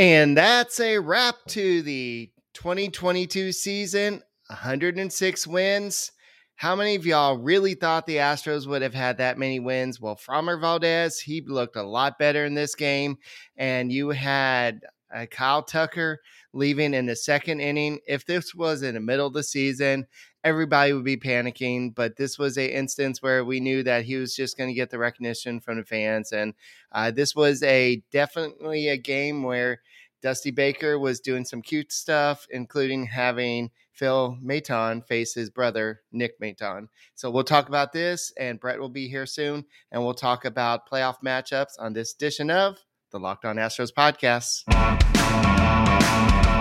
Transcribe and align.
And 0.00 0.34
that's 0.34 0.80
a 0.80 0.98
wrap 0.98 1.34
to 1.48 1.82
the 1.82 2.30
2022 2.54 3.52
season 3.52 4.22
106 4.46 5.46
wins. 5.46 6.12
How 6.54 6.74
many 6.74 6.94
of 6.94 7.04
y'all 7.04 7.36
really 7.36 7.74
thought 7.74 8.06
the 8.06 8.16
Astros 8.16 8.66
would 8.66 8.80
have 8.80 8.94
had 8.94 9.18
that 9.18 9.36
many 9.36 9.60
wins? 9.60 10.00
Well, 10.00 10.16
Framber 10.16 10.58
Valdez, 10.58 11.20
he 11.20 11.42
looked 11.42 11.76
a 11.76 11.82
lot 11.82 12.18
better 12.18 12.46
in 12.46 12.54
this 12.54 12.74
game. 12.74 13.18
And 13.58 13.92
you 13.92 14.08
had 14.08 14.80
uh, 15.14 15.26
Kyle 15.26 15.62
Tucker 15.62 16.20
leaving 16.54 16.94
in 16.94 17.04
the 17.04 17.14
second 17.14 17.60
inning. 17.60 17.98
If 18.06 18.24
this 18.24 18.54
was 18.54 18.82
in 18.82 18.94
the 18.94 19.00
middle 19.00 19.26
of 19.26 19.34
the 19.34 19.42
season, 19.42 20.06
everybody 20.44 20.92
would 20.92 21.04
be 21.04 21.16
panicking. 21.16 21.94
But 21.94 22.16
this 22.16 22.38
was 22.38 22.56
a 22.58 22.74
instance 22.74 23.22
where 23.22 23.44
we 23.44 23.60
knew 23.60 23.82
that 23.82 24.04
he 24.04 24.16
was 24.16 24.34
just 24.34 24.56
going 24.56 24.68
to 24.68 24.74
get 24.74 24.90
the 24.90 24.98
recognition 24.98 25.60
from 25.60 25.78
the 25.78 25.84
fans, 25.84 26.32
and 26.32 26.54
uh, 26.92 27.10
this 27.10 27.34
was 27.34 27.62
a 27.62 28.02
definitely 28.10 28.88
a 28.88 28.96
game 28.96 29.42
where 29.42 29.80
Dusty 30.22 30.50
Baker 30.50 30.98
was 30.98 31.20
doing 31.20 31.44
some 31.44 31.62
cute 31.62 31.92
stuff, 31.92 32.46
including 32.50 33.06
having 33.06 33.70
Phil 33.92 34.36
Maton 34.44 35.06
face 35.06 35.34
his 35.34 35.48
brother 35.48 36.02
Nick 36.12 36.38
Maton. 36.40 36.88
So 37.14 37.30
we'll 37.30 37.44
talk 37.44 37.68
about 37.68 37.92
this, 37.92 38.32
and 38.38 38.60
Brett 38.60 38.78
will 38.78 38.90
be 38.90 39.08
here 39.08 39.26
soon, 39.26 39.64
and 39.90 40.02
we'll 40.02 40.14
talk 40.14 40.44
about 40.44 40.88
playoff 40.88 41.16
matchups 41.24 41.72
on 41.78 41.94
this 41.94 42.14
edition 42.14 42.50
of 42.50 42.78
the 43.12 43.18
Locked 43.18 43.44
On 43.46 43.56
Astros 43.56 43.92
podcast. 43.92 44.64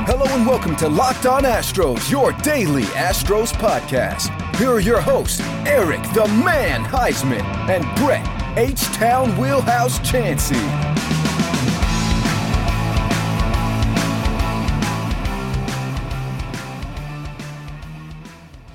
Hello 0.07 0.25
and 0.33 0.47
welcome 0.47 0.75
to 0.77 0.87
Locked 0.87 1.25
On 1.25 1.43
Astros, 1.43 2.09
your 2.09 2.31
daily 2.41 2.83
Astros 2.83 3.51
podcast. 3.51 4.55
Here 4.55 4.69
are 4.69 4.79
your 4.79 5.01
hosts, 5.01 5.41
Eric 5.67 6.01
the 6.13 6.27
Man 6.43 6.83
Heisman 6.83 7.43
and 7.69 7.83
Brett 7.97 8.57
H 8.57 8.81
Town 8.95 9.37
Wheelhouse 9.37 9.99
Chansey. 9.99 11.18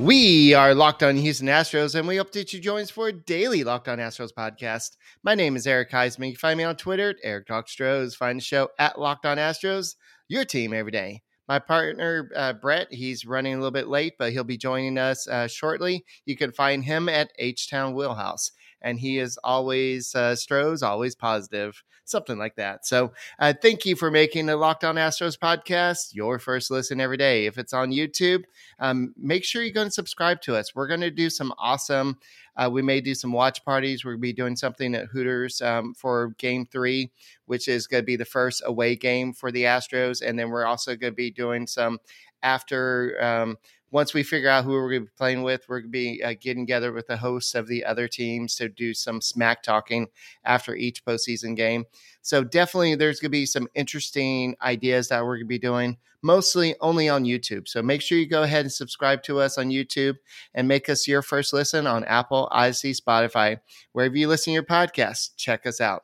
We 0.05 0.53
are 0.53 0.75
Locked 0.75 1.03
On 1.03 1.17
Houston 1.17 1.47
Astros, 1.47 1.95
and 1.95 2.07
we 2.07 2.19
that 2.19 2.53
you 2.53 2.61
join 2.61 2.83
us 2.83 2.91
for 2.91 3.09
a 3.09 3.13
daily 3.13 3.65
Locked 3.65 3.89
On 3.89 3.97
Astros 3.97 4.35
podcast. 4.35 4.99
My 5.23 5.35
name 5.35 5.57
is 5.57 5.67
Eric 5.67 5.91
Heisman. 5.91 6.27
You 6.27 6.33
can 6.33 6.41
find 6.41 6.59
me 6.59 6.65
on 6.65 6.77
Twitter 6.77 7.09
at 7.09 7.17
Eric 7.23 7.47
Talk 7.47 7.71
Stros. 7.71 8.15
Find 8.15 8.39
the 8.39 8.45
show 8.45 8.69
at 8.79 9.01
Locked 9.01 9.25
On 9.25 9.39
Astros, 9.39 9.95
your 10.29 10.45
team 10.45 10.75
every 10.75 10.93
day. 10.93 11.23
My 11.49 11.59
partner, 11.59 12.31
uh, 12.37 12.53
Brett, 12.53 12.89
he's 12.91 13.25
running 13.25 13.55
a 13.55 13.57
little 13.57 13.71
bit 13.71 13.89
late, 13.89 14.13
but 14.19 14.33
he'll 14.33 14.45
be 14.45 14.59
joining 14.59 14.99
us 14.99 15.27
uh, 15.27 15.49
shortly. 15.49 16.05
You 16.27 16.37
can 16.37 16.53
find 16.53 16.85
him 16.85 17.09
at 17.09 17.33
H 17.39 17.71
Town 17.71 17.95
Wheelhouse, 17.95 18.51
and 18.85 19.01
he 19.01 19.19
is 19.19 19.37
always 19.43 20.15
uh, 20.15 20.37
Stros, 20.37 20.85
always 20.85 21.17
positive, 21.17 21.83
something 22.05 22.39
like 22.39 22.55
that. 22.55 22.87
So, 22.87 23.13
uh, 23.41 23.53
thank 23.61 23.85
you 23.85 23.97
for 23.97 24.13
making 24.13 24.47
the 24.47 24.57
Locked 24.57 24.85
On 24.85 24.95
Astros 24.95 25.37
podcast 25.37 26.15
your 26.15 26.39
first 26.39 26.71
listen 26.71 27.01
every 27.01 27.17
day. 27.17 27.47
If 27.47 27.59
it's 27.59 27.73
on 27.73 27.91
YouTube, 27.91 28.45
um, 28.79 29.13
make 29.17 29.43
sure 29.43 29.63
you 29.63 29.73
go 29.73 29.83
and 29.83 29.93
subscribe 29.93 30.41
to 30.43 30.55
us. 30.55 30.75
We're 30.75 30.89
going 30.89 31.01
to 31.01 31.11
do 31.11 31.29
some 31.29 31.53
awesome 31.59 32.19
uh, 32.57 32.71
we 32.73 32.83
may 32.83 33.01
do 33.01 33.15
some 33.15 33.33
watch 33.33 33.65
parties. 33.65 34.05
We'll 34.05 34.19
be 34.19 34.33
doing 34.33 34.57
something 34.57 34.95
at 34.95 35.07
Hooters 35.07 35.61
um, 35.61 35.95
for 35.95 36.29
game 36.39 36.67
three, 36.67 37.11
which 37.47 37.69
is 37.69 37.87
going 37.87 38.03
to 38.03 38.07
be 38.07 38.17
the 38.17 38.25
first 38.25 38.63
away 38.65 38.97
game 38.97 39.33
for 39.33 39.51
the 39.51 39.65
Astros. 39.65 40.23
And 40.23 40.39
then 40.39 40.51
we're 40.51 40.67
also 40.67 40.97
going 40.97 41.13
to 41.13 41.17
be 41.17 41.31
doing 41.31 41.67
some 41.67 41.99
after. 42.43 43.23
Um, 43.23 43.59
once 43.95 44.13
we 44.13 44.25
figure 44.25 44.49
out 44.49 44.65
who 44.65 44.73
we're 44.73 44.91
going 44.91 45.03
to 45.03 45.07
be 45.07 45.17
playing 45.17 45.45
with, 45.45 45.65
we're 45.69 45.79
going 45.79 45.93
to 45.93 45.93
be 45.93 46.21
uh, 46.21 46.35
getting 46.41 46.67
together 46.67 46.93
with 46.93 47.07
the 47.07 47.17
hosts 47.17 47.55
of 47.55 47.69
the 47.69 47.85
other 47.85 48.09
teams 48.09 48.57
to 48.57 48.69
do 48.69 48.93
some 48.93 49.21
smack 49.21 49.63
talking 49.63 50.09
after 50.45 50.75
each 50.75 51.05
postseason 51.05 51.55
game. 51.55 51.85
So 52.21 52.43
definitely, 52.43 52.97
there's 52.97 53.21
going 53.21 53.31
to 53.31 53.39
be 53.39 53.47
some 53.47 53.69
interesting 53.77 54.57
ideas 54.61 55.07
that 55.09 55.23
we're 55.25 55.37
going 55.37 55.47
to 55.47 55.49
be 55.49 55.61
doing, 55.61 55.97
mostly 56.23 56.75
only 56.81 57.09
on 57.09 57.23
YouTube. 57.23 57.69
So 57.69 57.83
make 57.83 58.03
sure 58.03 58.19
you 58.19 58.27
go 58.29 58.43
ahead 58.43 58.63
and 58.63 58.73
subscribe 58.73 59.23
to 59.25 59.39
us 59.39 59.59
on 59.59 59.71
YouTube 59.71 60.17
and 60.55 60.67
make 60.67 60.89
us 60.89 61.07
your 61.07 61.23
first 61.23 61.53
listen 61.53 61.87
on 61.87 62.03
Apple, 62.03 62.49
Odyssey, 62.51 62.95
Spotify, 62.95 63.61
wherever 63.93 64.17
you 64.17 64.27
listen 64.27 64.51
to 64.51 64.55
your 64.55 64.65
podcast. 64.65 65.37
Check 65.37 65.67
us 65.67 65.81
out. 65.81 66.03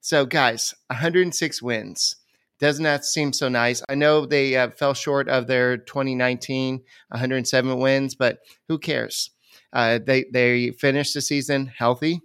So, 0.00 0.26
guys, 0.26 0.76
106 0.90 1.60
wins 1.60 2.21
doesn't 2.62 2.84
that 2.84 3.04
seem 3.04 3.32
so 3.32 3.48
nice? 3.48 3.82
I 3.88 3.96
know 3.96 4.24
they 4.24 4.56
uh, 4.56 4.70
fell 4.70 4.94
short 4.94 5.28
of 5.28 5.48
their 5.48 5.76
2019 5.78 6.80
107 7.08 7.78
wins, 7.78 8.14
but 8.14 8.38
who 8.68 8.78
cares? 8.78 9.32
Uh, 9.72 9.98
they 9.98 10.26
they 10.32 10.70
finished 10.70 11.12
the 11.14 11.20
season 11.20 11.66
healthy. 11.66 12.20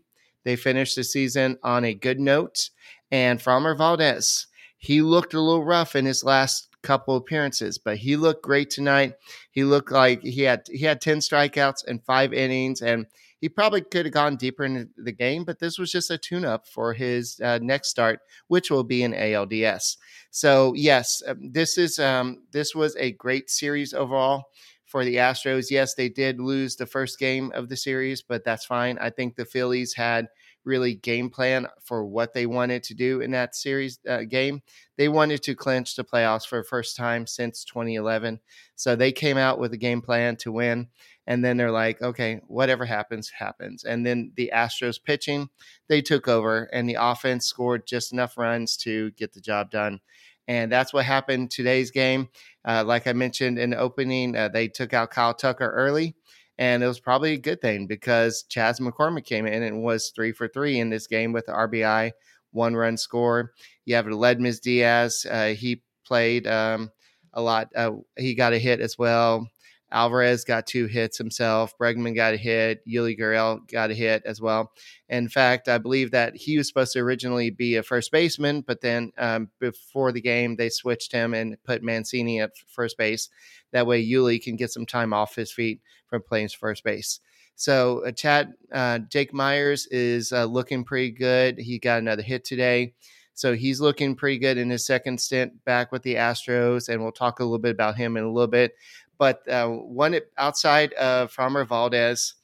They 0.45 0.55
finished 0.55 0.95
the 0.95 1.03
season 1.03 1.57
on 1.63 1.85
a 1.85 1.95
good 1.95 2.19
note. 2.19 2.69
And 3.09 3.39
Framber 3.39 3.75
Valdez, 3.75 4.45
he 4.77 5.01
looked 5.01 5.33
a 5.33 5.41
little 5.41 5.65
rough 5.65 5.95
in 5.95 6.05
his 6.05 6.23
last 6.23 6.67
couple 6.83 7.15
appearances, 7.15 7.79
but 7.79 7.97
he 7.97 8.15
looked 8.15 8.43
great 8.43 8.69
tonight. 8.69 9.15
He 9.49 9.63
looked 9.63 9.91
like 9.91 10.21
he 10.21 10.43
had 10.43 10.67
he 10.71 10.85
had 10.85 11.01
10 11.01 11.17
strikeouts 11.17 11.83
and 11.87 12.05
five 12.05 12.31
innings, 12.31 12.83
and 12.83 13.07
he 13.39 13.49
probably 13.49 13.81
could 13.81 14.05
have 14.05 14.13
gone 14.13 14.35
deeper 14.35 14.65
into 14.65 14.89
the 14.97 15.11
game, 15.11 15.43
but 15.43 15.59
this 15.59 15.77
was 15.77 15.91
just 15.91 16.09
a 16.09 16.17
tune 16.17 16.45
up 16.45 16.67
for 16.67 16.93
his 16.93 17.39
uh, 17.41 17.59
next 17.61 17.89
start, 17.89 18.19
which 18.47 18.71
will 18.71 18.83
be 18.83 19.03
in 19.03 19.13
ALDS. 19.13 19.97
So 20.31 20.73
yes, 20.75 21.21
um, 21.27 21.51
this 21.51 21.77
is 21.77 21.99
um, 21.99 22.43
this 22.51 22.73
was 22.73 22.95
a 22.97 23.11
great 23.13 23.49
series 23.49 23.93
overall 23.93 24.45
for 24.85 25.03
the 25.03 25.17
Astros. 25.17 25.69
Yes, 25.69 25.93
they 25.93 26.09
did 26.09 26.39
lose 26.39 26.75
the 26.75 26.85
first 26.85 27.19
game 27.19 27.51
of 27.53 27.69
the 27.69 27.77
series, 27.77 28.21
but 28.21 28.43
that's 28.43 28.65
fine. 28.65 28.97
I 28.99 29.09
think 29.09 29.35
the 29.35 29.45
Phillies 29.45 29.93
had 29.93 30.27
really 30.67 30.93
game 30.93 31.29
plan 31.29 31.65
for 31.81 32.05
what 32.05 32.33
they 32.33 32.45
wanted 32.45 32.83
to 32.83 32.93
do 32.93 33.21
in 33.21 33.31
that 33.31 33.55
series 33.55 33.99
uh, 34.07 34.23
game. 34.23 34.61
They 34.97 35.07
wanted 35.07 35.41
to 35.43 35.55
clinch 35.55 35.95
the 35.95 36.03
playoffs 36.03 36.45
for 36.45 36.59
the 36.59 36.67
first 36.67 36.95
time 36.95 37.25
since 37.25 37.63
2011. 37.63 38.39
So 38.75 38.95
they 38.95 39.11
came 39.11 39.37
out 39.37 39.59
with 39.59 39.73
a 39.73 39.77
game 39.77 40.01
plan 40.01 40.35
to 40.37 40.51
win. 40.51 40.89
And 41.25 41.43
then 41.43 41.57
they're 41.57 41.71
like, 41.71 42.01
okay, 42.01 42.39
whatever 42.47 42.85
happens, 42.85 43.29
happens. 43.29 43.83
And 43.83 44.05
then 44.05 44.31
the 44.35 44.51
Astros 44.53 45.01
pitching, 45.03 45.49
they 45.89 46.01
took 46.01 46.27
over, 46.27 46.69
and 46.71 46.87
the 46.87 46.97
offense 46.99 47.45
scored 47.45 47.85
just 47.85 48.13
enough 48.13 48.37
runs 48.37 48.77
to 48.77 49.11
get 49.11 49.33
the 49.33 49.41
job 49.41 49.69
done. 49.69 49.99
And 50.47 50.71
that's 50.71 50.93
what 50.93 51.03
happened 51.03 51.51
today's 51.51 51.91
game. 51.91 52.29
Uh, 52.63 52.83
like 52.85 53.07
I 53.07 53.13
mentioned 53.13 53.59
in 53.59 53.71
the 53.71 53.77
opening, 53.77 54.35
uh, 54.35 54.47
they 54.47 54.69
took 54.69 54.93
out 54.93 55.11
Kyle 55.11 55.33
Tucker 55.33 55.69
early. 55.69 56.15
And 56.59 56.83
it 56.83 56.87
was 56.87 56.99
probably 56.99 57.33
a 57.33 57.37
good 57.37 57.61
thing 57.61 57.85
because 57.85 58.43
Chas 58.49 58.79
McCormick 58.79 59.25
came 59.25 59.45
in 59.45 59.63
and 59.63 59.83
was 59.83 60.11
three 60.15 60.31
for 60.31 60.47
three 60.47 60.79
in 60.79 60.89
this 60.89 61.05
game 61.07 61.31
with 61.31 61.45
RBI, 61.45 62.11
one 62.51 62.75
run 62.75 62.97
score. 62.97 63.51
You 63.85 63.95
have 63.95 64.05
Aledmys 64.05 64.59
Diaz. 64.59 65.25
Uh, 65.29 65.49
he 65.49 65.81
played 66.05 66.47
um, 66.47 66.91
a 67.33 67.41
lot. 67.41 67.69
Uh, 67.75 67.91
he 68.17 68.33
got 68.33 68.53
a 68.53 68.57
hit 68.57 68.79
as 68.79 68.97
well. 68.97 69.47
Alvarez 69.91 70.43
got 70.43 70.67
two 70.67 70.85
hits 70.85 71.17
himself. 71.17 71.77
Bregman 71.77 72.15
got 72.15 72.33
a 72.33 72.37
hit. 72.37 72.85
Yuli 72.85 73.17
Gurriel 73.17 73.65
got 73.71 73.91
a 73.91 73.93
hit 73.93 74.21
as 74.25 74.41
well. 74.41 74.71
In 75.09 75.29
fact, 75.29 75.69
I 75.69 75.77
believe 75.77 76.11
that 76.11 76.35
he 76.35 76.57
was 76.57 76.67
supposed 76.67 76.93
to 76.93 76.99
originally 76.99 77.49
be 77.49 77.75
a 77.75 77.83
first 77.83 78.11
baseman, 78.11 78.61
but 78.61 78.81
then 78.81 79.11
um, 79.17 79.49
before 79.59 80.11
the 80.11 80.21
game, 80.21 80.55
they 80.55 80.69
switched 80.69 81.11
him 81.11 81.33
and 81.33 81.61
put 81.63 81.83
Mancini 81.83 82.41
at 82.41 82.57
first 82.67 82.97
base. 82.97 83.29
That 83.71 83.87
way, 83.87 84.05
Yuli 84.05 84.41
can 84.41 84.55
get 84.55 84.71
some 84.71 84.85
time 84.85 85.13
off 85.13 85.35
his 85.35 85.51
feet 85.51 85.81
from 86.07 86.21
playing 86.21 86.49
first 86.49 86.83
base. 86.83 87.19
So, 87.55 88.05
uh, 88.05 88.11
Chad, 88.11 88.53
uh, 88.71 88.99
Jake 88.99 89.33
Meyers 89.33 89.87
is 89.87 90.31
uh, 90.31 90.45
looking 90.45 90.83
pretty 90.83 91.11
good. 91.11 91.57
He 91.57 91.79
got 91.79 91.99
another 91.99 92.21
hit 92.21 92.45
today. 92.45 92.93
So 93.37 93.53
he's 93.53 93.79
looking 93.79 94.15
pretty 94.15 94.39
good 94.39 94.57
in 94.57 94.71
his 94.71 94.83
second 94.83 95.21
stint 95.21 95.63
back 95.63 95.91
with 95.91 96.01
the 96.01 96.15
Astros, 96.15 96.89
and 96.89 97.03
we'll 97.03 97.11
talk 97.11 97.39
a 97.39 97.43
little 97.43 97.59
bit 97.59 97.69
about 97.69 97.95
him 97.95 98.17
in 98.17 98.23
a 98.23 98.31
little 98.31 98.47
bit. 98.47 98.73
But 99.17 99.47
uh, 99.49 99.67
one 99.67 100.19
outside 100.37 100.93
of 100.93 101.33
Framber 101.33 101.67
Valdez, 101.67 102.35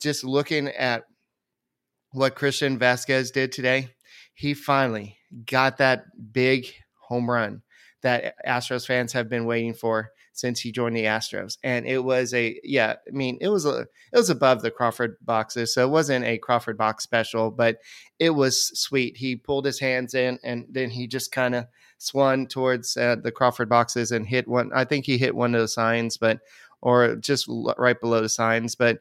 just 0.00 0.24
looking 0.24 0.68
at 0.68 1.04
what 2.12 2.34
Christian 2.34 2.78
Vazquez 2.78 3.32
did 3.32 3.52
today, 3.52 3.88
he 4.34 4.54
finally 4.54 5.18
got 5.46 5.78
that 5.78 6.04
big 6.32 6.66
home 7.08 7.30
run 7.30 7.62
that 8.02 8.34
Astros 8.46 8.86
fans 8.86 9.12
have 9.12 9.28
been 9.28 9.44
waiting 9.44 9.74
for 9.74 10.10
since 10.32 10.60
he 10.60 10.72
joined 10.72 10.96
the 10.96 11.04
Astros. 11.04 11.58
And 11.62 11.86
it 11.86 12.02
was 12.02 12.32
a 12.32 12.58
yeah, 12.64 12.94
I 13.06 13.10
mean, 13.10 13.36
it 13.40 13.48
was 13.48 13.66
a 13.66 13.80
it 13.80 14.16
was 14.16 14.30
above 14.30 14.62
the 14.62 14.70
Crawford 14.70 15.16
boxes, 15.20 15.74
so 15.74 15.84
it 15.84 15.90
wasn't 15.90 16.24
a 16.24 16.38
Crawford 16.38 16.78
box 16.78 17.04
special, 17.04 17.50
but 17.50 17.78
it 18.18 18.30
was 18.30 18.78
sweet. 18.78 19.16
He 19.18 19.36
pulled 19.36 19.66
his 19.66 19.80
hands 19.80 20.14
in 20.14 20.38
and 20.42 20.66
then 20.70 20.90
he 20.90 21.06
just 21.06 21.32
kind 21.32 21.54
of 21.54 21.66
swung 22.00 22.46
towards 22.46 22.96
uh, 22.96 23.16
the 23.22 23.30
Crawford 23.30 23.68
boxes 23.68 24.10
and 24.10 24.26
hit 24.26 24.48
one. 24.48 24.70
I 24.74 24.84
think 24.84 25.04
he 25.04 25.18
hit 25.18 25.34
one 25.34 25.54
of 25.54 25.60
the 25.60 25.68
signs, 25.68 26.16
but 26.16 26.40
or 26.80 27.14
just 27.16 27.46
right 27.78 28.00
below 28.00 28.22
the 28.22 28.28
signs. 28.28 28.74
But 28.74 29.00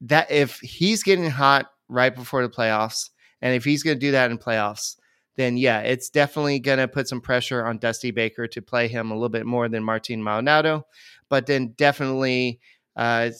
that 0.00 0.30
if 0.30 0.58
he's 0.60 1.02
getting 1.02 1.28
hot 1.28 1.70
right 1.88 2.14
before 2.14 2.42
the 2.42 2.52
playoffs, 2.52 3.10
and 3.42 3.54
if 3.54 3.64
he's 3.64 3.82
going 3.82 3.96
to 3.96 4.06
do 4.06 4.12
that 4.12 4.30
in 4.30 4.38
playoffs, 4.38 4.96
then 5.36 5.56
yeah, 5.56 5.80
it's 5.80 6.10
definitely 6.10 6.58
going 6.58 6.78
to 6.78 6.88
put 6.88 7.08
some 7.08 7.20
pressure 7.20 7.64
on 7.66 7.78
Dusty 7.78 8.10
Baker 8.10 8.46
to 8.48 8.62
play 8.62 8.88
him 8.88 9.10
a 9.10 9.14
little 9.14 9.28
bit 9.28 9.46
more 9.46 9.68
than 9.68 9.84
Martin 9.84 10.22
Maldonado. 10.22 10.86
But 11.28 11.46
then 11.46 11.74
definitely, 11.76 12.60
uh, 12.96 13.30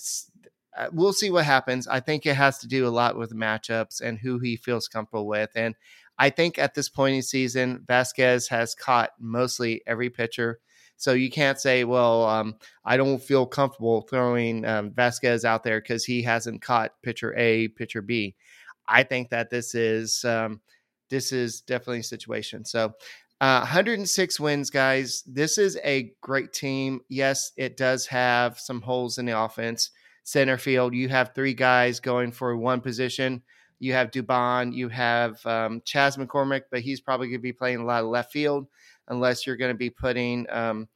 uh, 0.77 0.89
we'll 0.93 1.12
see 1.12 1.31
what 1.31 1.44
happens. 1.44 1.87
I 1.87 2.00
think 2.00 2.25
it 2.25 2.35
has 2.35 2.59
to 2.59 2.69
do 2.69 2.87
a 2.87 2.91
lot 2.91 3.17
with 3.17 3.35
matchups 3.35 4.00
and 4.00 4.19
who 4.19 4.39
he 4.39 4.56
feels 4.56 4.89
comfortable 4.89 5.27
with. 5.27 5.50
And 5.55 5.75
I 6.19 6.31
think 6.31 6.59
at 6.59 6.75
this 6.75 6.88
point 6.88 7.17
in 7.17 7.23
season, 7.23 7.85
Vazquez 7.88 8.49
has 8.49 8.75
caught 8.75 9.11
mostly 9.19 9.82
every 9.87 10.11
pitcher. 10.11 10.61
So 10.97 11.14
you 11.14 11.31
can't 11.31 11.59
say, 11.59 11.85
well, 11.85 12.25
um, 12.25 12.56
I 12.85 12.97
don't 12.97 13.19
feel 13.19 13.44
comfortable 13.44 14.03
throwing 14.03 14.64
um, 14.64 14.91
Vazquez 14.93 15.44
out 15.44 15.64
there 15.64 15.81
because 15.81 16.05
he 16.05 16.23
hasn't 16.23 16.62
caught 16.62 16.93
pitcher 17.03 17.35
A, 17.37 17.69
pitcher 17.69 18.03
B. 18.03 18.37
I 18.87 19.03
think 19.03 19.31
that 19.31 19.50
this 19.50 19.75
is 19.75 20.25
um, 20.25 20.61
this 21.11 21.32
is 21.32 21.61
definitely 21.62 22.00
a 22.00 22.05
situation. 22.05 22.65
So 22.65 22.93
uh, 23.41 23.58
106 23.58 24.38
wins, 24.38 24.70
guys. 24.70 25.25
This 25.26 25.58
is 25.58 25.76
a 25.82 26.12
great 26.20 26.53
team. 26.53 27.00
Yes, 27.08 27.50
it 27.56 27.76
does 27.76 28.06
have 28.06 28.61
some 28.61 28.81
holes 28.81 29.19
in 29.19 29.26
the 29.26 29.37
offense. 29.37 29.91
Center 30.23 30.56
field, 30.56 30.94
you 30.94 31.08
have 31.08 31.35
three 31.35 31.53
guys 31.53 31.99
going 31.99 32.31
for 32.31 32.56
one 32.56 32.81
position. 32.81 33.43
You 33.82 33.93
have 33.94 34.11
Dubon, 34.11 34.75
you 34.75 34.88
have 34.88 35.44
um, 35.46 35.82
Chas 35.84 36.17
McCormick, 36.17 36.62
but 36.70 36.81
he's 36.81 37.00
probably 37.00 37.29
going 37.29 37.38
to 37.38 37.43
be 37.43 37.52
playing 37.52 37.79
a 37.79 37.84
lot 37.84 38.02
of 38.02 38.08
left 38.08 38.32
field 38.32 38.67
unless 39.08 39.46
you're 39.46 39.56
going 39.56 39.75
to 39.75 39.79
be 39.79 39.90
putting, 39.90 40.46
um, 40.50 40.88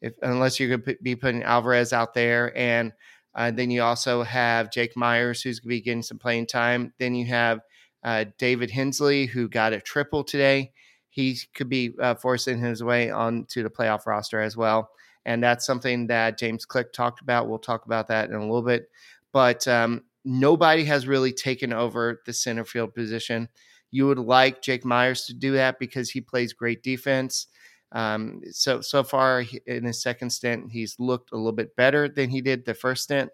if 0.00 0.14
unless 0.22 0.58
you're 0.58 0.68
going 0.68 0.82
to 0.82 1.02
be 1.02 1.16
putting 1.16 1.42
Alvarez 1.42 1.92
out 1.92 2.14
there, 2.14 2.56
and 2.56 2.92
uh, 3.34 3.50
then 3.50 3.70
you 3.70 3.82
also 3.82 4.22
have 4.22 4.72
Jake 4.72 4.96
Meyers 4.96 5.42
who's 5.42 5.60
going 5.60 5.68
to 5.68 5.76
be 5.76 5.80
getting 5.80 6.02
some 6.02 6.18
playing 6.18 6.46
time. 6.46 6.92
Then 6.98 7.14
you 7.14 7.26
have 7.26 7.60
uh, 8.02 8.24
David 8.38 8.70
Hensley, 8.70 9.26
who 9.26 9.48
got 9.48 9.72
a 9.72 9.80
triple 9.80 10.24
today 10.24 10.72
he 11.10 11.38
could 11.54 11.68
be 11.68 11.92
uh, 12.00 12.14
forcing 12.14 12.60
his 12.60 12.82
way 12.82 13.10
onto 13.10 13.62
the 13.62 13.68
playoff 13.68 14.06
roster 14.06 14.40
as 14.40 14.56
well. 14.56 14.90
And 15.26 15.42
that's 15.42 15.66
something 15.66 16.06
that 16.06 16.38
James 16.38 16.64
Click 16.64 16.92
talked 16.92 17.20
about. 17.20 17.48
We'll 17.48 17.58
talk 17.58 17.84
about 17.84 18.08
that 18.08 18.30
in 18.30 18.36
a 18.36 18.40
little 18.40 18.62
bit. 18.62 18.88
But 19.32 19.66
um, 19.68 20.04
nobody 20.24 20.84
has 20.84 21.06
really 21.06 21.32
taken 21.32 21.72
over 21.72 22.20
the 22.26 22.32
center 22.32 22.64
field 22.64 22.94
position. 22.94 23.48
You 23.90 24.06
would 24.06 24.18
like 24.18 24.62
Jake 24.62 24.84
Meyers 24.84 25.24
to 25.26 25.34
do 25.34 25.52
that 25.52 25.78
because 25.78 26.10
he 26.10 26.20
plays 26.20 26.52
great 26.52 26.82
defense. 26.82 27.46
Um, 27.92 28.40
so 28.52 28.80
so 28.80 29.02
far 29.02 29.44
in 29.66 29.84
his 29.84 30.00
second 30.00 30.30
stint, 30.30 30.70
he's 30.70 30.94
looked 30.98 31.32
a 31.32 31.36
little 31.36 31.52
bit 31.52 31.74
better 31.74 32.08
than 32.08 32.30
he 32.30 32.40
did 32.40 32.64
the 32.64 32.74
first 32.74 33.02
stint. 33.02 33.30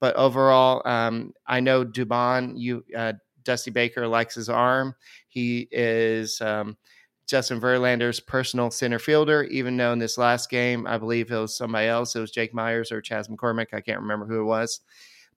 But 0.00 0.16
overall, 0.16 0.82
um, 0.84 1.32
I 1.46 1.60
know 1.60 1.84
Dubon, 1.84 2.54
you 2.56 2.84
uh, 2.96 3.12
Dusty 3.44 3.70
Baker 3.70 4.08
likes 4.08 4.34
his 4.34 4.48
arm. 4.48 4.94
He 5.28 5.68
is 5.70 6.40
um, 6.40 6.76
Justin 7.28 7.60
Verlander's 7.60 8.18
personal 8.18 8.72
center 8.72 8.98
fielder, 8.98 9.44
even 9.44 9.76
though 9.76 9.92
in 9.92 10.00
this 10.00 10.18
last 10.18 10.50
game, 10.50 10.86
I 10.86 10.98
believe 10.98 11.30
it 11.30 11.36
was 11.36 11.56
somebody 11.56 11.86
else. 11.86 12.16
It 12.16 12.20
was 12.20 12.32
Jake 12.32 12.52
Meyers 12.52 12.90
or 12.90 13.00
Chas 13.00 13.28
McCormick. 13.28 13.68
I 13.72 13.80
can't 13.80 14.00
remember 14.00 14.26
who 14.26 14.40
it 14.40 14.44
was. 14.44 14.80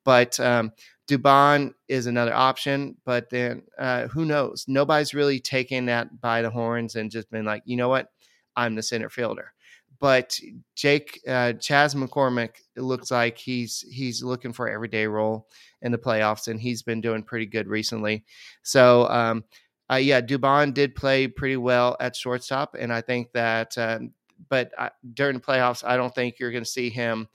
But 0.03 0.39
um, 0.39 0.71
Dubon 1.07 1.73
is 1.87 2.05
another 2.05 2.33
option. 2.33 2.97
But 3.05 3.29
then 3.29 3.63
uh, 3.77 4.07
who 4.07 4.25
knows? 4.25 4.65
Nobody's 4.67 5.13
really 5.13 5.39
taken 5.39 5.85
that 5.87 6.21
by 6.21 6.41
the 6.41 6.49
horns 6.49 6.95
and 6.95 7.11
just 7.11 7.29
been 7.29 7.45
like, 7.45 7.63
you 7.65 7.77
know 7.77 7.89
what? 7.89 8.07
I'm 8.55 8.75
the 8.75 8.83
center 8.83 9.09
fielder. 9.09 9.53
But 9.99 10.37
Jake 10.75 11.21
uh, 11.27 11.53
Chas 11.53 11.95
McCormick, 11.95 12.55
it 12.75 12.81
looks 12.81 13.09
like 13.09 13.37
he's 13.37 13.85
he's 13.89 14.21
looking 14.21 14.51
for 14.51 14.67
everyday 14.67 15.07
role 15.07 15.47
in 15.81 15.91
the 15.93 15.97
playoffs, 15.97 16.49
and 16.49 16.59
he's 16.59 16.81
been 16.81 16.99
doing 16.99 17.23
pretty 17.23 17.45
good 17.45 17.67
recently. 17.67 18.25
So 18.63 19.07
um, 19.07 19.45
uh, 19.89 19.95
yeah, 19.95 20.19
Dubon 20.19 20.73
did 20.73 20.95
play 20.95 21.27
pretty 21.27 21.57
well 21.57 21.95
at 21.99 22.15
shortstop, 22.15 22.75
and 22.77 22.91
I 22.91 23.01
think 23.01 23.31
that. 23.33 23.77
Um, 23.77 24.11
but 24.49 24.71
uh, 24.77 24.89
during 25.13 25.35
the 25.35 25.41
playoffs, 25.41 25.85
I 25.85 25.95
don't 25.95 26.13
think 26.13 26.37
you're 26.37 26.51
going 26.51 26.65
to 26.65 26.69
see 26.69 26.89
him 26.89 27.29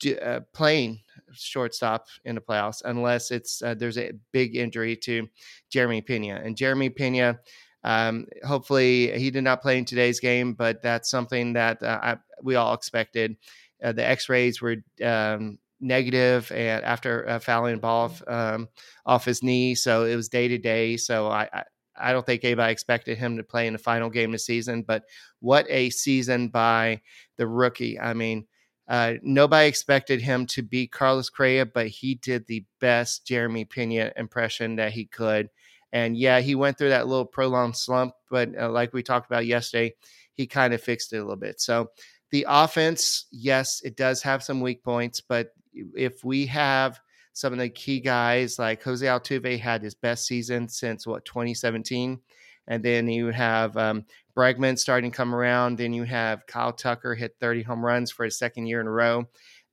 do, 0.00 0.16
uh, 0.16 0.40
playing 0.54 1.00
shortstop 1.32 2.06
in 2.24 2.34
the 2.34 2.40
playoffs 2.40 2.82
unless 2.84 3.30
it's 3.30 3.62
uh, 3.62 3.74
there's 3.74 3.98
a 3.98 4.12
big 4.32 4.56
injury 4.56 4.96
to 4.96 5.28
Jeremy 5.70 6.00
Pena. 6.00 6.40
And 6.44 6.56
Jeremy 6.56 6.90
Pena, 6.90 7.38
um, 7.84 8.26
hopefully, 8.44 9.18
he 9.18 9.30
did 9.30 9.44
not 9.44 9.62
play 9.62 9.78
in 9.78 9.84
today's 9.84 10.20
game, 10.20 10.54
but 10.54 10.82
that's 10.82 11.10
something 11.10 11.52
that 11.54 11.82
uh, 11.82 11.98
I, 12.02 12.16
we 12.42 12.56
all 12.56 12.74
expected. 12.74 13.36
Uh, 13.82 13.92
the 13.92 14.06
X-rays 14.06 14.60
were 14.60 14.76
um, 15.04 15.58
negative 15.80 16.50
and 16.50 16.84
after 16.84 17.28
uh, 17.28 17.38
fouling 17.38 17.76
the 17.76 17.80
ball 17.80 18.06
off, 18.06 18.22
um, 18.26 18.68
off 19.06 19.24
his 19.24 19.42
knee, 19.42 19.74
so 19.74 20.04
it 20.04 20.16
was 20.16 20.28
day 20.28 20.48
to 20.48 20.58
day. 20.58 20.96
So 20.96 21.28
I, 21.28 21.48
I 21.52 21.64
I 22.00 22.12
don't 22.12 22.24
think 22.24 22.44
anybody 22.44 22.72
expected 22.72 23.18
him 23.18 23.36
to 23.36 23.42
play 23.42 23.66
in 23.66 23.72
the 23.72 23.78
final 23.78 24.10
game 24.10 24.30
of 24.30 24.34
the 24.34 24.38
season, 24.38 24.82
but 24.82 25.04
what 25.40 25.66
a 25.68 25.90
season 25.90 26.48
by 26.48 27.00
the 27.36 27.46
rookie. 27.46 27.98
I 27.98 28.14
mean, 28.14 28.46
uh, 28.88 29.14
nobody 29.22 29.68
expected 29.68 30.20
him 30.20 30.46
to 30.46 30.62
beat 30.62 30.92
Carlos 30.92 31.28
Correa, 31.28 31.66
but 31.66 31.88
he 31.88 32.14
did 32.14 32.46
the 32.46 32.64
best 32.80 33.26
Jeremy 33.26 33.64
Pena 33.66 34.12
impression 34.16 34.76
that 34.76 34.92
he 34.92 35.04
could. 35.04 35.50
And 35.92 36.16
yeah, 36.16 36.40
he 36.40 36.54
went 36.54 36.78
through 36.78 36.90
that 36.90 37.06
little 37.06 37.26
prolonged 37.26 37.76
slump, 37.76 38.14
but 38.30 38.50
uh, 38.58 38.70
like 38.70 38.92
we 38.92 39.02
talked 39.02 39.26
about 39.26 39.46
yesterday, 39.46 39.94
he 40.32 40.46
kind 40.46 40.72
of 40.72 40.82
fixed 40.82 41.12
it 41.12 41.18
a 41.18 41.22
little 41.22 41.36
bit. 41.36 41.60
So 41.60 41.90
the 42.30 42.46
offense, 42.48 43.26
yes, 43.30 43.82
it 43.82 43.96
does 43.96 44.22
have 44.22 44.42
some 44.42 44.60
weak 44.60 44.82
points, 44.82 45.20
but 45.20 45.52
if 45.94 46.24
we 46.24 46.46
have 46.46 47.00
some 47.32 47.52
of 47.52 47.58
the 47.58 47.68
key 47.68 48.00
guys 48.00 48.58
like 48.58 48.82
Jose 48.82 49.06
Altuve 49.06 49.58
had 49.60 49.82
his 49.82 49.94
best 49.94 50.26
season 50.26 50.68
since 50.68 51.06
what 51.06 51.24
2017, 51.24 52.20
and 52.66 52.82
then 52.82 53.08
you 53.08 53.28
have 53.28 53.76
um, 53.76 54.04
Bregman 54.38 54.78
starting 54.78 55.10
to 55.10 55.16
come 55.16 55.34
around. 55.34 55.78
Then 55.78 55.92
you 55.92 56.04
have 56.04 56.46
Kyle 56.46 56.72
Tucker 56.72 57.16
hit 57.16 57.34
30 57.40 57.62
home 57.64 57.84
runs 57.84 58.12
for 58.12 58.24
his 58.24 58.38
second 58.38 58.68
year 58.68 58.80
in 58.80 58.86
a 58.86 58.90
row, 58.90 59.24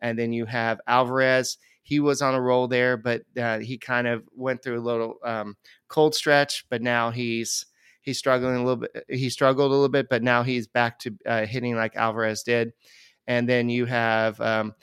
and 0.02 0.18
then 0.18 0.34
you 0.34 0.46
have 0.46 0.82
Alvarez. 0.88 1.58
He 1.84 2.00
was 2.00 2.24
on 2.24 2.34
a 2.34 2.42
roll 2.42 2.68
there, 2.68 2.98
but 2.98 3.22
uh, 3.40 3.60
he 3.60 3.78
kind 3.78 4.08
of 4.08 4.24
went 4.36 4.64
through 4.64 4.80
a 4.80 4.82
little 4.82 5.18
um, 5.24 5.56
cold 5.88 6.16
stretch. 6.16 6.66
But 6.70 6.82
now 6.82 7.12
he's 7.12 7.68
he's 8.02 8.18
struggling 8.18 8.56
a 8.56 8.64
little 8.64 8.78
bit. 8.78 9.06
He 9.08 9.30
struggled 9.30 9.70
a 9.70 9.74
little 9.76 9.88
bit, 9.88 10.08
but 10.10 10.24
now 10.24 10.42
he's 10.42 10.66
back 10.66 10.98
to 11.00 11.16
uh, 11.28 11.46
hitting 11.46 11.76
like 11.76 11.96
Alvarez 11.96 12.42
did. 12.42 12.74
And 13.28 13.48
then 13.48 13.70
you 13.70 13.86
have 13.86 14.42
um, 14.42 14.74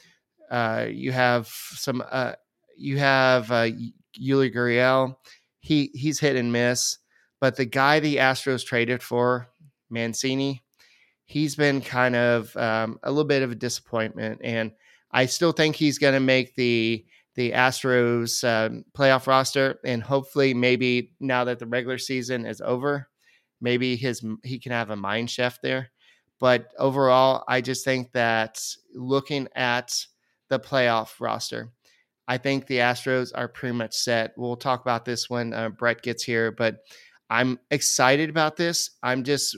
uh, 0.49 0.87
you 0.89 1.11
have 1.11 1.49
some 1.49 2.05
uh, 2.09 2.35
you 2.77 2.99
have 2.99 3.51
uh, 3.51 3.69
Yuli 4.17 4.55
Gurriel. 4.55 5.17
He 5.59 5.91
he's 5.93 6.21
hit 6.21 6.37
and 6.37 6.53
miss, 6.53 6.99
but 7.41 7.57
the 7.57 7.65
guy 7.65 7.99
the 7.99 8.17
Astros 8.19 8.65
traded 8.65 9.03
for, 9.03 9.49
Mancini, 9.93 10.63
he's 11.25 11.55
been 11.55 11.81
kind 11.81 12.17
of 12.17 12.57
um, 12.57 12.99
a 13.03 13.11
little 13.11 13.29
bit 13.29 13.43
of 13.43 13.53
a 13.53 13.57
disappointment, 13.57 14.41
and 14.43 14.73
I 15.11 15.27
still 15.27 15.53
think 15.53 15.77
he's 15.77 15.99
going 15.99 16.15
to 16.15 16.21
make 16.21 16.55
the 16.57 17.05
the 17.35 17.53
Astros 17.53 18.45
um, 18.45 18.85
playoff 18.93 19.27
roster, 19.27 19.79
and 19.85 20.03
hopefully, 20.03 20.55
maybe 20.55 21.13
now 21.21 21.45
that 21.45 21.59
the 21.59 21.67
regular 21.67 21.99
season 21.99 22.45
is 22.45 22.61
over, 22.61 23.09
maybe 23.61 23.97
his 23.97 24.25
he 24.43 24.59
can 24.59 24.73
have 24.73 24.91
a 24.91 24.97
mind 24.97 25.31
shift 25.31 25.61
there. 25.63 25.91
But 26.41 26.73
overall, 26.79 27.45
I 27.47 27.61
just 27.61 27.85
think 27.85 28.13
that 28.13 28.61
looking 28.95 29.49
at 29.55 29.95
the 30.49 30.59
playoff 30.59 31.21
roster, 31.21 31.71
I 32.27 32.39
think 32.39 32.67
the 32.67 32.79
Astros 32.79 33.31
are 33.35 33.49
pretty 33.49 33.77
much 33.77 33.95
set. 33.95 34.33
We'll 34.37 34.57
talk 34.57 34.81
about 34.83 35.05
this 35.05 35.31
when 35.31 35.55
uh, 35.55 35.71
Brett 35.71 36.03
gets 36.03 36.25
here, 36.25 36.51
but 36.51 36.79
I'm 37.33 37.59
excited 37.71 38.29
about 38.29 38.59
this. 38.59 38.91
I'm 39.03 39.25
just 39.25 39.57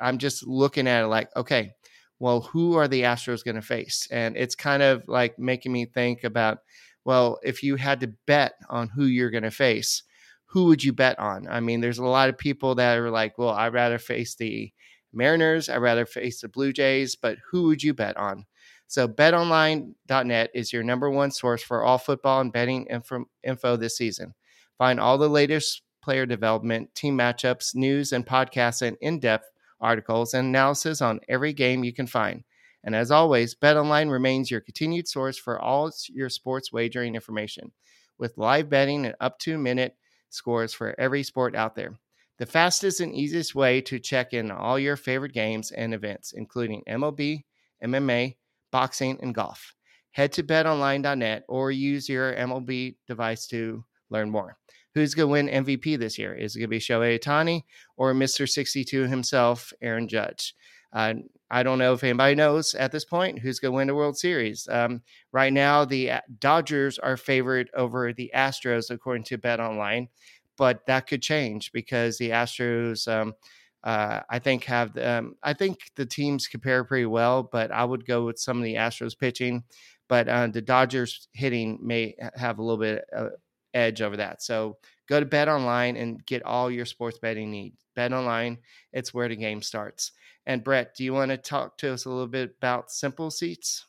I'm 0.00 0.16
just 0.16 0.46
looking 0.46 0.88
at 0.88 1.04
it 1.04 1.08
like, 1.08 1.28
okay, 1.36 1.72
well, 2.18 2.40
who 2.40 2.76
are 2.76 2.88
the 2.88 3.02
Astros 3.02 3.44
going 3.44 3.56
to 3.56 3.62
face? 3.62 4.08
And 4.10 4.38
it's 4.38 4.54
kind 4.54 4.82
of 4.82 5.06
like 5.06 5.38
making 5.38 5.70
me 5.70 5.84
think 5.84 6.24
about, 6.24 6.60
well, 7.04 7.38
if 7.42 7.62
you 7.62 7.76
had 7.76 8.00
to 8.00 8.14
bet 8.26 8.54
on 8.70 8.88
who 8.88 9.04
you're 9.04 9.30
going 9.30 9.42
to 9.42 9.50
face, 9.50 10.02
who 10.46 10.64
would 10.64 10.82
you 10.82 10.94
bet 10.94 11.18
on? 11.18 11.46
I 11.46 11.60
mean, 11.60 11.82
there's 11.82 11.98
a 11.98 12.04
lot 12.04 12.30
of 12.30 12.38
people 12.38 12.74
that 12.76 12.96
are 12.96 13.10
like, 13.10 13.36
well, 13.36 13.50
I'd 13.50 13.74
rather 13.74 13.98
face 13.98 14.34
the 14.34 14.72
Mariners, 15.12 15.68
I'd 15.68 15.76
rather 15.76 16.06
face 16.06 16.40
the 16.40 16.48
Blue 16.48 16.72
Jays, 16.72 17.16
but 17.16 17.36
who 17.50 17.64
would 17.64 17.82
you 17.82 17.92
bet 17.92 18.16
on? 18.16 18.46
So, 18.86 19.06
betonline.net 19.06 20.50
is 20.54 20.72
your 20.72 20.84
number 20.84 21.10
one 21.10 21.32
source 21.32 21.62
for 21.62 21.84
all 21.84 21.98
football 21.98 22.40
and 22.40 22.52
betting 22.52 22.86
info, 22.86 23.26
info 23.44 23.76
this 23.76 23.98
season. 23.98 24.34
Find 24.78 24.98
all 24.98 25.18
the 25.18 25.28
latest 25.28 25.82
player 26.02 26.26
development, 26.26 26.94
team 26.94 27.16
matchups, 27.16 27.74
news, 27.74 28.12
and 28.12 28.26
podcasts, 28.26 28.82
and 28.82 28.96
in 29.00 29.20
depth 29.20 29.50
articles 29.80 30.34
and 30.34 30.48
analysis 30.48 31.00
on 31.00 31.20
every 31.28 31.52
game 31.52 31.84
you 31.84 31.92
can 31.92 32.06
find. 32.06 32.44
And 32.84 32.94
as 32.94 33.10
always, 33.10 33.54
BetOnline 33.54 34.10
remains 34.10 34.50
your 34.50 34.60
continued 34.60 35.06
source 35.06 35.36
for 35.36 35.60
all 35.60 35.90
your 36.08 36.28
sports 36.28 36.72
wagering 36.72 37.14
information, 37.14 37.72
with 38.18 38.38
live 38.38 38.68
betting 38.68 39.06
and 39.06 39.14
up 39.20 39.38
to 39.40 39.58
minute 39.58 39.96
scores 40.30 40.72
for 40.72 40.94
every 40.98 41.22
sport 41.22 41.54
out 41.54 41.74
there. 41.74 41.98
The 42.38 42.46
fastest 42.46 43.00
and 43.00 43.14
easiest 43.14 43.54
way 43.54 43.82
to 43.82 43.98
check 43.98 44.32
in 44.32 44.50
all 44.50 44.78
your 44.78 44.96
favorite 44.96 45.34
games 45.34 45.72
and 45.72 45.92
events, 45.92 46.32
including 46.32 46.82
MLB, 46.88 47.44
MMA, 47.84 48.36
boxing, 48.70 49.18
and 49.20 49.34
golf. 49.34 49.74
Head 50.12 50.32
to 50.32 50.42
betonline.net 50.42 51.44
or 51.48 51.70
use 51.70 52.08
your 52.08 52.34
MLB 52.34 52.96
device 53.06 53.46
to 53.48 53.84
learn 54.10 54.30
more. 54.30 54.56
Who's 54.94 55.14
going 55.14 55.28
to 55.28 55.50
win 55.50 55.64
MVP 55.64 55.98
this 55.98 56.18
year? 56.18 56.34
Is 56.34 56.56
it 56.56 56.58
going 56.58 56.68
to 56.68 56.70
be 56.70 56.80
Shohei 56.80 57.18
Ohtani 57.18 57.62
or 57.96 58.12
Mr. 58.12 58.48
62 58.48 59.06
himself, 59.06 59.72
Aaron 59.80 60.08
Judge? 60.08 60.54
Uh, 60.92 61.14
I 61.50 61.62
don't 61.62 61.78
know 61.78 61.92
if 61.92 62.02
anybody 62.02 62.34
knows 62.34 62.74
at 62.74 62.90
this 62.90 63.04
point 63.04 63.38
who's 63.38 63.60
going 63.60 63.72
to 63.72 63.76
win 63.76 63.86
the 63.86 63.94
World 63.94 64.18
Series. 64.18 64.66
Um, 64.68 65.02
right 65.32 65.52
now, 65.52 65.84
the 65.84 66.12
Dodgers 66.40 66.98
are 66.98 67.16
favored 67.16 67.70
over 67.74 68.12
the 68.12 68.30
Astros, 68.34 68.90
according 68.90 69.24
to 69.24 69.38
Bet 69.38 69.60
Online. 69.60 70.08
but 70.60 70.84
that 70.86 71.06
could 71.06 71.22
change 71.22 71.72
because 71.72 72.18
the 72.18 72.30
Astros. 72.30 73.08
Um, 73.08 73.34
uh, 73.82 74.20
I 74.28 74.38
think 74.38 74.64
have 74.64 74.96
um, 74.98 75.36
I 75.42 75.54
think 75.54 75.78
the 75.96 76.04
teams 76.04 76.48
compare 76.48 76.84
pretty 76.84 77.06
well, 77.06 77.42
but 77.50 77.70
I 77.72 77.82
would 77.82 78.04
go 78.04 78.26
with 78.26 78.38
some 78.38 78.58
of 78.58 78.64
the 78.64 78.74
Astros 78.74 79.18
pitching, 79.18 79.64
but 80.06 80.28
uh, 80.28 80.48
the 80.48 80.60
Dodgers 80.60 81.28
hitting 81.32 81.78
may 81.82 82.14
have 82.36 82.58
a 82.58 82.62
little 82.62 82.76
bit 82.78 83.04
uh, 83.16 83.30
edge 83.74 84.02
over 84.02 84.16
that. 84.16 84.42
So 84.42 84.78
go 85.08 85.20
to 85.20 85.26
Bet 85.26 85.48
Online 85.48 85.96
and 85.96 86.24
get 86.26 86.42
all 86.42 86.70
your 86.70 86.86
sports 86.86 87.18
betting 87.18 87.50
needs. 87.50 87.84
Bet 87.94 88.12
Online, 88.12 88.58
it's 88.92 89.12
where 89.12 89.28
the 89.28 89.36
game 89.36 89.62
starts. 89.62 90.12
And 90.46 90.64
Brett, 90.64 90.94
do 90.96 91.04
you 91.04 91.12
want 91.12 91.30
to 91.30 91.36
talk 91.36 91.78
to 91.78 91.92
us 91.92 92.04
a 92.04 92.10
little 92.10 92.26
bit 92.26 92.54
about 92.58 92.90
Simple 92.90 93.30
Seats? 93.30 93.86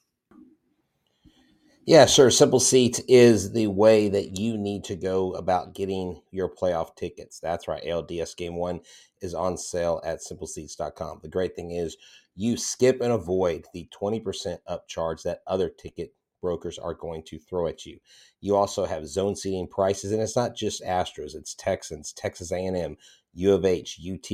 Yeah, 1.86 2.06
sure. 2.06 2.30
Simple 2.30 2.60
Seats 2.60 3.02
is 3.08 3.54
the 3.54 3.68
way 3.68 4.08
that 4.10 4.38
you 4.38 4.58
need 4.58 4.84
to 4.86 4.96
go 4.96 5.34
about 5.34 5.74
getting 5.74 6.22
your 6.30 6.48
playoff 6.48 6.96
tickets. 6.96 7.40
That's 7.40 7.68
right. 7.68 7.84
ALDS 7.84 8.38
Game 8.38 8.56
1 8.56 8.82
is 9.22 9.34
on 9.34 9.58
sale 9.58 10.00
at 10.06 10.20
simpleseats.com. 10.20 11.22
The 11.24 11.28
great 11.28 11.56
thing 11.56 11.72
is 11.72 11.98
you 12.36 12.56
skip 12.56 13.02
and 13.02 13.12
avoid 13.12 13.66
the 13.74 13.90
20% 14.00 14.58
upcharge 14.70 15.24
that 15.24 15.42
other 15.48 15.70
ticket 15.70 16.14
brokers 16.42 16.78
are 16.78 16.94
going 16.94 17.24
to 17.24 17.40
throw 17.40 17.68
at 17.68 17.86
you. 17.86 18.00
You 18.40 18.56
also 18.56 18.86
have 18.86 19.08
zone 19.08 19.36
seating 19.36 19.68
prices 19.68 20.12
and 20.12 20.22
it's 20.22 20.36
not 20.36 20.56
just 20.56 20.84
Astros, 20.84 21.36
it's 21.36 21.54
Texans, 21.56 22.14
Texas 22.14 22.52
A&M, 22.52 22.98
U 23.34 23.54
of 23.54 23.66
H, 23.66 24.00
UT, 24.06 24.32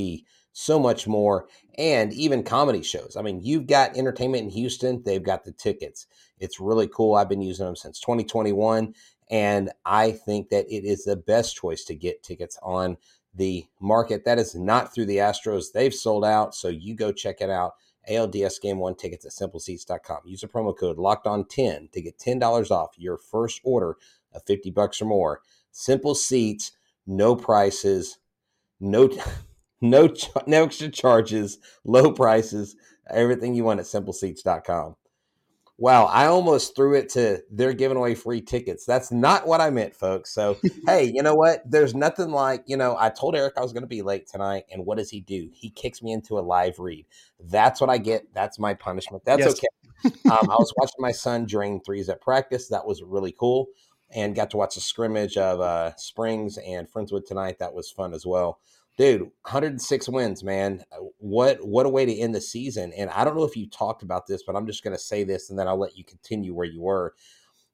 so 0.53 0.79
much 0.79 1.07
more, 1.07 1.47
and 1.77 2.11
even 2.13 2.41
comedy 2.41 2.81
shows. 2.81 3.15
I 3.17 3.21
mean, 3.21 3.41
you've 3.43 3.67
got 3.67 3.95
entertainment 3.95 4.45
in 4.45 4.49
Houston, 4.49 5.03
they've 5.03 5.21
got 5.21 5.43
the 5.43 5.51
tickets. 5.51 6.07
It's 6.39 6.59
really 6.59 6.87
cool. 6.87 7.15
I've 7.15 7.29
been 7.29 7.41
using 7.41 7.67
them 7.67 7.75
since 7.75 7.99
2021, 7.99 8.95
and 9.29 9.71
I 9.85 10.11
think 10.11 10.49
that 10.49 10.65
it 10.67 10.83
is 10.83 11.03
the 11.03 11.15
best 11.15 11.55
choice 11.55 11.83
to 11.85 11.95
get 11.95 12.23
tickets 12.23 12.57
on 12.63 12.97
the 13.35 13.65
market. 13.79 14.25
That 14.25 14.39
is 14.39 14.55
not 14.55 14.93
through 14.93 15.05
the 15.05 15.17
Astros. 15.17 15.65
They've 15.71 15.93
sold 15.93 16.25
out, 16.25 16.55
so 16.55 16.69
you 16.69 16.95
go 16.95 17.11
check 17.11 17.41
it 17.41 17.49
out. 17.49 17.73
ALDS 18.09 18.61
Game 18.61 18.79
1 18.79 18.95
tickets 18.95 19.25
at 19.25 19.31
simpleseats.com. 19.31 20.19
Use 20.25 20.41
the 20.41 20.47
promo 20.47 20.77
code 20.77 20.97
locked 20.97 21.27
on 21.27 21.45
10 21.45 21.89
to 21.93 22.01
get 22.01 22.17
$10 22.17 22.71
off 22.71 22.91
your 22.97 23.17
first 23.17 23.61
order 23.63 23.97
of 24.33 24.43
50 24.45 24.71
bucks 24.71 25.01
or 25.01 25.05
more. 25.05 25.41
Simple 25.71 26.15
seats, 26.15 26.71
no 27.05 27.35
prices, 27.35 28.17
no 28.79 29.09
no 29.81 30.13
no 30.45 30.63
extra 30.63 30.89
charges, 30.89 31.59
low 31.85 32.11
prices, 32.11 32.75
everything 33.09 33.53
you 33.53 33.63
want 33.63 33.79
at 33.79 33.85
simpleseats.com. 33.85 34.95
Wow, 35.79 36.05
I 36.05 36.25
almost 36.25 36.75
threw 36.75 36.95
it 36.95 37.09
to 37.09 37.43
they're 37.51 37.73
giving 37.73 37.97
away 37.97 38.15
free 38.15 38.41
tickets. 38.41 38.83
That's 38.83 39.11
not 39.11 39.45
what 39.45 39.61
I 39.61 39.69
meant, 39.69 39.95
folks. 39.95 40.33
So, 40.33 40.57
hey, 40.87 41.03
you 41.03 41.21
know 41.21 41.35
what? 41.35 41.61
There's 41.69 41.93
nothing 41.93 42.31
like, 42.31 42.63
you 42.65 42.77
know, 42.77 42.95
I 42.99 43.09
told 43.09 43.35
Eric 43.35 43.53
I 43.57 43.61
was 43.61 43.73
going 43.73 43.83
to 43.83 43.87
be 43.87 44.01
late 44.01 44.27
tonight, 44.27 44.63
and 44.71 44.85
what 44.85 44.97
does 44.97 45.11
he 45.11 45.21
do? 45.21 45.49
He 45.53 45.69
kicks 45.69 46.01
me 46.01 46.13
into 46.13 46.39
a 46.39 46.41
live 46.41 46.79
read. 46.79 47.05
That's 47.39 47.79
what 47.79 47.91
I 47.91 47.99
get. 47.99 48.33
That's 48.33 48.57
my 48.57 48.73
punishment. 48.73 49.23
That's 49.23 49.41
yes. 49.41 49.53
okay. 49.53 50.15
um, 50.31 50.49
I 50.49 50.55
was 50.55 50.73
watching 50.77 50.99
my 50.99 51.11
son 51.11 51.45
drain 51.45 51.79
threes 51.85 52.09
at 52.09 52.21
practice. 52.21 52.69
That 52.69 52.87
was 52.87 53.03
really 53.03 53.35
cool, 53.39 53.67
and 54.09 54.35
got 54.35 54.49
to 54.51 54.57
watch 54.57 54.77
a 54.77 54.81
scrimmage 54.81 55.37
of 55.37 55.61
uh, 55.61 55.95
Springs 55.97 56.57
and 56.57 56.91
Friendswood 56.91 57.27
tonight. 57.27 57.59
That 57.59 57.75
was 57.75 57.91
fun 57.91 58.15
as 58.15 58.25
well 58.25 58.59
dude 58.97 59.21
106 59.21 60.09
wins 60.09 60.43
man. 60.43 60.83
Uh, 60.91 60.97
what 61.19 61.65
what 61.65 61.85
a 61.85 61.89
way 61.89 62.05
to 62.05 62.15
end 62.15 62.35
the 62.35 62.41
season 62.41 62.91
and 62.97 63.09
i 63.11 63.23
don't 63.23 63.35
know 63.35 63.43
if 63.43 63.55
you 63.55 63.69
talked 63.69 64.03
about 64.03 64.27
this 64.27 64.43
but 64.43 64.55
i'm 64.55 64.67
just 64.67 64.83
going 64.83 64.95
to 64.95 65.01
say 65.01 65.23
this 65.23 65.49
and 65.49 65.57
then 65.57 65.67
i'll 65.67 65.79
let 65.79 65.97
you 65.97 66.03
continue 66.03 66.53
where 66.53 66.65
you 66.67 66.81
were. 66.81 67.13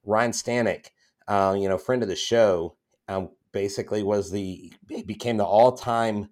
Ryne 0.06 0.32
Stanek 0.32 0.88
uh, 1.28 1.56
you 1.58 1.70
know 1.70 1.78
friend 1.78 2.04
of 2.04 2.10
the 2.10 2.16
show 2.16 2.76
um, 3.08 3.30
basically 3.52 4.04
was 4.04 4.32
the 4.32 4.74
became 5.06 5.38
the 5.38 5.46
all-time 5.46 6.30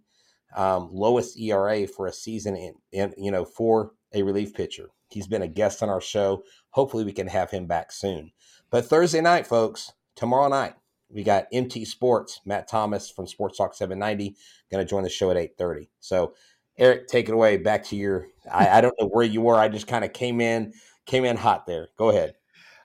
um, 0.55 0.89
lowest 0.91 1.39
era 1.39 1.87
for 1.87 2.07
a 2.07 2.13
season 2.13 2.55
in, 2.55 2.73
in 2.91 3.13
you 3.17 3.31
know 3.31 3.45
for 3.45 3.93
a 4.13 4.23
relief 4.23 4.53
pitcher. 4.53 4.89
He's 5.07 5.27
been 5.27 5.41
a 5.41 5.47
guest 5.47 5.81
on 5.81 5.89
our 5.89 6.01
show. 6.01 6.43
Hopefully 6.71 7.05
we 7.05 7.13
can 7.13 7.27
have 7.27 7.51
him 7.51 7.65
back 7.65 7.91
soon. 7.91 8.31
But 8.69 8.85
thursday 8.85 9.21
night 9.21 9.47
folks 9.47 9.93
tomorrow 10.15 10.49
night 10.49 10.73
we 11.13 11.23
got 11.23 11.45
MT 11.51 11.85
Sports, 11.85 12.41
Matt 12.45 12.67
Thomas 12.67 13.09
from 13.09 13.27
Sports 13.27 13.57
Talk 13.57 13.73
790, 13.73 14.35
going 14.71 14.83
to 14.83 14.89
join 14.89 15.03
the 15.03 15.09
show 15.09 15.31
at 15.31 15.37
8:30. 15.37 15.89
So, 15.99 16.33
Eric, 16.77 17.07
take 17.07 17.27
it 17.29 17.33
away. 17.33 17.57
Back 17.57 17.83
to 17.85 17.95
your. 17.95 18.27
I, 18.51 18.69
I 18.69 18.81
don't 18.81 18.95
know 18.99 19.07
where 19.07 19.25
you 19.25 19.41
were. 19.41 19.55
I 19.55 19.67
just 19.67 19.87
kind 19.87 20.03
of 20.03 20.13
came 20.13 20.41
in, 20.41 20.73
came 21.05 21.25
in 21.25 21.37
hot 21.37 21.65
there. 21.67 21.89
Go 21.97 22.09
ahead. 22.09 22.35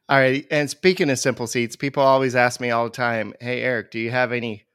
All 0.09 0.19
right. 0.19 0.47
And 0.51 0.71
speaking 0.71 1.11
of 1.11 1.19
simple 1.19 1.47
seats, 1.47 1.75
people 1.75 2.03
always 2.03 2.37
ask 2.37 2.61
me 2.61 2.71
all 2.71 2.85
the 2.85 2.91
time, 2.91 3.35
"Hey, 3.41 3.63
Eric, 3.63 3.91
do 3.91 3.99
you 3.99 4.11
have 4.11 4.33
any 4.33 4.66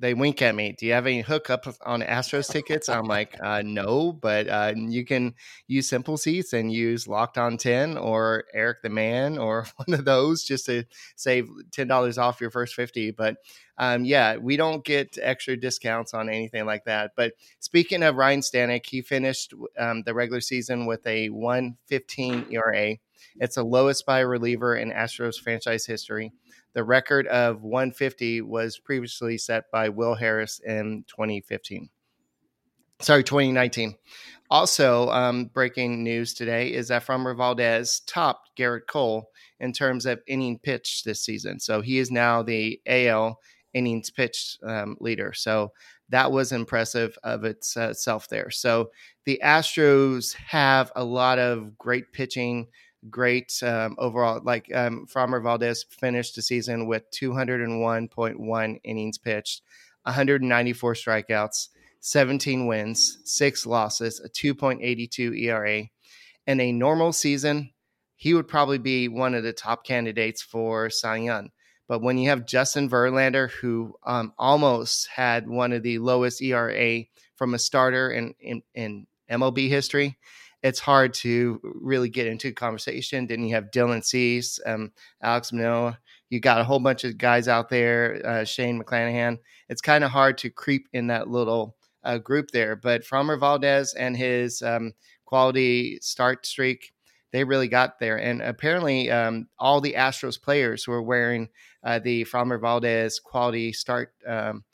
they 0.00 0.14
wink 0.14 0.40
at 0.40 0.54
me. 0.54 0.72
Do 0.72 0.86
you 0.86 0.94
have 0.94 1.06
any 1.06 1.20
hookup 1.20 1.66
on 1.84 2.00
Astros 2.00 2.50
tickets? 2.50 2.88
I'm 2.88 3.04
like, 3.04 3.36
uh, 3.42 3.62
no, 3.62 4.12
but 4.12 4.48
uh, 4.48 4.72
you 4.74 5.04
can 5.04 5.34
use 5.66 5.88
Simple 5.88 6.16
Seats 6.16 6.54
and 6.54 6.72
use 6.72 7.06
Locked 7.06 7.36
On 7.36 7.58
10 7.58 7.98
or 7.98 8.44
Eric 8.54 8.78
the 8.82 8.88
Man 8.88 9.36
or 9.36 9.66
one 9.76 9.98
of 9.98 10.06
those 10.06 10.42
just 10.42 10.66
to 10.66 10.84
save 11.16 11.48
$10 11.70 12.18
off 12.18 12.40
your 12.40 12.50
first 12.50 12.74
50. 12.74 13.10
But 13.10 13.36
um, 13.76 14.06
yeah, 14.06 14.36
we 14.36 14.56
don't 14.56 14.84
get 14.84 15.18
extra 15.20 15.56
discounts 15.56 16.14
on 16.14 16.30
anything 16.30 16.64
like 16.64 16.84
that. 16.84 17.12
But 17.14 17.34
speaking 17.60 18.02
of 18.02 18.16
Ryne 18.16 18.40
Stanek, 18.40 18.86
he 18.86 19.02
finished 19.02 19.52
um, 19.78 20.02
the 20.04 20.14
regular 20.14 20.40
season 20.40 20.86
with 20.86 21.06
a 21.06 21.28
115 21.28 22.46
ERA. 22.50 22.96
It's 23.36 23.56
the 23.56 23.64
lowest 23.64 24.06
by 24.06 24.20
a 24.20 24.26
reliever 24.26 24.76
in 24.76 24.90
Astros 24.90 25.36
franchise 25.36 25.84
history. 25.84 26.32
The 26.72 26.84
record 26.84 27.26
of 27.26 27.62
150 27.62 28.42
was 28.42 28.78
previously 28.78 29.38
set 29.38 29.70
by 29.70 29.88
Will 29.88 30.14
Harris 30.14 30.60
in 30.64 31.04
2015. 31.08 31.88
Sorry, 33.00 33.24
2019. 33.24 33.94
Also, 34.50 35.08
um, 35.08 35.46
breaking 35.46 36.02
news 36.04 36.34
today 36.34 36.72
is 36.72 36.88
that 36.88 37.06
Framber 37.06 37.36
Valdez 37.36 38.00
topped 38.00 38.50
Gerrit 38.58 38.86
Cole 38.88 39.30
in 39.58 39.72
terms 39.72 40.06
of 40.06 40.20
inning 40.26 40.58
pitched 40.58 41.04
this 41.04 41.22
season. 41.22 41.58
So 41.60 41.80
he 41.80 41.98
is 41.98 42.10
now 42.10 42.42
the 42.42 42.80
AL 42.86 43.38
innings 43.72 44.10
pitched 44.10 44.58
um, 44.64 44.96
leader. 45.00 45.32
So 45.32 45.72
that 46.10 46.30
was 46.30 46.52
impressive 46.52 47.16
of 47.22 47.44
itself 47.44 48.28
there. 48.28 48.50
So 48.50 48.90
the 49.24 49.40
Astros 49.42 50.34
have 50.34 50.92
a 50.96 51.04
lot 51.04 51.38
of 51.38 51.78
great 51.78 52.12
pitching 52.12 52.66
great 53.08 53.52
um, 53.62 53.96
overall. 53.98 54.40
Like 54.42 54.70
um, 54.74 55.06
Valdez 55.06 55.84
finished 55.88 56.36
the 56.36 56.42
season 56.42 56.86
with 56.86 57.10
201.1 57.12 58.80
innings 58.84 59.18
pitched, 59.18 59.62
194 60.02 60.94
strikeouts, 60.94 61.68
17 62.00 62.66
wins, 62.66 63.18
six 63.24 63.66
losses, 63.66 64.20
a 64.20 64.28
2.82 64.28 65.38
ERA. 65.42 65.84
In 66.46 66.60
a 66.60 66.72
normal 66.72 67.12
season, 67.12 67.70
he 68.16 68.34
would 68.34 68.48
probably 68.48 68.78
be 68.78 69.08
one 69.08 69.34
of 69.34 69.42
the 69.42 69.52
top 69.52 69.84
candidates 69.84 70.42
for 70.42 70.90
Cy 70.90 71.16
Young. 71.16 71.50
But 71.88 72.02
when 72.02 72.18
you 72.18 72.28
have 72.28 72.46
Justin 72.46 72.88
Verlander, 72.88 73.50
who 73.50 73.94
um, 74.04 74.32
almost 74.38 75.08
had 75.08 75.48
one 75.48 75.72
of 75.72 75.82
the 75.82 75.98
lowest 75.98 76.40
ERA 76.40 77.04
from 77.34 77.54
a 77.54 77.58
starter 77.58 78.10
in, 78.10 78.34
in, 78.38 78.62
in 78.74 79.06
MLB 79.30 79.68
history, 79.68 80.16
it's 80.62 80.80
hard 80.80 81.14
to 81.14 81.60
really 81.62 82.08
get 82.08 82.26
into 82.26 82.52
conversation. 82.52 83.26
Then 83.26 83.44
you 83.44 83.54
have 83.54 83.70
Dylan 83.70 84.04
Cease, 84.04 84.60
um, 84.66 84.92
Alek 85.22 85.52
Manoah. 85.52 85.98
You 86.28 86.40
got 86.40 86.60
a 86.60 86.64
whole 86.64 86.78
bunch 86.78 87.04
of 87.04 87.18
guys 87.18 87.48
out 87.48 87.70
there, 87.70 88.20
uh, 88.24 88.44
Shane 88.44 88.80
McClanahan. 88.80 89.38
It's 89.68 89.80
kind 89.80 90.04
of 90.04 90.10
hard 90.10 90.38
to 90.38 90.50
creep 90.50 90.88
in 90.92 91.08
that 91.08 91.28
little 91.28 91.76
uh, 92.04 92.18
group 92.18 92.50
there. 92.52 92.76
But 92.76 93.04
Framber 93.04 93.38
Valdez 93.38 93.94
and 93.94 94.16
his 94.16 94.62
um, 94.62 94.92
quality 95.24 95.98
start 96.02 96.46
streak, 96.46 96.92
they 97.32 97.44
really 97.44 97.68
got 97.68 97.98
there. 97.98 98.18
And 98.18 98.42
apparently, 98.42 99.10
um, 99.10 99.48
all 99.58 99.80
the 99.80 99.94
Astros 99.94 100.40
players 100.40 100.86
were 100.86 101.02
wearing 101.02 101.48
uh, 101.82 101.98
the 101.98 102.24
Framber 102.24 102.60
Valdez 102.60 103.18
quality 103.18 103.72
start 103.72 104.12
um, 104.26 104.64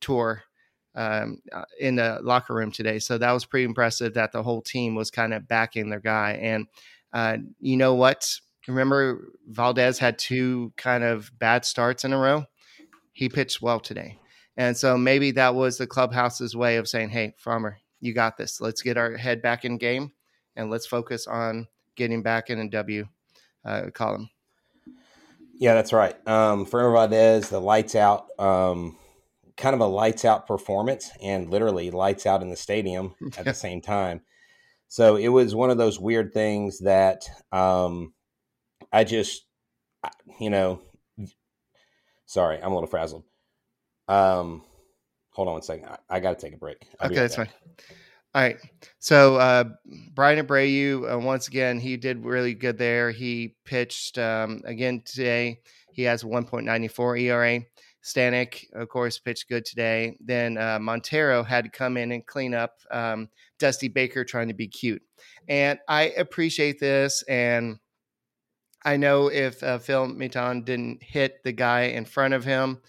tour 0.00 0.44
um, 0.94 1.38
uh, 1.52 1.64
in 1.80 1.96
the 1.96 2.20
locker 2.22 2.54
room 2.54 2.70
today. 2.70 2.98
So 2.98 3.18
that 3.18 3.32
was 3.32 3.44
pretty 3.44 3.64
impressive 3.64 4.14
that 4.14 4.32
the 4.32 4.42
whole 4.42 4.62
team 4.62 4.94
was 4.94 5.10
kind 5.10 5.32
of 5.32 5.48
backing 5.48 5.88
their 5.88 6.00
guy. 6.00 6.38
And 6.40 6.66
uh, 7.12 7.38
you 7.60 7.76
know 7.76 7.94
what? 7.94 8.28
Remember, 8.68 9.32
Valdez 9.48 9.98
had 9.98 10.18
two 10.18 10.72
kind 10.76 11.02
of 11.02 11.30
bad 11.38 11.64
starts 11.64 12.04
in 12.04 12.12
a 12.12 12.18
row. 12.18 12.44
He 13.12 13.28
pitched 13.28 13.60
well 13.60 13.80
today. 13.80 14.18
And 14.56 14.76
so 14.76 14.96
maybe 14.98 15.30
that 15.32 15.54
was 15.54 15.78
the 15.78 15.86
clubhouse's 15.86 16.54
way 16.54 16.76
of 16.76 16.88
saying, 16.88 17.08
hey, 17.08 17.34
Framber, 17.42 17.76
you 18.00 18.12
got 18.12 18.36
this. 18.36 18.60
Let's 18.60 18.82
get 18.82 18.98
our 18.98 19.16
head 19.16 19.42
back 19.42 19.64
in 19.64 19.78
game 19.78 20.12
and 20.56 20.70
let's 20.70 20.86
focus 20.86 21.26
on 21.26 21.66
getting 21.96 22.22
back 22.22 22.50
in 22.50 22.58
a 22.58 22.68
W 22.68 23.06
uh, 23.64 23.84
column. 23.94 24.28
Yeah, 25.58 25.74
that's 25.74 25.92
right. 25.92 26.16
Um, 26.28 26.66
Valdez, 26.66 27.48
the 27.48 27.60
lights 27.60 27.94
out. 27.94 28.26
Um, 28.38 28.96
kind 29.62 29.74
of 29.74 29.80
a 29.80 29.86
lights 29.86 30.24
out 30.24 30.48
performance 30.48 31.08
and 31.22 31.48
literally 31.48 31.92
lights 31.92 32.26
out 32.26 32.42
in 32.42 32.50
the 32.50 32.56
stadium 32.56 33.14
at 33.38 33.44
the 33.44 33.54
same 33.54 33.80
time. 33.80 34.20
So 34.88 35.16
it 35.16 35.28
was 35.28 35.54
one 35.54 35.70
of 35.70 35.78
those 35.78 36.00
weird 36.00 36.34
things 36.34 36.80
that 36.80 37.22
um, 37.52 38.12
I 38.92 39.04
just, 39.04 39.46
you 40.40 40.50
know, 40.50 40.82
sorry, 42.26 42.58
I'm 42.60 42.72
a 42.72 42.74
little 42.74 42.88
frazzled. 42.88 43.22
Um, 44.08 44.64
hold 45.30 45.46
on 45.46 45.54
one 45.54 45.62
second. 45.62 45.86
I, 45.86 46.16
I 46.16 46.20
got 46.20 46.36
to 46.38 46.44
take 46.44 46.54
a 46.54 46.58
break. 46.58 46.84
I'll 46.98 47.06
okay, 47.06 47.14
that's 47.14 47.36
fine. 47.36 47.48
All 48.34 48.42
right. 48.42 48.56
So 48.98 49.36
uh, 49.36 49.64
Bryan 50.12 50.44
Abreu, 50.44 51.14
uh, 51.14 51.18
once 51.20 51.46
again, 51.46 51.78
he 51.78 51.96
did 51.96 52.24
really 52.24 52.54
good 52.54 52.78
there. 52.78 53.12
He 53.12 53.54
pitched 53.64 54.18
um, 54.18 54.60
again 54.64 55.02
today. 55.04 55.60
He 55.92 56.02
has 56.02 56.24
1.94 56.24 57.20
ERA. 57.20 57.60
Stanek, 58.02 58.66
of 58.72 58.88
course, 58.88 59.18
pitched 59.18 59.48
good 59.48 59.64
today. 59.64 60.16
Then 60.20 60.58
uh, 60.58 60.78
Montero 60.80 61.42
had 61.42 61.64
to 61.64 61.70
come 61.70 61.96
in 61.96 62.12
and 62.12 62.26
clean 62.26 62.54
up 62.54 62.78
um, 62.90 63.28
Dusty 63.58 63.88
Baker 63.88 64.24
trying 64.24 64.48
to 64.48 64.54
be 64.54 64.66
cute. 64.66 65.02
And 65.48 65.78
I 65.88 66.08
appreciate 66.16 66.80
this. 66.80 67.22
And 67.28 67.78
I 68.84 68.96
know 68.96 69.28
if 69.28 69.62
uh, 69.62 69.78
Phil 69.78 70.08
Maton 70.08 70.64
didn't 70.64 71.02
hit 71.02 71.44
the 71.44 71.52
guy 71.52 71.82
in 71.82 72.04
front 72.04 72.34
of 72.34 72.44
him, 72.44 72.80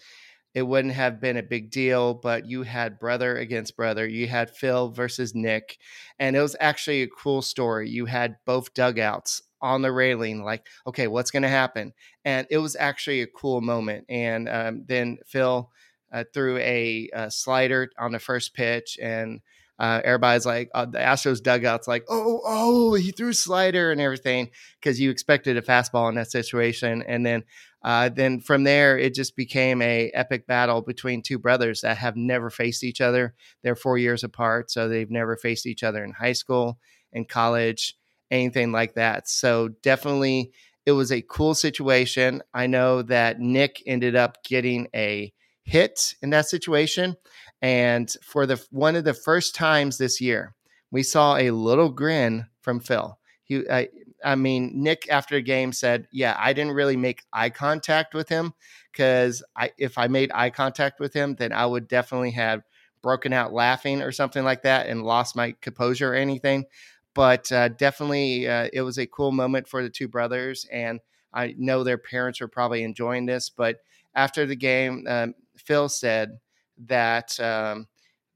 it 0.54 0.62
wouldn't 0.62 0.94
have 0.94 1.20
been 1.20 1.36
a 1.36 1.42
big 1.42 1.70
deal, 1.70 2.14
but 2.14 2.46
you 2.46 2.62
had 2.62 3.00
brother 3.00 3.36
against 3.38 3.76
brother. 3.76 4.06
You 4.06 4.28
had 4.28 4.50
Phil 4.50 4.88
versus 4.88 5.34
Nick, 5.34 5.78
and 6.20 6.36
it 6.36 6.40
was 6.40 6.54
actually 6.60 7.02
a 7.02 7.08
cool 7.08 7.42
story. 7.42 7.90
You 7.90 8.06
had 8.06 8.36
both 8.46 8.72
dugouts 8.72 9.42
on 9.64 9.80
the 9.80 9.90
railing, 9.90 10.44
like, 10.44 10.66
okay, 10.86 11.06
what's 11.08 11.30
going 11.30 11.42
to 11.42 11.48
happen? 11.48 11.94
And 12.24 12.46
it 12.50 12.58
was 12.58 12.76
actually 12.76 13.22
a 13.22 13.26
cool 13.26 13.62
moment. 13.62 14.04
And 14.10 14.46
um, 14.48 14.84
then 14.86 15.18
Phil 15.26 15.70
uh, 16.12 16.24
threw 16.34 16.58
a, 16.58 17.08
a, 17.14 17.30
slider 17.30 17.90
on 17.98 18.12
the 18.12 18.18
first 18.18 18.54
pitch, 18.54 18.98
and 19.02 19.40
uh, 19.78 20.02
everybody's 20.04 20.44
like, 20.44 20.70
uh, 20.74 20.84
the 20.84 20.98
Astros 20.98 21.42
dugouts, 21.42 21.88
like, 21.88 22.04
oh, 22.10 22.42
oh, 22.44 22.94
he 22.94 23.10
threw 23.10 23.30
a 23.30 23.34
slider 23.34 23.90
and 23.90 24.00
everything 24.00 24.50
because 24.78 25.00
you 25.00 25.10
expected 25.10 25.56
a 25.56 25.62
fastball 25.62 26.10
in 26.10 26.14
that 26.16 26.30
situation. 26.30 27.02
And 27.02 27.24
then 27.24 27.42
uh, 27.82 28.08
then 28.08 28.40
from 28.40 28.64
there, 28.64 28.96
it 28.96 29.14
just 29.14 29.36
became 29.36 29.82
a 29.82 30.10
epic 30.14 30.46
battle 30.46 30.80
between 30.80 31.20
two 31.20 31.38
brothers 31.38 31.82
that 31.82 31.98
have 31.98 32.16
never 32.16 32.48
faced 32.48 32.84
each 32.84 33.00
other. 33.00 33.34
They're 33.62 33.76
four 33.76 33.98
years 33.98 34.24
apart, 34.24 34.70
so 34.70 34.88
they've 34.88 35.10
never 35.10 35.36
faced 35.36 35.66
each 35.66 35.82
other 35.82 36.02
in 36.02 36.12
high 36.12 36.32
school, 36.32 36.78
in 37.12 37.26
college, 37.26 37.96
anything 38.34 38.72
like 38.72 38.94
that. 38.94 39.28
So 39.28 39.68
definitely, 39.82 40.52
it 40.86 40.92
was 40.92 41.10
a 41.10 41.22
cool 41.22 41.54
situation. 41.54 42.42
I 42.52 42.66
know 42.66 43.02
that 43.02 43.40
Nick 43.40 43.82
ended 43.86 44.16
up 44.16 44.44
getting 44.44 44.88
a 44.94 45.32
hit 45.62 46.14
in 46.20 46.30
that 46.30 46.46
situation, 46.48 47.16
and 47.62 48.10
for 48.22 48.46
the 48.46 48.62
one 48.70 48.96
of 48.96 49.04
the 49.04 49.14
first 49.14 49.54
times 49.54 49.96
this 49.96 50.20
year, 50.20 50.54
we 50.90 51.02
saw 51.02 51.36
a 51.36 51.50
little 51.50 51.88
grin 51.88 52.46
from 52.60 52.80
Phil. 52.80 53.18
He, 53.44 53.66
uh, 53.66 53.84
I 54.24 54.36
mean, 54.36 54.72
Nick 54.82 55.08
after 55.10 55.36
the 55.36 55.42
game 55.42 55.72
said, 55.72 56.06
"Yeah, 56.12 56.36
I 56.38 56.52
didn't 56.52 56.72
really 56.74 56.96
make 56.96 57.22
eye 57.32 57.50
contact 57.50 58.14
with 58.14 58.28
him 58.28 58.52
because 58.92 59.42
I, 59.56 59.70
if 59.78 59.96
I 59.98 60.08
made 60.08 60.30
eye 60.34 60.50
contact 60.50 61.00
with 61.00 61.14
him, 61.14 61.36
then 61.36 61.52
I 61.52 61.66
would 61.66 61.88
definitely 61.88 62.32
have 62.32 62.62
broken 63.02 63.32
out 63.34 63.52
laughing 63.52 64.00
or 64.00 64.12
something 64.12 64.44
like 64.44 64.62
that 64.62 64.86
and 64.86 65.02
lost 65.02 65.36
my 65.36 65.54
composure 65.60 66.12
or 66.12 66.14
anything." 66.14 66.66
But 67.14 67.50
uh, 67.52 67.68
definitely, 67.68 68.48
uh, 68.48 68.68
it 68.72 68.82
was 68.82 68.98
a 68.98 69.06
cool 69.06 69.32
moment 69.32 69.68
for 69.68 69.82
the 69.82 69.90
two 69.90 70.08
brothers, 70.08 70.66
and 70.72 71.00
I 71.32 71.54
know 71.58 71.84
their 71.84 71.98
parents 71.98 72.40
were 72.40 72.48
probably 72.48 72.82
enjoying 72.82 73.26
this. 73.26 73.50
But 73.50 73.78
after 74.14 74.46
the 74.46 74.56
game, 74.56 75.06
um, 75.08 75.34
Phil 75.56 75.88
said 75.88 76.38
that. 76.86 77.38
Um, 77.40 77.88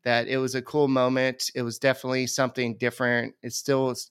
that 0.04 0.28
it 0.28 0.38
was 0.38 0.54
a 0.54 0.62
cool 0.62 0.88
moment. 0.88 1.50
It 1.54 1.62
was 1.62 1.78
definitely 1.78 2.26
something 2.26 2.76
different. 2.76 3.34
It 3.42 3.52
still 3.52 3.90
it's 3.90 4.10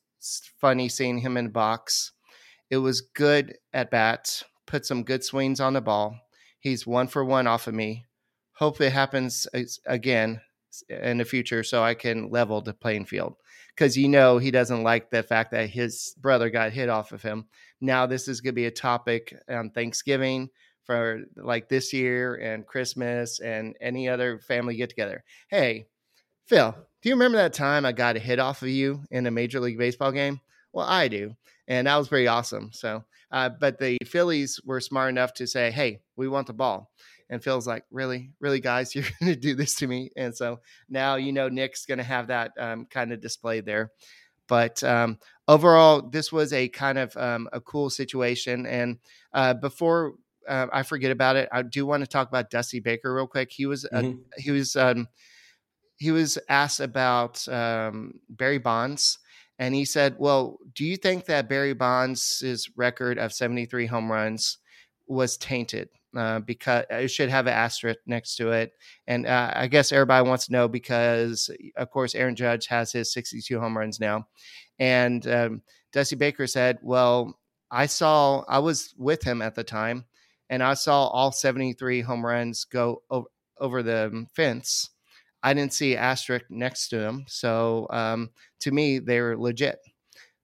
funny 0.59 0.89
seeing 0.89 1.17
him 1.17 1.37
in 1.37 1.45
the 1.45 1.51
box. 1.51 2.11
It 2.69 2.77
was 2.77 3.01
good 3.01 3.57
at 3.73 3.91
bat, 3.91 4.43
put 4.65 4.85
some 4.85 5.03
good 5.03 5.23
swings 5.23 5.59
on 5.59 5.73
the 5.73 5.81
ball. 5.81 6.19
He's 6.59 6.85
one 6.85 7.07
for 7.07 7.23
one 7.23 7.47
off 7.47 7.67
of 7.67 7.73
me. 7.73 8.05
Hope 8.53 8.81
it 8.81 8.91
happens 8.91 9.47
again 9.85 10.41
in 10.89 11.17
the 11.17 11.25
future 11.25 11.63
so 11.63 11.83
I 11.83 11.93
can 11.93 12.29
level 12.29 12.61
the 12.61 12.73
playing 12.73 13.05
field. 13.05 13.35
Because 13.77 13.95
you 13.95 14.09
know 14.09 14.39
he 14.39 14.49
doesn't 14.49 14.81
like 14.81 15.11
the 15.11 15.21
fact 15.21 15.51
that 15.51 15.69
his 15.69 16.15
brother 16.19 16.49
got 16.49 16.71
hit 16.71 16.89
off 16.89 17.11
of 17.11 17.21
him. 17.21 17.45
Now 17.79 18.07
this 18.07 18.27
is 18.27 18.41
going 18.41 18.53
to 18.53 18.55
be 18.55 18.65
a 18.65 18.71
topic 18.71 19.35
on 19.47 19.69
Thanksgiving 19.69 20.49
for 20.83 21.25
like 21.35 21.69
this 21.69 21.93
year 21.93 22.35
and 22.35 22.65
Christmas 22.65 23.39
and 23.39 23.75
any 23.79 24.09
other 24.09 24.39
family 24.39 24.75
get 24.77 24.89
together. 24.89 25.23
Hey, 25.49 25.85
Phil, 26.47 26.75
do 27.01 27.09
you 27.09 27.15
remember 27.15 27.37
that 27.37 27.53
time 27.53 27.85
I 27.85 27.91
got 27.91 28.15
a 28.15 28.19
hit 28.19 28.39
off 28.39 28.61
of 28.61 28.69
you 28.69 29.03
in 29.11 29.27
a 29.27 29.31
Major 29.31 29.59
League 29.59 29.77
Baseball 29.77 30.11
game? 30.11 30.39
Well, 30.73 30.87
I 30.87 31.07
do. 31.07 31.35
And 31.67 31.85
that 31.85 31.97
was 31.97 32.07
pretty 32.07 32.27
awesome. 32.27 32.71
So, 32.71 33.03
uh, 33.31 33.49
but 33.49 33.77
the 33.77 33.97
Phillies 34.05 34.59
were 34.65 34.79
smart 34.79 35.09
enough 35.09 35.33
to 35.35 35.45
say, 35.45 35.69
hey, 35.69 35.99
we 36.15 36.27
want 36.27 36.47
the 36.47 36.53
ball. 36.53 36.89
And 37.29 37.43
Phil's 37.43 37.67
like, 37.67 37.83
really, 37.91 38.31
really, 38.39 38.59
guys, 38.59 38.95
you're 38.95 39.05
going 39.19 39.33
to 39.33 39.39
do 39.39 39.55
this 39.55 39.75
to 39.75 39.87
me. 39.87 40.11
And 40.15 40.35
so 40.35 40.59
now, 40.89 41.15
you 41.15 41.31
know, 41.31 41.49
Nick's 41.49 41.85
going 41.85 41.97
to 41.97 42.03
have 42.03 42.27
that 42.27 42.51
um, 42.59 42.85
kind 42.85 43.11
of 43.11 43.21
displayed 43.21 43.65
there. 43.65 43.91
But 44.47 44.81
um, 44.83 45.19
overall, 45.47 46.01
this 46.01 46.31
was 46.31 46.53
a 46.53 46.69
kind 46.69 46.97
of 46.97 47.15
um, 47.17 47.49
a 47.51 47.59
cool 47.59 47.89
situation. 47.89 48.65
And 48.65 48.99
uh, 49.33 49.53
before 49.55 50.13
uh, 50.47 50.67
I 50.71 50.83
forget 50.83 51.11
about 51.11 51.35
it, 51.35 51.49
I 51.51 51.61
do 51.61 51.85
want 51.85 52.03
to 52.03 52.07
talk 52.07 52.29
about 52.29 52.49
Dusty 52.49 52.79
Baker 52.79 53.13
real 53.13 53.27
quick. 53.27 53.51
He 53.51 53.65
was 53.65 53.85
mm-hmm. 53.91 54.21
he 54.37 54.51
was 54.51 54.75
um, 54.75 55.07
he 55.97 56.11
was 56.11 56.37
asked 56.47 56.79
about 56.79 57.45
um, 57.49 58.19
Barry 58.29 58.57
Bonds, 58.57 59.19
and 59.59 59.75
he 59.75 59.83
said, 59.83 60.15
"Well, 60.17 60.59
do 60.73 60.85
you 60.85 60.95
think 60.95 61.25
that 61.25 61.49
Barry 61.49 61.73
Bonds' 61.73 62.69
record 62.75 63.17
of 63.17 63.33
73 63.33 63.87
home 63.87 64.11
runs 64.11 64.57
was 65.07 65.37
tainted? 65.37 65.89
Uh, 66.17 66.39
because 66.39 66.85
it 66.89 67.09
should 67.09 67.29
have 67.29 67.47
an 67.47 67.53
asterisk 67.53 67.99
next 68.05 68.35
to 68.37 68.51
it." 68.51 68.73
And 69.07 69.25
uh, 69.25 69.51
I 69.55 69.67
guess 69.67 69.91
everybody 69.91 70.27
wants 70.27 70.47
to 70.47 70.53
know 70.53 70.67
because, 70.67 71.49
of 71.75 71.89
course, 71.91 72.15
Aaron 72.15 72.35
Judge 72.35 72.67
has 72.67 72.91
his 72.91 73.13
62 73.13 73.59
home 73.59 73.77
runs 73.77 73.99
now, 73.99 74.27
and 74.79 75.27
um, 75.27 75.61
Dusty 75.93 76.15
Baker 76.15 76.47
said, 76.47 76.79
"Well, 76.81 77.37
I 77.71 77.85
saw, 77.85 78.43
I 78.47 78.59
was 78.59 78.93
with 78.97 79.23
him 79.23 79.41
at 79.41 79.55
the 79.55 79.63
time." 79.63 80.05
And 80.49 80.63
I 80.63 80.75
saw 80.75 81.07
all 81.07 81.33
73 81.33 81.99
home 81.99 82.25
runs 82.25 82.63
go 82.63 83.01
over, 83.09 83.27
over 83.59 83.83
the 83.83 84.25
fence 84.33 84.91
I 85.43 85.53
didn't 85.53 85.73
see 85.73 85.95
asterisk 85.95 86.45
next 86.49 86.89
to 86.89 86.97
them. 86.97 87.25
So 87.27 87.87
um, 87.89 88.31
to 88.61 88.71
me, 88.71 88.99
they're 88.99 89.37
legit. 89.37 89.79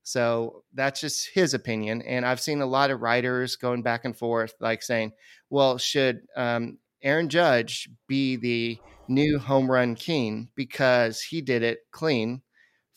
So 0.04 0.64
that's 0.74 1.00
just 1.00 1.30
his 1.34 1.54
opinion. 1.54 2.02
And 2.02 2.26
I've 2.26 2.42
seen 2.42 2.62
a 2.62 2.66
lot 2.66 2.92
of 2.92 3.02
writers 3.02 3.56
going 3.56 3.82
back 3.82 4.06
and 4.06 4.16
forth, 4.16 4.54
like 4.60 4.84
saying, 4.84 5.14
well, 5.50 5.78
should 5.78 6.22
um, 6.36 6.78
Aaron 7.02 7.30
Judge 7.30 7.90
be 8.08 8.36
the 8.36 8.78
new 9.08 9.40
home 9.40 9.70
run 9.72 9.96
king 9.96 10.50
because 10.56 11.22
he 11.22 11.42
did 11.42 11.64
it 11.64 11.80
clean 11.92 12.42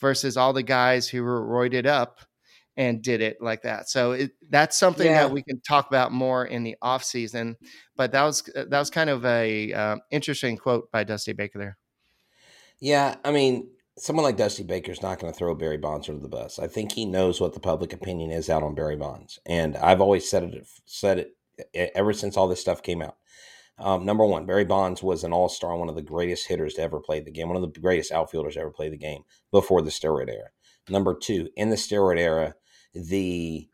versus 0.01 0.37
all 0.37 0.53
the 0.53 0.63
guys 0.63 1.09
who 1.09 1.23
were 1.23 1.43
roided 1.43 1.87
up 1.87 2.21
and 2.77 3.03
did 3.03 3.21
it 3.21 3.39
like 3.41 3.63
that. 3.63 3.89
So 3.89 4.13
it, 4.13 4.33
that's 4.51 4.79
something 4.79 5.07
yeah. 5.07 5.23
that 5.23 5.33
we 5.33 5.43
can 5.43 5.61
talk 5.61 5.89
about 5.89 6.13
more 6.13 6.45
in 6.45 6.63
the 6.63 6.77
off 6.83 7.05
season. 7.05 7.57
But 7.97 8.13
that 8.13 8.23
was 8.23 8.43
that 8.55 8.71
was 8.71 8.91
kind 8.91 9.11
of 9.11 9.25
a 9.25 9.73
uh, 9.73 9.97
interesting 10.11 10.57
quote 10.57 10.91
by 10.91 11.05
Dusty 11.05 11.33
Baker 11.33 11.59
there. 11.59 11.79
Yeah, 12.79 13.17
I 13.25 13.33
mean, 13.33 13.71
someone 13.99 14.25
like 14.25 14.37
Dusty 14.37 14.63
Baker's 14.63 15.03
not 15.03 15.19
going 15.19 15.33
to 15.33 15.39
throw 15.39 15.55
Barry 15.55 15.79
Bonds 15.79 16.09
under 16.09 16.21
the 16.21 16.29
bus. 16.29 16.59
I 16.59 16.67
think 16.67 16.93
he 16.93 17.05
knows 17.05 17.41
what 17.41 17.55
the 17.55 17.61
public 17.61 17.93
opinion 17.93 18.31
is 18.31 18.51
out 18.51 18.63
on 18.63 18.75
Barry 18.75 18.97
Bonds, 18.97 19.39
and 19.47 19.77
I've 19.77 20.01
always 20.01 20.29
said 20.29 20.45
it 20.45 20.69
said 20.85 21.19
it 21.73 21.93
ever 21.95 22.13
since 22.13 22.37
all 22.37 22.49
this 22.49 22.61
stuff 22.61 22.83
came 22.83 23.03
out. 23.03 23.17
Um, 23.79 24.07
number 24.07 24.25
one, 24.25 24.47
Barry 24.47 24.65
Bonds 24.65 25.03
was 25.03 25.23
an 25.25 25.33
all 25.33 25.49
star, 25.49 25.77
one 25.77 25.89
of 25.89 25.97
the 25.97 26.03
greatest 26.03 26.47
hitters 26.49 26.75
to 26.75 26.83
ever 26.83 27.01
play 27.01 27.21
the 27.21 27.31
game, 27.31 27.49
one 27.49 27.57
of 27.57 27.63
the 27.63 27.81
greatest 27.81 28.13
outfielders 28.13 28.55
to 28.55 28.61
ever 28.61 28.71
play 28.71 28.89
the 28.89 28.97
game 28.97 29.23
before 29.51 29.83
the 29.83 29.91
steroid 29.91 30.31
era. 30.31 30.49
Number 30.89 31.15
two, 31.15 31.51
in 31.57 31.71
the 31.71 31.77
steroid 31.77 32.19
era, 32.19 32.55
the 32.95 33.69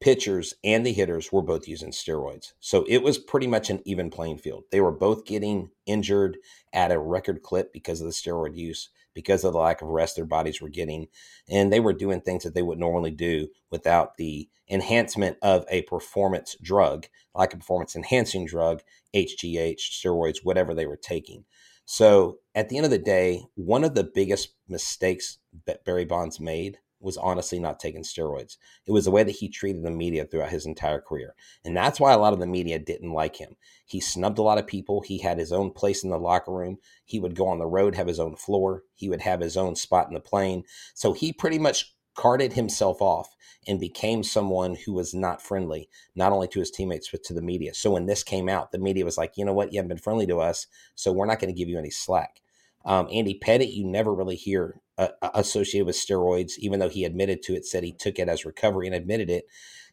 pitchers 0.00 0.52
and 0.62 0.84
the 0.84 0.92
hitters 0.92 1.32
were 1.32 1.40
both 1.40 1.66
using 1.66 1.90
steroids. 1.90 2.52
So 2.60 2.84
it 2.86 2.98
was 2.98 3.16
pretty 3.16 3.46
much 3.46 3.70
an 3.70 3.80
even 3.86 4.10
playing 4.10 4.38
field. 4.38 4.64
They 4.70 4.80
were 4.80 4.92
both 4.92 5.24
getting 5.24 5.70
injured 5.86 6.36
at 6.74 6.92
a 6.92 6.98
record 6.98 7.42
clip 7.42 7.72
because 7.72 8.02
of 8.02 8.06
the 8.06 8.12
steroid 8.12 8.54
use, 8.54 8.90
because 9.14 9.44
of 9.44 9.52
the 9.52 9.58
lack 9.58 9.80
of 9.80 9.88
rest 9.88 10.16
their 10.16 10.24
bodies 10.24 10.60
were 10.60 10.68
getting. 10.68 11.06
And 11.48 11.72
they 11.72 11.80
were 11.80 11.92
doing 11.92 12.20
things 12.20 12.44
that 12.44 12.54
they 12.54 12.62
would 12.62 12.78
normally 12.78 13.10
do 13.10 13.48
without 13.70 14.16
the 14.16 14.48
enhancement 14.68 15.36
of 15.42 15.64
a 15.70 15.82
performance 15.82 16.56
drug, 16.60 17.06
like 17.34 17.54
a 17.54 17.58
performance 17.58 17.96
enhancing 17.96 18.46
drug, 18.46 18.82
HGH, 19.14 19.78
steroids, 19.78 20.38
whatever 20.42 20.74
they 20.74 20.86
were 20.86 20.96
taking. 20.96 21.44
So 21.84 22.38
at 22.54 22.68
the 22.68 22.76
end 22.76 22.86
of 22.86 22.90
the 22.90 22.98
day, 22.98 23.44
one 23.54 23.84
of 23.84 23.94
the 23.94 24.04
biggest 24.04 24.54
mistakes 24.68 25.38
that 25.66 25.84
Barry 25.84 26.04
Bonds 26.04 26.40
made 26.40 26.78
was 27.04 27.16
honestly 27.16 27.58
not 27.58 27.78
taking 27.78 28.02
steroids. 28.02 28.56
It 28.86 28.92
was 28.92 29.04
the 29.04 29.10
way 29.10 29.22
that 29.22 29.36
he 29.36 29.48
treated 29.48 29.82
the 29.82 29.90
media 29.90 30.24
throughout 30.24 30.50
his 30.50 30.66
entire 30.66 31.00
career. 31.00 31.34
And 31.64 31.76
that's 31.76 32.00
why 32.00 32.12
a 32.12 32.18
lot 32.18 32.32
of 32.32 32.40
the 32.40 32.46
media 32.46 32.78
didn't 32.78 33.12
like 33.12 33.36
him. 33.36 33.56
He 33.86 34.00
snubbed 34.00 34.38
a 34.38 34.42
lot 34.42 34.58
of 34.58 34.66
people. 34.66 35.02
He 35.02 35.18
had 35.18 35.38
his 35.38 35.52
own 35.52 35.70
place 35.70 36.02
in 36.02 36.10
the 36.10 36.18
locker 36.18 36.52
room. 36.52 36.78
He 37.04 37.20
would 37.20 37.34
go 37.36 37.46
on 37.46 37.58
the 37.58 37.66
road, 37.66 37.94
have 37.94 38.06
his 38.06 38.18
own 38.18 38.36
floor. 38.36 38.82
He 38.94 39.08
would 39.08 39.20
have 39.20 39.40
his 39.40 39.56
own 39.56 39.76
spot 39.76 40.08
in 40.08 40.14
the 40.14 40.20
plane. 40.20 40.64
So 40.94 41.12
he 41.12 41.32
pretty 41.32 41.58
much 41.58 41.94
carted 42.14 42.52
himself 42.54 43.02
off 43.02 43.34
and 43.66 43.80
became 43.80 44.22
someone 44.22 44.76
who 44.84 44.92
was 44.92 45.14
not 45.14 45.42
friendly, 45.42 45.88
not 46.14 46.32
only 46.32 46.48
to 46.48 46.60
his 46.60 46.70
teammates, 46.70 47.10
but 47.10 47.22
to 47.24 47.34
the 47.34 47.42
media. 47.42 47.74
So 47.74 47.90
when 47.90 48.06
this 48.06 48.22
came 48.22 48.48
out, 48.48 48.72
the 48.72 48.78
media 48.78 49.04
was 49.04 49.18
like, 49.18 49.32
you 49.36 49.44
know 49.44 49.54
what, 49.54 49.72
you 49.72 49.78
haven't 49.78 49.88
been 49.88 49.98
friendly 49.98 50.26
to 50.26 50.40
us, 50.40 50.66
so 50.94 51.12
we're 51.12 51.26
not 51.26 51.40
going 51.40 51.52
to 51.52 51.58
give 51.58 51.68
you 51.68 51.78
any 51.78 51.90
slack. 51.90 52.40
Um, 52.84 53.08
Andy 53.10 53.38
Pettitte, 53.42 53.74
you 53.74 53.86
never 53.86 54.14
really 54.14 54.36
hear 54.36 54.80
uh, 54.98 55.08
associated 55.34 55.86
with 55.86 55.96
steroids, 55.96 56.52
even 56.58 56.80
though 56.80 56.88
he 56.88 57.04
admitted 57.04 57.42
to 57.42 57.54
it, 57.54 57.64
said 57.64 57.82
he 57.82 57.92
took 57.92 58.18
it 58.18 58.28
as 58.28 58.44
recovery 58.44 58.86
and 58.86 58.94
admitted 58.94 59.30
it. 59.30 59.46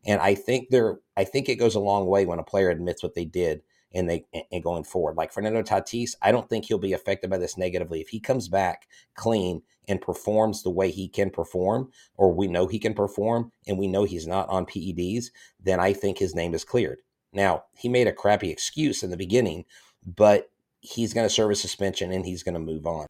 And 0.06 0.22
I 0.22 0.36
think 0.36 0.70
there, 0.70 1.00
I 1.16 1.24
think 1.24 1.48
it 1.48 1.56
goes 1.56 1.76
a 1.76 1.80
long 1.80 2.06
way 2.08 2.26
when 2.26 2.40
a 2.40 2.44
player 2.44 2.70
admits 2.70 3.04
what 3.04 3.16
they 3.16 3.26
did 3.26 3.62
and 3.94 4.10
they 4.10 4.26
and 4.52 4.64
going 4.64 4.84
forward. 4.84 5.18
Like 5.18 5.34
Fernando 5.34 5.62
Tatis, 5.62 6.16
I 6.22 6.32
don't 6.32 6.50
think 6.50 6.66
he'll 6.66 6.78
be 6.78 6.94
affected 6.94 7.30
by 7.30 7.38
this 7.38 7.58
negatively 7.58 8.02
if 8.02 8.10
he 8.10 8.20
comes 8.20 8.48
back 8.48 8.88
clean 9.16 9.62
and 9.88 10.00
performs 10.00 10.64
the 10.64 10.70
way 10.70 10.92
he 10.92 11.08
can 11.08 11.30
perform, 11.30 11.90
or 12.16 12.34
we 12.34 12.48
know 12.48 12.68
he 12.68 12.80
can 12.80 12.94
perform, 12.94 13.52
and 13.68 13.78
we 13.78 13.88
know 13.88 14.04
he's 14.04 14.28
not 14.28 14.48
on 14.50 14.66
PEDs. 14.66 15.26
Then 15.60 15.80
I 15.80 15.94
think 15.94 16.18
his 16.18 16.36
name 16.36 16.54
is 16.54 16.64
cleared. 16.64 17.02
Now 17.34 17.64
he 17.76 17.90
made 17.90 18.08
a 18.08 18.14
crappy 18.14 18.50
excuse 18.50 19.04
in 19.04 19.10
the 19.10 19.18
beginning, 19.18 19.66
but 20.06 20.51
he's 20.82 21.14
going 21.14 21.28
to 21.28 21.34
serve 21.34 21.52
a 21.52 21.56
suspension 21.56 22.12
and 22.12 22.26
he's 22.26 22.44
going 22.44 22.54
to 22.54 22.60
move 22.60 22.86
on. 22.86 23.08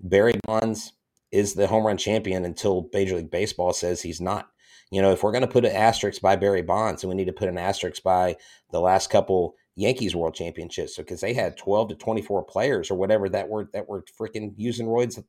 Barry 0.00 0.38
Bonds 0.46 0.92
is 1.30 1.54
the 1.54 1.66
home 1.66 1.86
run 1.86 1.98
champion 1.98 2.44
until 2.44 2.88
Major 2.92 3.16
League 3.16 3.30
Baseball 3.30 3.72
says 3.72 4.00
he's 4.00 4.20
not. 4.20 4.48
You 4.90 5.02
know, 5.02 5.12
if 5.12 5.22
we're 5.22 5.32
going 5.32 5.42
to 5.42 5.48
put 5.48 5.66
an 5.66 5.74
asterisk 5.74 6.22
by 6.22 6.36
Barry 6.36 6.62
Bonds, 6.62 7.02
and 7.02 7.10
we 7.10 7.16
need 7.16 7.26
to 7.26 7.32
put 7.32 7.48
an 7.48 7.58
asterisk 7.58 8.02
by 8.02 8.36
the 8.70 8.80
last 8.80 9.10
couple 9.10 9.54
Yankees 9.74 10.16
World 10.16 10.34
Championships 10.34 10.96
because 10.96 11.20
they 11.20 11.34
had 11.34 11.58
12 11.58 11.90
to 11.90 11.94
24 11.96 12.44
players 12.44 12.90
or 12.90 12.94
whatever 12.94 13.28
that 13.28 13.48
were 13.48 13.68
that 13.74 13.88
were 13.88 14.04
freaking 14.18 14.54
using 14.56 14.86
roids 14.86 15.22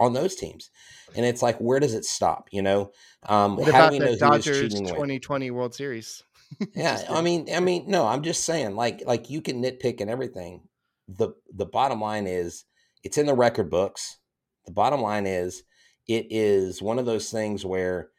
on 0.00 0.14
those 0.14 0.34
teams. 0.34 0.70
And 1.14 1.24
it's 1.24 1.42
like, 1.42 1.58
where 1.58 1.78
does 1.78 1.94
it 1.94 2.04
stop? 2.04 2.48
You 2.50 2.62
know, 2.62 2.90
um, 3.28 3.56
what 3.56 3.72
how 3.72 3.88
do 3.88 3.92
we 3.92 3.98
know 4.04 4.16
Dodgers 4.16 4.74
2020 4.74 5.50
World 5.52 5.74
Series? 5.74 6.24
yeah, 6.74 7.02
I 7.08 7.22
mean, 7.22 7.48
I 7.54 7.60
mean, 7.60 7.84
no, 7.88 8.06
I'm 8.06 8.22
just 8.22 8.44
saying, 8.44 8.76
like, 8.76 9.02
like 9.06 9.30
you 9.30 9.40
can 9.40 9.62
nitpick 9.62 10.00
and 10.00 10.10
everything. 10.10 10.62
The 11.08 11.30
The 11.52 11.66
bottom 11.66 12.00
line 12.00 12.26
is, 12.26 12.64
it's 13.02 13.18
in 13.18 13.26
the 13.26 13.34
record 13.34 13.70
books. 13.70 14.18
The 14.66 14.72
bottom 14.72 15.00
line 15.00 15.26
is, 15.26 15.62
it 16.08 16.26
is 16.30 16.82
one 16.82 16.98
of 16.98 17.06
those 17.06 17.30
things 17.30 17.64
where 17.64 18.10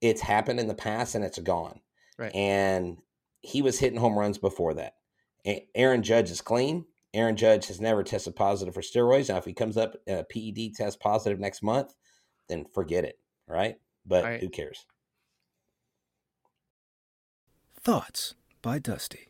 it's 0.00 0.20
happened 0.20 0.60
in 0.60 0.68
the 0.68 0.74
past 0.74 1.14
and 1.14 1.24
it's 1.24 1.38
gone. 1.38 1.80
Right. 2.18 2.34
And 2.34 2.98
he 3.40 3.62
was 3.62 3.78
hitting 3.78 3.98
home 3.98 4.18
runs 4.18 4.38
before 4.38 4.74
that. 4.74 4.94
Aaron 5.74 6.02
Judge 6.02 6.30
is 6.30 6.40
clean. 6.40 6.84
Aaron 7.14 7.36
Judge 7.36 7.66
has 7.66 7.80
never 7.80 8.02
tested 8.02 8.36
positive 8.36 8.74
for 8.74 8.80
steroids. 8.80 9.28
Now, 9.28 9.36
if 9.36 9.44
he 9.44 9.52
comes 9.52 9.76
up 9.76 9.96
uh, 10.08 10.18
a 10.18 10.24
PED 10.24 10.74
test 10.76 11.00
positive 11.00 11.38
next 11.38 11.62
month, 11.62 11.94
then 12.48 12.64
forget 12.72 13.04
it, 13.04 13.18
right? 13.46 13.76
But 14.06 14.24
right. 14.24 14.40
who 14.40 14.48
cares? 14.48 14.86
Thoughts 17.80 18.34
by 18.62 18.78
Dusty. 18.78 19.26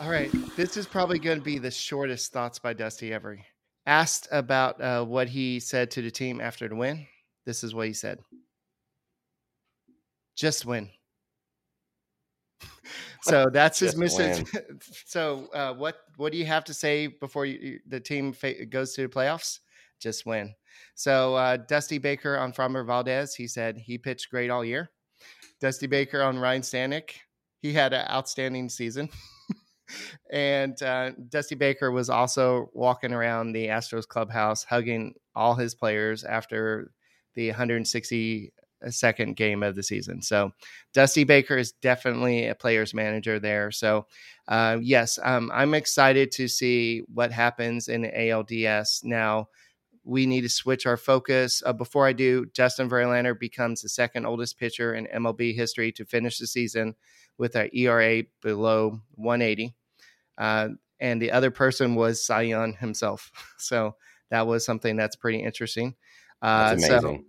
All 0.00 0.08
right, 0.08 0.30
this 0.56 0.78
is 0.78 0.86
probably 0.86 1.18
going 1.18 1.40
to 1.40 1.44
be 1.44 1.58
the 1.58 1.70
shortest 1.70 2.32
thoughts 2.32 2.58
by 2.58 2.72
Dusty 2.72 3.12
ever. 3.12 3.38
Asked 3.84 4.28
about 4.32 4.80
uh, 4.80 5.04
what 5.04 5.28
he 5.28 5.60
said 5.60 5.90
to 5.90 6.00
the 6.00 6.10
team 6.10 6.40
after 6.40 6.66
the 6.66 6.74
win, 6.74 7.06
this 7.44 7.62
is 7.62 7.74
what 7.74 7.86
he 7.86 7.92
said: 7.92 8.18
"Just 10.34 10.64
win." 10.64 10.88
so 13.24 13.50
that's 13.52 13.78
his 13.78 13.94
message. 13.94 14.48
so 15.04 15.48
uh, 15.52 15.74
what 15.74 15.96
what 16.16 16.32
do 16.32 16.38
you 16.38 16.46
have 16.46 16.64
to 16.64 16.72
say 16.72 17.06
before 17.06 17.44
you, 17.44 17.78
the 17.86 18.00
team 18.00 18.32
fa- 18.32 18.64
goes 18.64 18.94
to 18.94 19.02
the 19.02 19.08
playoffs? 19.08 19.58
Just 20.00 20.24
win. 20.24 20.54
So 20.94 21.34
uh, 21.34 21.58
Dusty 21.58 21.98
Baker 21.98 22.38
on 22.38 22.54
Framber 22.54 22.86
Valdez, 22.86 23.34
he 23.34 23.46
said 23.46 23.76
he 23.76 23.98
pitched 23.98 24.30
great 24.30 24.48
all 24.48 24.64
year. 24.64 24.90
Dusty 25.60 25.86
Baker 25.86 26.22
on 26.22 26.38
Ryne 26.38 26.62
Stanek, 26.62 27.10
he 27.60 27.74
had 27.74 27.92
an 27.92 28.08
outstanding 28.08 28.70
season. 28.70 29.10
and 30.30 30.80
uh, 30.82 31.12
Dusty 31.28 31.54
Baker 31.54 31.90
was 31.90 32.10
also 32.10 32.70
walking 32.72 33.12
around 33.12 33.52
the 33.52 33.68
Astros 33.68 34.06
clubhouse, 34.06 34.64
hugging 34.64 35.14
all 35.34 35.54
his 35.54 35.74
players 35.74 36.24
after 36.24 36.92
the 37.34 37.48
160 37.48 38.52
second 38.88 39.36
game 39.36 39.62
of 39.62 39.74
the 39.74 39.82
season. 39.82 40.22
So 40.22 40.52
Dusty 40.94 41.24
Baker 41.24 41.58
is 41.58 41.72
definitely 41.72 42.46
a 42.46 42.54
player's 42.54 42.94
manager 42.94 43.38
there. 43.38 43.70
So 43.70 44.06
uh, 44.48 44.78
yes, 44.80 45.18
um, 45.22 45.50
I'm 45.52 45.74
excited 45.74 46.32
to 46.32 46.48
see 46.48 47.02
what 47.12 47.32
happens 47.32 47.88
in 47.88 48.02
ALDS 48.04 49.04
now. 49.04 49.48
We 50.02 50.24
need 50.24 50.42
to 50.42 50.48
switch 50.48 50.86
our 50.86 50.96
focus. 50.96 51.62
Uh, 51.64 51.74
before 51.74 52.06
I 52.06 52.14
do, 52.14 52.46
Justin 52.54 52.88
Verlander 52.88 53.38
becomes 53.38 53.82
the 53.82 53.88
second 53.88 54.24
oldest 54.24 54.58
pitcher 54.58 54.94
in 54.94 55.06
MLB 55.14 55.54
history 55.54 55.92
to 55.92 56.06
finish 56.06 56.38
the 56.38 56.46
season 56.46 56.94
with 57.36 57.54
an 57.54 57.68
ERA 57.72 58.22
below 58.40 59.00
180. 59.16 59.74
Uh, 60.40 60.70
and 60.98 61.20
the 61.20 61.30
other 61.30 61.50
person 61.50 61.94
was 61.94 62.24
Cy 62.24 62.42
Young 62.42 62.74
himself. 62.74 63.30
So 63.58 63.94
that 64.30 64.46
was 64.46 64.64
something 64.64 64.96
that's 64.96 65.16
pretty 65.16 65.42
interesting. 65.42 65.94
Uh, 66.40 66.70
that's 66.70 66.88
amazing. 66.88 67.24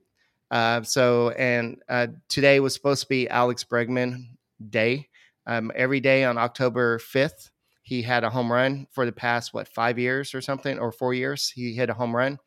So, 0.51 0.57
uh, 0.57 0.83
so, 0.83 1.29
and 1.31 1.77
uh, 1.89 2.07
today 2.29 2.59
was 2.61 2.73
supposed 2.73 3.01
to 3.01 3.09
be 3.09 3.27
Alex 3.29 3.65
Bregman 3.65 4.27
Day. 4.69 5.09
Um, 5.45 5.71
every 5.75 5.99
day 5.99 6.23
on 6.23 6.37
October 6.37 6.99
5th, 6.99 7.49
he 7.81 8.01
had 8.01 8.23
a 8.23 8.29
home 8.29 8.51
run 8.51 8.87
for 8.91 9.05
the 9.05 9.11
past, 9.11 9.53
what, 9.53 9.67
five 9.67 9.99
years 9.99 10.33
or 10.33 10.39
something, 10.39 10.79
or 10.79 10.91
four 10.91 11.13
years. 11.13 11.49
He 11.49 11.73
hit 11.73 11.89
a 11.89 11.93
home 11.93 12.15
run. 12.15 12.39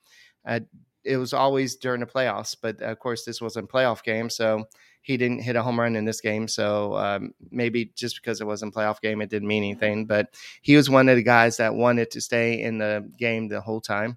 Uh, 0.46 0.61
it 1.05 1.18
was 1.18 1.35
always 1.35 1.77
during 1.77 2.00
the 2.00 2.07
playoffs, 2.07 2.57
but 2.61 2.81
of 2.81 2.98
course, 2.98 3.24
this 3.24 3.40
wasn't 3.40 3.70
playoff 3.70 4.03
game. 4.03 4.31
So 4.31 4.64
he 5.05 5.19
didn't 5.19 5.43
hit 5.43 5.55
a 5.55 5.62
home 5.62 5.79
run 5.79 5.97
in 5.97 6.07
this 6.07 6.23
game. 6.23 6.49
So 6.49 6.97
um, 6.97 7.35
maybe 7.51 7.93
just 7.95 8.17
because 8.17 8.40
it 8.40 8.47
wasn't 8.47 8.75
playoff 8.75 9.03
game, 9.03 9.21
it 9.21 9.29
didn't 9.29 9.47
mean 9.47 9.62
anything. 9.62 10.07
But 10.07 10.35
he 10.62 10.77
was 10.77 10.88
one 10.88 11.11
of 11.11 11.17
the 11.17 11.23
guys 11.23 11.59
that 11.59 11.75
wanted 11.75 12.11
to 12.12 12.23
stay 12.23 12.62
in 12.62 12.79
the 12.79 13.07
game 13.19 13.49
the 13.49 13.61
whole 13.61 13.83
time. 13.83 14.17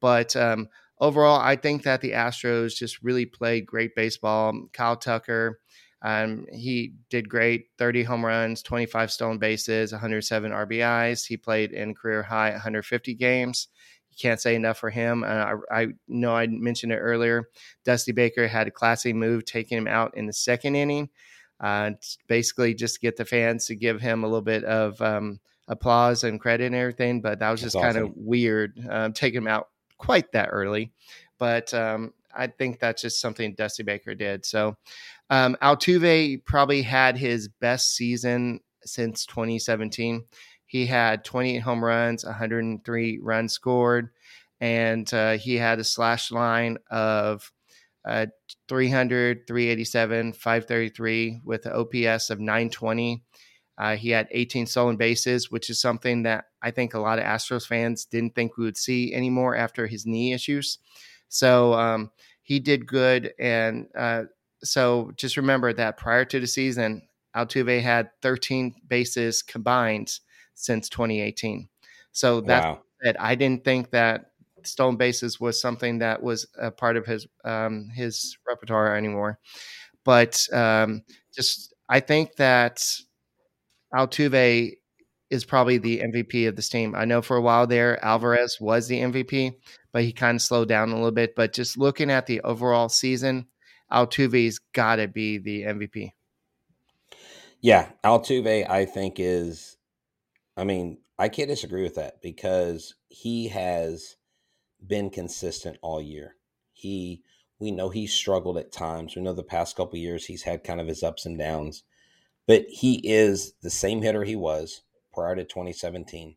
But 0.00 0.34
um, 0.34 0.68
overall, 0.98 1.40
I 1.40 1.54
think 1.54 1.84
that 1.84 2.00
the 2.00 2.10
Astros 2.10 2.74
just 2.74 3.00
really 3.00 3.26
played 3.26 3.64
great 3.64 3.94
baseball. 3.94 4.66
Kyle 4.72 4.96
Tucker, 4.96 5.60
um, 6.02 6.46
he 6.52 6.94
did 7.10 7.28
great 7.28 7.66
30 7.78 8.02
home 8.02 8.26
runs, 8.26 8.60
25 8.60 9.12
stolen 9.12 9.38
bases, 9.38 9.92
107 9.92 10.50
RBIs. 10.50 11.24
He 11.24 11.36
played 11.36 11.70
in 11.70 11.94
career 11.94 12.24
high 12.24 12.50
150 12.50 13.14
games. 13.14 13.68
Can't 14.18 14.40
say 14.40 14.54
enough 14.54 14.78
for 14.78 14.90
him. 14.90 15.24
Uh, 15.24 15.26
I, 15.70 15.82
I, 15.82 15.86
know 16.08 16.34
I 16.34 16.46
mentioned 16.46 16.92
it 16.92 16.98
earlier. 16.98 17.48
Dusty 17.84 18.12
Baker 18.12 18.46
had 18.46 18.68
a 18.68 18.70
classy 18.70 19.12
move 19.12 19.44
taking 19.44 19.78
him 19.78 19.88
out 19.88 20.16
in 20.16 20.26
the 20.26 20.32
second 20.32 20.76
inning, 20.76 21.10
uh, 21.60 21.92
basically 22.26 22.74
just 22.74 22.94
to 22.94 23.00
get 23.00 23.16
the 23.16 23.24
fans 23.24 23.66
to 23.66 23.74
give 23.74 24.00
him 24.00 24.24
a 24.24 24.26
little 24.26 24.42
bit 24.42 24.64
of 24.64 25.00
um, 25.02 25.40
applause 25.68 26.24
and 26.24 26.40
credit 26.40 26.66
and 26.66 26.74
everything. 26.74 27.20
But 27.20 27.40
that 27.40 27.50
was 27.50 27.60
just 27.60 27.76
awesome. 27.76 27.92
kind 27.92 28.04
of 28.04 28.12
weird, 28.16 28.78
um, 28.88 29.12
taking 29.12 29.38
him 29.38 29.48
out 29.48 29.68
quite 29.98 30.32
that 30.32 30.48
early, 30.50 30.92
but 31.38 31.72
um, 31.72 32.12
I 32.36 32.48
think 32.48 32.80
that's 32.80 33.02
just 33.02 33.20
something 33.20 33.54
Dusty 33.54 33.82
Baker 33.82 34.14
did. 34.14 34.44
So 34.44 34.76
um, 35.30 35.56
Altuve 35.62 36.44
probably 36.44 36.82
had 36.82 37.16
his 37.16 37.48
best 37.48 37.94
season 37.94 38.60
since 38.84 39.26
2017. 39.26 40.24
He 40.74 40.86
had 40.86 41.24
28 41.24 41.60
home 41.60 41.84
runs, 41.84 42.24
103 42.24 43.18
runs 43.22 43.52
scored, 43.52 44.10
and 44.60 45.12
uh, 45.14 45.32
he 45.38 45.54
had 45.54 45.78
a 45.78 45.84
slash 45.84 46.32
line 46.32 46.78
of 46.90 47.52
uh, 48.04 48.26
300, 48.68 49.46
387, 49.46 50.32
533 50.32 51.42
with 51.44 51.66
an 51.66 51.72
OPS 51.72 52.30
of 52.30 52.40
920 52.40 53.22
uh, 53.76 53.96
he 53.96 54.10
had 54.10 54.28
18 54.30 54.66
stolen 54.66 54.96
bases, 54.96 55.50
which 55.50 55.68
is 55.68 55.80
something 55.80 56.22
that 56.22 56.46
I 56.62 56.70
think 56.70 56.94
a 56.94 57.00
lot 57.00 57.18
of 57.18 57.24
Astros 57.24 57.66
fans 57.66 58.04
didn't 58.04 58.34
think 58.34 58.56
we 58.56 58.64
would 58.64 58.76
see 58.76 59.12
anymore 59.12 59.56
after 59.56 59.86
his 59.86 60.06
knee 60.06 60.32
issues. 60.32 60.78
So 61.28 61.74
um, 61.74 62.10
he 62.42 62.60
did 62.60 62.86
good. 62.86 63.32
And 63.38 63.86
uh, 63.98 64.24
so 64.62 65.10
just 65.16 65.36
remember 65.36 65.72
that 65.72 65.96
prior 65.96 66.24
to 66.26 66.38
the 66.38 66.46
season, 66.46 67.02
Altuve 67.36 67.82
had 67.82 68.10
13 68.22 68.76
bases 68.86 69.42
combined 69.42 70.20
since 70.54 70.88
2018. 70.88 71.68
So 72.12 72.40
that's 72.40 72.64
wow. 72.64 72.82
it. 73.00 73.16
I 73.18 73.34
didn't 73.34 73.64
think 73.64 73.90
that 73.90 74.30
stolen 74.64 74.96
bases 74.96 75.40
was 75.40 75.60
something 75.60 75.98
that 75.98 76.22
was 76.22 76.46
a 76.58 76.70
part 76.70 76.96
of 76.96 77.06
his 77.06 77.26
um, 77.44 77.88
his 77.94 78.36
repertoire 78.46 78.96
anymore. 78.96 79.38
But 80.04 80.40
um, 80.52 81.02
just 81.34 81.74
I 81.88 82.00
think 82.00 82.36
that 82.36 82.84
Altuve 83.94 84.72
is 85.30 85.44
probably 85.44 85.78
the 85.78 86.00
MVP 86.00 86.48
of 86.48 86.56
this 86.56 86.68
team. 86.68 86.94
I 86.94 87.04
know 87.04 87.22
for 87.22 87.36
a 87.36 87.42
while 87.42 87.66
there, 87.66 88.02
Alvarez 88.04 88.58
was 88.60 88.86
the 88.86 89.00
MVP, 89.00 89.54
but 89.92 90.04
he 90.04 90.12
kind 90.12 90.36
of 90.36 90.42
slowed 90.42 90.68
down 90.68 90.90
a 90.90 90.94
little 90.94 91.10
bit. 91.10 91.34
But 91.34 91.52
just 91.52 91.78
looking 91.78 92.10
at 92.10 92.26
the 92.26 92.40
overall 92.42 92.88
season, 92.88 93.46
Altuve's 93.92 94.60
got 94.72 94.96
to 94.96 95.08
be 95.08 95.38
the 95.38 95.62
MVP. 95.62 96.12
Yeah, 97.60 97.88
Altuve, 98.04 98.68
I 98.68 98.84
think 98.84 99.14
is. 99.18 99.76
I 100.56 100.64
mean, 100.64 100.98
I 101.18 101.28
can't 101.28 101.48
disagree 101.48 101.82
with 101.82 101.96
that 101.96 102.22
because 102.22 102.94
he 103.08 103.48
has 103.48 104.16
been 104.86 105.10
consistent 105.10 105.78
all 105.82 106.00
year. 106.00 106.36
He 106.72 107.22
We 107.58 107.70
know 107.70 107.88
he's 107.88 108.12
struggled 108.12 108.58
at 108.58 108.72
times. 108.72 109.14
We 109.16 109.22
know 109.22 109.32
the 109.32 109.42
past 109.42 109.76
couple 109.76 109.98
years 109.98 110.26
he's 110.26 110.42
had 110.42 110.64
kind 110.64 110.80
of 110.80 110.88
his 110.88 111.02
ups 111.02 111.24
and 111.24 111.38
downs, 111.38 111.84
but 112.46 112.66
he 112.68 113.00
is 113.04 113.54
the 113.62 113.70
same 113.70 114.02
hitter 114.02 114.24
he 114.24 114.36
was 114.36 114.82
prior 115.12 115.36
to 115.36 115.44
2017. 115.44 116.36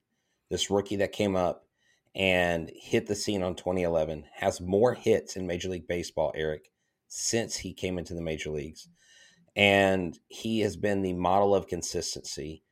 This 0.49 0.69
rookie 0.69 0.95
that 0.97 1.11
came 1.11 1.35
up 1.35 1.65
and 2.15 2.71
hit 2.75 3.07
the 3.07 3.15
scene 3.15 3.43
on 3.43 3.55
2011 3.55 4.25
has 4.35 4.61
more 4.61 4.93
hits 4.93 5.35
in 5.35 5.45
Major 5.47 5.69
League 5.69 5.87
Baseball, 5.87 6.31
Eric, 6.35 6.71
since 7.07 7.57
he 7.57 7.73
came 7.73 7.97
into 7.97 8.13
the 8.13 8.21
major 8.21 8.49
leagues. 8.49 8.87
And 9.55 10.17
he 10.27 10.61
has 10.61 10.77
been 10.77 11.01
the 11.01 11.13
model 11.13 11.53
of 11.53 11.67
consistency, 11.67 12.63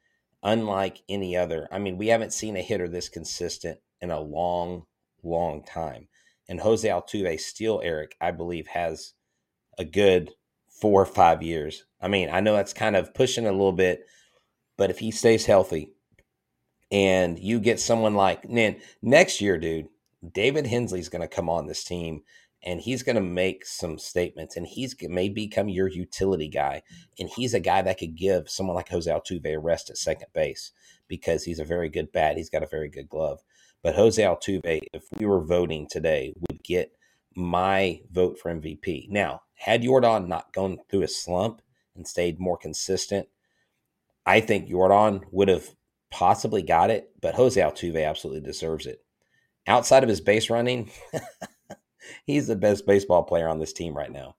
unlike 0.45 1.01
any 1.09 1.35
other. 1.35 1.67
I 1.71 1.79
mean, 1.79 1.97
we 1.97 2.07
haven't 2.07 2.31
seen 2.31 2.55
a 2.55 2.61
hitter 2.61 2.87
this 2.87 3.09
consistent 3.09 3.79
in 3.99 4.11
a 4.11 4.21
long, 4.21 4.85
long 5.23 5.63
time. 5.65 6.07
And 6.47 6.61
Jose 6.61 6.87
Altuve 6.87 7.39
still, 7.39 7.81
Eric, 7.83 8.15
I 8.21 8.29
believe, 8.29 8.67
has 8.67 9.13
a 9.79 9.83
good 9.83 10.31
four 10.69 11.01
or 11.01 11.07
five 11.07 11.41
years. 11.41 11.85
I 11.99 12.07
mean, 12.07 12.29
I 12.29 12.41
know 12.41 12.55
that's 12.55 12.73
kind 12.73 12.95
of 12.95 13.13
pushing 13.15 13.47
a 13.47 13.51
little 13.51 13.71
bit, 13.71 14.05
but 14.77 14.91
if 14.91 14.99
he 14.99 15.09
stays 15.09 15.47
healthy 15.47 15.89
and 16.91 17.39
you 17.39 17.59
get 17.59 17.79
someone 17.79 18.13
like 18.13 18.43
then 18.47 18.77
next 19.01 19.41
year, 19.41 19.57
dude, 19.57 19.87
David 20.31 20.67
Hensley's 20.67 21.09
going 21.09 21.23
to 21.23 21.27
come 21.27 21.49
on 21.49 21.65
this 21.65 21.83
team 21.83 22.21
and 22.65 22.81
he's 22.81 23.03
going 23.03 23.15
to 23.15 23.21
make 23.21 23.65
some 23.65 23.97
statements 23.97 24.57
and 24.57 24.65
he's 24.65 24.95
may 25.03 25.29
become 25.29 25.69
your 25.69 25.87
utility 25.87 26.47
guy 26.47 26.81
and 27.19 27.29
he's 27.29 27.53
a 27.53 27.59
guy 27.59 27.81
that 27.81 27.99
could 27.99 28.15
give 28.15 28.49
someone 28.49 28.75
like 28.75 28.89
Jose 28.89 29.09
Altuve 29.09 29.45
a 29.45 29.59
rest 29.59 29.89
at 29.89 29.97
second 29.97 30.27
base 30.33 30.71
because 31.07 31.43
he's 31.43 31.59
a 31.59 31.65
very 31.65 31.89
good 31.89 32.11
bat. 32.11 32.37
He's 32.37 32.49
got 32.49 32.63
a 32.63 32.67
very 32.67 32.89
good 32.89 33.07
glove. 33.07 33.41
But 33.83 33.95
Jose 33.95 34.21
Altuve, 34.21 34.81
if 34.93 35.03
we 35.19 35.27
were 35.27 35.45
voting 35.45 35.87
today, 35.87 36.33
would 36.49 36.63
get 36.63 36.91
my 37.35 38.01
vote 38.11 38.39
for 38.39 38.51
MVP. 38.51 39.09
Now, 39.09 39.41
had 39.53 39.83
Yordan 39.83 40.27
not 40.27 40.53
gone 40.53 40.79
through 40.89 41.03
a 41.03 41.07
slump 41.07 41.61
and 41.95 42.07
stayed 42.07 42.39
more 42.39 42.57
consistent, 42.57 43.27
I 44.25 44.39
think 44.39 44.67
Yordan 44.67 45.21
would 45.31 45.49
have 45.49 45.69
possibly 46.09 46.63
got 46.63 46.89
it, 46.89 47.11
but 47.21 47.35
Jose 47.35 47.59
Altuve 47.59 48.07
absolutely 48.07 48.41
deserves 48.41 48.87
it. 48.87 49.03
Outside 49.67 50.01
of 50.01 50.09
his 50.09 50.21
base 50.21 50.49
running, 50.49 50.89
he's 52.25 52.47
the 52.47 52.55
best 52.55 52.85
baseball 52.85 53.23
player 53.23 53.47
on 53.47 53.59
this 53.59 53.73
team 53.73 53.95
right 53.95 54.11
now. 54.11 54.35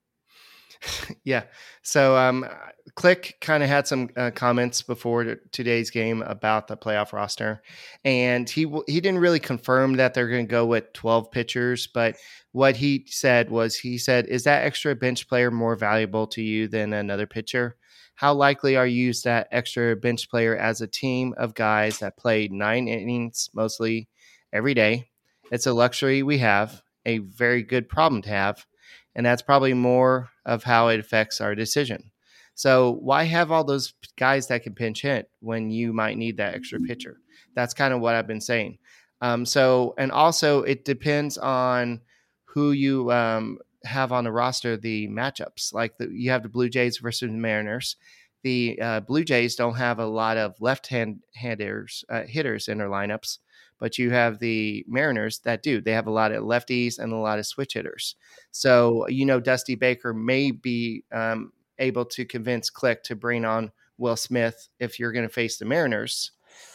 yeah. 1.25 1.45
So, 1.83 2.17
um, 2.17 2.47
Click 2.95 3.37
kind 3.41 3.63
of 3.63 3.69
had 3.69 3.87
some 3.87 4.11
uh, 4.17 4.31
comments 4.31 4.83
before 4.83 5.25
t- 5.25 5.35
today's 5.53 5.91
game 5.91 6.23
about 6.23 6.69
the 6.69 6.77
playoff 6.77 7.13
roster, 7.13 7.63
and 8.05 8.49
he 8.49 8.65
w- 8.65 8.85
he 8.87 9.01
didn't 9.01 9.21
really 9.21 9.41
confirm 9.41 9.97
that 9.97 10.15
they're 10.15 10.29
going 10.29 10.47
to 10.47 10.51
go 10.51 10.67
with 10.67 10.93
twelve 10.93 11.31
pitchers, 11.31 11.87
but 11.87 12.17
what 12.53 12.77
he 12.77 13.05
said 13.09 13.51
was 13.51 13.77
he 13.77 13.99
said, 13.99 14.27
"Is 14.27 14.45
that 14.45 14.65
extra 14.65 14.95
bench 14.95 15.29
player 15.29 15.51
more 15.51 15.77
valuable 15.77 16.27
to 16.29 16.43
you 16.43 16.69
than 16.69 16.93
another 16.93 17.27
pitcher? 17.27 17.77
How 18.15 18.33
likely 18.33 18.77
are 18.77 18.87
you 18.87 19.07
use 19.07 19.23
that 19.23 19.49
extra 19.53 19.95
bench 19.95 20.31
player 20.31 20.57
as 20.57 20.81
a 20.81 20.87
team 20.87 21.35
of 21.37 21.55
guys 21.55 21.99
that 21.99 22.17
played 22.17 22.51
nine 22.51 22.89
innings 22.89 23.51
mostly 23.53 24.09
every 24.53 24.73
day? 24.73 25.11
It's 25.53 25.67
a 25.67 25.75
luxury 25.75 26.23
we 26.23 26.39
have, 26.39 26.83
a 27.07 27.19
very 27.19 27.63
good 27.63 27.89
problem 27.89 28.21
to 28.23 28.29
have." 28.29 28.67
And 29.15 29.25
that's 29.25 29.41
probably 29.41 29.73
more 29.73 30.29
of 30.45 30.63
how 30.63 30.89
it 30.89 31.01
affects 31.01 31.41
our 31.41 31.55
decision. 31.55 32.11
So 32.55 32.99
why 33.01 33.25
have 33.25 33.51
all 33.51 33.65
those 33.65 33.95
guys 34.19 34.49
that 34.49 34.63
can 34.63 34.75
pinch 34.75 35.03
hit 35.03 35.31
when 35.41 35.71
you 35.71 35.93
might 35.93 36.19
need 36.19 36.37
that 36.37 36.55
extra 36.55 36.81
pitcher? 36.81 37.19
That's 37.55 37.75
kind 37.75 37.93
of 37.95 38.01
what 38.01 38.15
I've 38.15 38.27
been 38.27 38.41
saying. 38.41 38.79
Um, 39.21 39.47
so 39.47 39.95
and 39.99 40.13
also 40.13 40.63
it 40.63 40.85
depends 40.85 41.39
on 41.39 42.01
who 42.45 42.73
you 42.73 43.11
um, 43.13 43.59
have 43.85 44.13
on 44.13 44.25
the 44.25 44.33
roster, 44.33 44.77
the 44.77 45.09
matchups. 45.09 45.73
Like 45.73 45.97
the, 45.99 46.09
you 46.11 46.31
have 46.31 46.43
the 46.43 46.49
Blue 46.49 46.69
Jays 46.69 46.99
versus 46.99 47.29
the 47.29 47.37
Mariners. 47.37 47.97
The 48.43 48.79
uh, 48.81 49.01
Blue 49.01 49.25
Jays 49.25 49.57
don't 49.57 49.77
have 49.77 49.99
a 49.99 50.07
lot 50.07 50.37
of 50.37 50.55
left-hand 50.61 51.21
handers 51.35 52.05
uh, 52.09 52.23
hitters 52.23 52.69
in 52.69 52.79
their 52.79 52.89
lineups, 52.89 53.39
but 53.79 53.99
you 53.99 54.11
have 54.11 54.39
the 54.39 54.85
Mariners 54.89 55.39
that 55.41 55.63
do. 55.63 55.81
They 55.81 55.93
have 55.93 56.07
a 56.07 56.13
lot 56.13 56.33
of 56.33 56.45
lefties 56.45 56.99
and 56.99 57.13
a 57.13 57.17
lot 57.17 57.39
of 57.39 57.47
switch 57.47 57.75
hitters. 57.75 58.17
So 58.51 59.07
you 59.09 59.27
know 59.27 59.41
Dusty 59.41 59.75
Baker 59.75 60.15
may 60.15 60.51
be 60.51 61.05
um, 61.13 61.53
able 61.79 62.05
to 62.07 62.25
convince 62.25 62.71
Click 62.71 63.03
to 63.05 63.17
bring 63.17 63.45
on 63.45 63.73
Will 63.99 64.17
Smith 64.17 64.69
if 64.79 64.99
you're 64.99 65.13
going 65.13 65.27
to 65.27 65.33
face 65.33 65.59
the 65.59 65.65
Mariners 65.65 66.33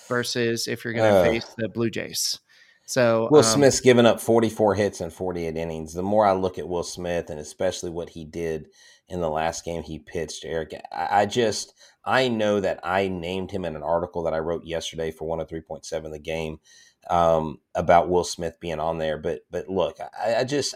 versus 0.08 0.68
if 0.68 0.84
you're 0.84 0.94
going 0.94 1.12
to 1.12 1.20
uh, 1.20 1.24
face 1.24 1.54
the 1.58 1.70
Blue 1.70 1.90
Jays. 1.90 2.40
So 2.86 3.30
Will 3.32 3.40
um, 3.40 3.46
Smith's 3.46 3.80
given 3.80 4.06
up 4.06 4.20
44 4.20 4.76
hits 4.76 5.02
and 5.02 5.14
48 5.14 5.56
innings. 5.56 5.94
The 5.94 6.04
more 6.04 6.26
I 6.26 6.34
look 6.34 6.58
at 6.58 6.68
Will 6.68 6.84
Smith 6.84 7.30
and 7.30 7.40
especially 7.40 7.90
what 7.90 8.10
he 8.10 8.26
did 8.26 8.68
in 9.08 9.22
the 9.22 9.30
last 9.30 9.64
game 9.64 9.84
he 9.84 10.00
pitched, 10.00 10.44
Eric, 10.46 10.74
I, 10.92 11.22
I 11.22 11.26
just 11.26 11.74
I 12.04 12.28
know 12.28 12.60
that 12.60 12.80
I 12.84 13.08
named 13.08 13.52
him 13.52 13.64
in 13.64 13.76
an 13.76 13.84
article 13.84 14.24
that 14.24 14.34
I 14.34 14.40
wrote 14.40 14.66
yesterday 14.66 15.12
for 15.12 15.38
103.7 15.38 16.12
the 16.12 16.20
game 16.20 16.60
um, 17.12 17.60
about 17.76 18.10
Will 18.10 18.24
Smith 18.24 18.60
being 18.60 18.80
on 18.80 18.98
there. 18.98 19.18
But 19.18 19.42
but 19.52 19.70
look, 19.70 19.98
I, 20.00 20.36
I 20.36 20.44
just 20.46 20.74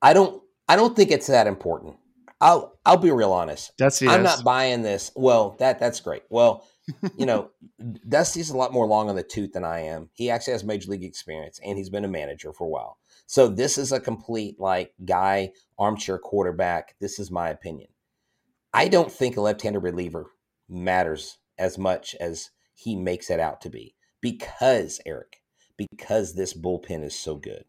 I 0.00 0.12
don't 0.12 0.42
I 0.68 0.74
don't 0.74 0.96
think 0.96 1.10
it's 1.12 1.28
that 1.28 1.46
important. 1.46 1.96
I'll 2.40 2.76
I'll 2.84 2.96
be 2.96 3.12
real 3.12 3.32
honest. 3.32 3.72
That's 3.78 4.02
I'm 4.02 4.24
not 4.24 4.42
buying 4.42 4.82
this. 4.82 5.12
Well, 5.14 5.54
that 5.60 5.78
that's 5.78 6.00
great. 6.00 6.22
Well, 6.30 6.66
you 7.16 7.26
know, 7.26 7.50
Dusty's 8.08 8.50
a 8.50 8.56
lot 8.56 8.72
more 8.72 8.86
long 8.86 9.08
on 9.08 9.14
the 9.14 9.22
tooth 9.22 9.52
than 9.52 9.64
I 9.64 9.80
am. 9.80 10.08
He 10.14 10.30
actually 10.30 10.54
has 10.54 10.64
major 10.64 10.90
league 10.90 11.04
experience 11.04 11.60
and 11.64 11.78
he's 11.78 11.90
been 11.90 12.04
a 12.04 12.08
manager 12.08 12.52
for 12.52 12.64
a 12.64 12.70
while. 12.70 12.98
So 13.26 13.46
this 13.46 13.78
is 13.78 13.92
a 13.92 14.00
complete 14.00 14.58
like 14.58 14.92
guy 15.04 15.52
armchair 15.78 16.18
quarterback. 16.18 16.96
This 17.00 17.18
is 17.20 17.30
my 17.30 17.50
opinion. 17.50 17.88
I 18.74 18.88
don't 18.88 19.12
think 19.12 19.36
a 19.36 19.40
left-handed 19.42 19.80
reliever 19.80 20.30
matters 20.68 21.38
as 21.58 21.76
much 21.76 22.16
as 22.18 22.50
he 22.74 22.96
makes 22.96 23.30
it 23.30 23.38
out 23.38 23.60
to 23.60 23.70
be 23.70 23.94
because 24.22 25.00
Eric, 25.04 25.42
because 25.76 26.34
this 26.34 26.54
bullpen 26.54 27.04
is 27.04 27.18
so 27.18 27.36
good, 27.36 27.64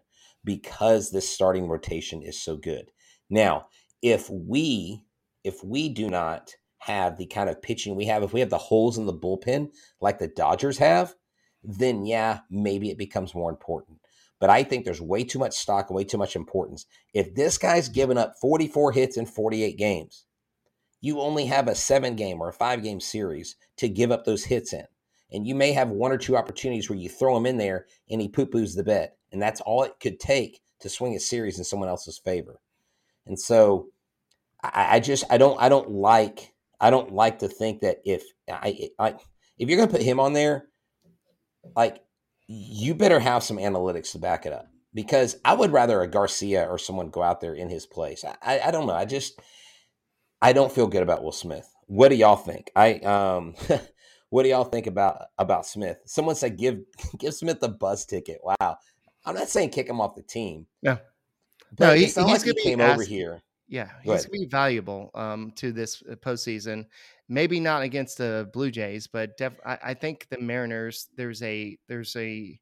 because 0.46 1.12
this 1.12 1.28
starting 1.28 1.68
rotation 1.68 2.22
is 2.22 2.42
so 2.42 2.56
good. 2.56 2.92
Now, 3.30 3.68
if 4.02 4.30
we 4.30 5.04
if 5.44 5.62
we 5.64 5.90
do 5.90 6.10
not 6.10 6.52
have 6.78 7.18
the 7.18 7.26
kind 7.26 7.50
of 7.50 7.62
pitching 7.62 7.96
we 7.96 8.06
have, 8.06 8.24
if 8.24 8.32
we 8.32 8.40
have 8.40 8.50
the 8.50 8.58
holes 8.58 8.98
in 8.98 9.06
the 9.06 9.14
bullpen 9.14 9.70
like 10.00 10.20
the 10.20 10.28
Dodgers 10.28 10.78
have, 10.78 11.16
then 11.64 12.06
yeah, 12.06 12.40
maybe 12.50 12.90
it 12.90 12.98
becomes 12.98 13.36
more 13.36 13.50
important. 13.50 14.00
But 14.40 14.50
I 14.50 14.64
think 14.64 14.84
there's 14.84 15.02
way 15.02 15.24
too 15.24 15.40
much 15.40 15.54
stock, 15.54 15.90
and 15.90 15.96
way 15.96 16.04
too 16.04 16.18
much 16.18 16.36
importance. 16.36 16.86
If 17.14 17.34
this 17.34 17.58
guy's 17.58 17.88
given 17.88 18.18
up 18.18 18.36
44 18.42 18.92
hits 18.92 19.18
in 19.18 19.26
48 19.26 19.78
games, 19.78 20.26
you 21.00 21.20
only 21.20 21.46
have 21.46 21.68
a 21.68 21.76
seven 21.76 22.16
game 22.16 22.42
or 22.42 22.50
a 22.50 22.54
five 22.54 22.84
game 22.84 23.00
series 23.00 23.56
to 23.78 23.88
give 23.88 24.12
up 24.12 24.26
those 24.26 24.46
hits 24.46 24.74
in. 24.74 24.86
And 25.34 25.48
you 25.48 25.56
may 25.56 25.74
have 25.74 25.90
one 25.90 26.12
or 26.12 26.18
two 26.18 26.38
opportunities 26.38 26.90
where 26.90 27.00
you 27.00 27.10
throw 27.10 27.36
him 27.36 27.46
in 27.46 27.58
there 27.58 27.88
and 28.10 28.22
he 28.22 28.28
poo 28.28 28.46
poos 28.46 28.76
the 28.76 28.84
bet. 28.84 29.18
And 29.32 29.42
that's 29.42 29.62
all 29.62 29.84
it 29.84 30.00
could 30.00 30.20
take 30.20 30.62
to 30.82 30.90
swing 30.90 31.16
a 31.16 31.20
series 31.20 31.58
in 31.58 31.64
someone 31.64 31.90
else's 31.90 32.20
favor. 32.20 32.60
And 33.26 33.40
so 33.40 33.88
I, 34.64 34.96
I 34.96 35.00
just 35.00 35.24
I 35.30 35.38
don't 35.38 35.60
I 35.62 35.70
don't 35.70 35.90
like 35.92 36.54
I 36.80 36.90
don't 36.90 37.14
like 37.14 37.40
to 37.40 37.48
think 37.48 37.82
that 37.82 37.98
if 38.06 38.24
I, 38.50 38.90
I 39.00 39.16
if 39.58 39.70
you're 39.70 39.78
gonna 39.78 39.92
put 39.92 40.02
him 40.02 40.20
on 40.20 40.34
there, 40.34 40.68
like 41.76 42.02
you 42.48 42.94
better 42.94 43.20
have 43.20 43.44
some 43.44 43.58
analytics 43.58 44.12
to 44.12 44.20
back 44.20 44.46
it 44.46 44.54
up 44.54 44.68
because 44.94 45.38
I 45.46 45.54
would 45.54 45.72
rather 45.72 46.02
a 46.02 46.08
Garcia 46.08 46.68
or 46.70 46.78
someone 46.78 47.10
go 47.10 47.24
out 47.24 47.42
there 47.42 47.54
in 47.54 47.70
his 47.70 47.86
place. 47.86 48.24
I, 48.44 48.60
I 48.60 48.72
don't 48.72 48.88
know. 48.88 48.94
I 48.94 49.06
just 49.06 49.40
I 50.42 50.54
don't 50.54 50.72
feel 50.72 50.88
good 50.88 51.04
about 51.04 51.24
Will 51.24 51.32
Smith. 51.32 51.70
What 51.88 52.10
do 52.10 52.16
y'all 52.16 52.36
think? 52.36 52.72
I 52.76 52.96
um 53.00 53.56
what 54.34 54.42
do 54.42 54.50
y'all 54.50 54.64
think 54.64 54.88
about 54.88 55.26
about 55.38 55.64
Smith? 55.64 56.00
Someone 56.06 56.34
said 56.34 56.58
give 56.58 56.80
give 57.20 57.36
Smith 57.36 57.60
the 57.60 57.70
bus 57.70 58.04
ticket. 58.04 58.40
Wow. 58.44 58.78
I'm 59.26 59.36
not 59.36 59.48
saying 59.48 59.70
kick 59.70 59.88
him 59.88 60.02
off 60.02 60.16
the 60.16 60.24
team. 60.24 60.66
Yeah. 60.82 60.98
But 61.78 61.86
no, 61.86 61.94
he, 61.94 62.06
he's 62.06 62.18
like 62.18 62.44
he 62.44 62.54
came 62.56 62.82
over 62.82 63.04
here. 63.04 63.44
Yeah, 63.68 63.90
he's 64.02 64.08
going 64.08 64.24
to 64.24 64.30
be 64.32 64.46
valuable 64.46 65.12
um, 65.14 65.54
to 65.58 65.72
this 65.72 66.02
uh, 66.12 66.16
postseason. 66.16 66.86
Maybe 67.30 67.60
not 67.60 67.84
against 67.84 68.18
the 68.18 68.50
Blue 68.54 68.72
Jays, 68.72 69.08
but 69.08 69.38
def- 69.38 69.60
I, 69.66 69.78
I, 69.84 69.94
think 69.94 70.28
the 70.30 70.40
Mariners. 70.40 71.10
There's 71.16 71.42
a 71.44 71.78
there's 71.88 72.16
a 72.16 72.60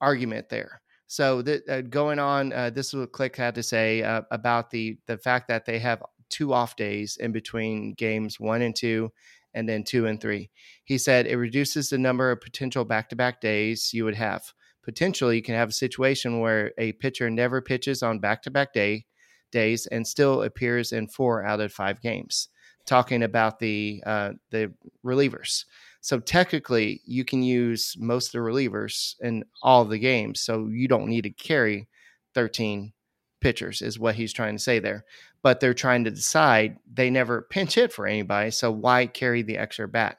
argument 0.00 0.48
there. 0.48 0.82
So 1.06 1.42
th- 1.42 1.62
uh, 1.68 1.80
going 1.82 2.18
on, 2.18 2.52
uh, 2.52 2.70
this 2.70 2.88
is 2.88 2.94
what 2.94 3.12
Click 3.12 3.34
had 3.36 3.54
to 3.54 3.62
say 3.62 4.02
uh, 4.02 4.22
about 4.30 4.70
the 4.70 4.98
the 5.06 5.16
fact 5.16 5.48
that 5.48 5.64
they 5.64 5.78
have 5.78 6.02
two 6.28 6.52
off 6.52 6.76
days 6.76 7.16
in 7.16 7.32
between 7.32 7.94
games 7.94 8.38
one 8.38 8.62
and 8.62 8.76
two, 8.76 9.10
and 9.54 9.68
then 9.68 9.84
two 9.84 10.06
and 10.06 10.20
three. 10.20 10.50
He 10.84 10.98
said 10.98 11.26
it 11.26 11.36
reduces 11.36 11.88
the 11.88 11.98
number 11.98 12.30
of 12.30 12.40
potential 12.40 12.84
back 12.84 13.08
to 13.10 13.16
back 13.16 13.40
days 13.40 13.92
you 13.92 14.04
would 14.04 14.14
have. 14.14 14.52
Potentially, 14.82 15.36
you 15.36 15.42
can 15.42 15.54
have 15.54 15.68
a 15.68 15.72
situation 15.72 16.40
where 16.40 16.72
a 16.78 16.92
pitcher 16.92 17.28
never 17.28 17.60
pitches 17.60 18.02
on 18.02 18.20
back 18.20 18.42
to 18.42 18.50
back 18.50 18.72
day 18.72 19.04
days 19.50 19.86
and 19.86 20.06
still 20.06 20.42
appears 20.42 20.92
in 20.92 21.08
four 21.08 21.44
out 21.44 21.60
of 21.60 21.72
five 21.72 22.00
games. 22.00 22.48
Talking 22.86 23.22
about 23.22 23.58
the 23.58 24.02
uh, 24.06 24.32
the 24.50 24.72
relievers. 25.04 25.64
So 26.00 26.20
technically, 26.20 27.02
you 27.04 27.24
can 27.24 27.42
use 27.42 27.96
most 27.98 28.28
of 28.28 28.32
the 28.32 28.38
relievers 28.38 29.14
in 29.20 29.44
all 29.62 29.82
of 29.82 29.90
the 29.90 29.98
games. 29.98 30.40
So 30.40 30.68
you 30.68 30.88
don't 30.88 31.08
need 31.08 31.22
to 31.22 31.30
carry 31.30 31.88
13 32.34 32.92
pitchers, 33.40 33.82
is 33.82 33.98
what 33.98 34.14
he's 34.14 34.32
trying 34.32 34.56
to 34.56 34.62
say 34.62 34.78
there. 34.78 35.04
But 35.42 35.60
they're 35.60 35.74
trying 35.74 36.04
to 36.04 36.10
decide 36.10 36.78
they 36.92 37.10
never 37.10 37.42
pinch 37.42 37.74
hit 37.74 37.92
for 37.92 38.06
anybody. 38.06 38.50
So 38.50 38.70
why 38.70 39.06
carry 39.06 39.42
the 39.42 39.58
extra 39.58 39.86
bat? 39.86 40.18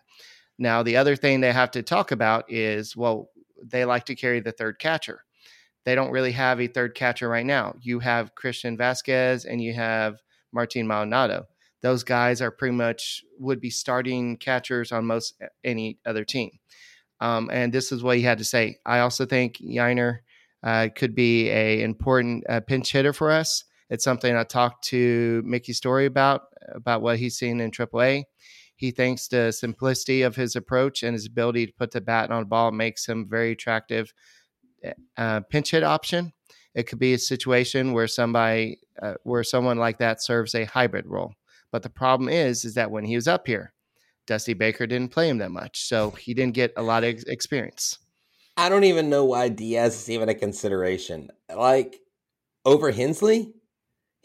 Now, 0.57 0.83
the 0.83 0.97
other 0.97 1.15
thing 1.15 1.39
they 1.39 1.53
have 1.53 1.71
to 1.71 1.83
talk 1.83 2.11
about 2.11 2.51
is 2.51 2.95
well, 2.95 3.29
they 3.63 3.85
like 3.85 4.05
to 4.05 4.15
carry 4.15 4.39
the 4.39 4.51
third 4.51 4.79
catcher. 4.79 5.23
They 5.85 5.95
don't 5.95 6.11
really 6.11 6.33
have 6.33 6.59
a 6.59 6.67
third 6.67 6.95
catcher 6.95 7.29
right 7.29 7.45
now. 7.45 7.75
You 7.81 7.99
have 7.99 8.35
Christian 8.35 8.77
Vazquez 8.77 9.45
and 9.49 9.61
you 9.61 9.73
have 9.73 10.19
Martin 10.51 10.87
Maldonado. 10.87 11.47
Those 11.81 12.03
guys 12.03 12.41
are 12.41 12.51
pretty 12.51 12.75
much 12.75 13.23
would 13.39 13.61
be 13.61 13.69
starting 13.69 14.37
catchers 14.37 14.91
on 14.91 15.05
most 15.05 15.41
any 15.63 15.97
other 16.05 16.25
team. 16.25 16.51
Um, 17.21 17.49
and 17.51 17.73
this 17.73 17.91
is 17.91 18.03
what 18.03 18.17
he 18.17 18.23
had 18.23 18.37
to 18.37 18.43
say. 18.43 18.77
I 18.85 18.99
also 18.99 19.25
think 19.25 19.57
Yainer 19.57 20.19
uh, 20.63 20.89
could 20.95 21.15
be 21.15 21.49
a 21.49 21.81
important 21.81 22.43
uh, 22.49 22.59
pinch 22.59 22.91
hitter 22.91 23.13
for 23.13 23.31
us. 23.31 23.63
It's 23.89 24.03
something 24.03 24.35
I 24.35 24.43
talked 24.43 24.83
to 24.85 25.41
Mickey 25.45 25.73
Storey 25.73 26.05
about 26.05 26.41
about 26.75 27.01
what 27.01 27.17
he's 27.17 27.37
seen 27.37 27.59
in 27.59 27.71
AAA. 27.71 28.25
He 28.75 28.91
thinks 28.91 29.27
the 29.27 29.51
simplicity 29.51 30.21
of 30.21 30.35
his 30.35 30.55
approach 30.55 31.03
and 31.03 31.13
his 31.13 31.25
ability 31.25 31.67
to 31.67 31.73
put 31.73 31.91
the 31.91 32.01
bat 32.01 32.31
on 32.31 32.41
the 32.41 32.45
ball 32.45 32.71
makes 32.71 33.05
him 33.05 33.27
very 33.27 33.51
attractive 33.51 34.13
eh, 34.83 34.93
uh, 35.17 35.41
pinch 35.41 35.71
hit 35.71 35.83
option. 35.83 36.31
It 36.75 36.83
could 36.83 36.99
be 36.99 37.13
a 37.13 37.17
situation 37.17 37.93
where 37.93 38.07
somebody, 38.07 38.79
uh, 39.01 39.15
where 39.23 39.43
someone 39.43 39.77
like 39.77 39.97
that 39.97 40.23
serves 40.23 40.55
a 40.55 40.65
hybrid 40.65 41.07
role. 41.07 41.33
But 41.71 41.83
the 41.83 41.89
problem 41.89 42.29
is, 42.29 42.63
is 42.63 42.75
that 42.75 42.91
when 42.91 43.03
he 43.03 43.15
was 43.15 43.27
up 43.27 43.47
here, 43.47 43.73
Dusty 44.27 44.53
Baker 44.53 44.87
didn't 44.87 45.11
play 45.11 45.27
him 45.27 45.39
that 45.39 45.51
much, 45.51 45.87
so 45.87 46.11
he 46.11 46.33
didn't 46.33 46.53
get 46.53 46.71
a 46.77 46.83
lot 46.83 47.03
of 47.03 47.21
experience. 47.27 47.97
I 48.59 48.67
don't 48.67 48.83
even 48.83 49.09
know 49.09 49.23
why 49.23 49.47
Diaz 49.47 49.95
is 49.95 50.09
even 50.09 50.27
a 50.27 50.33
consideration. 50.35 51.29
Like 51.55 52.01
over 52.65 52.91
Hensley, 52.91 53.53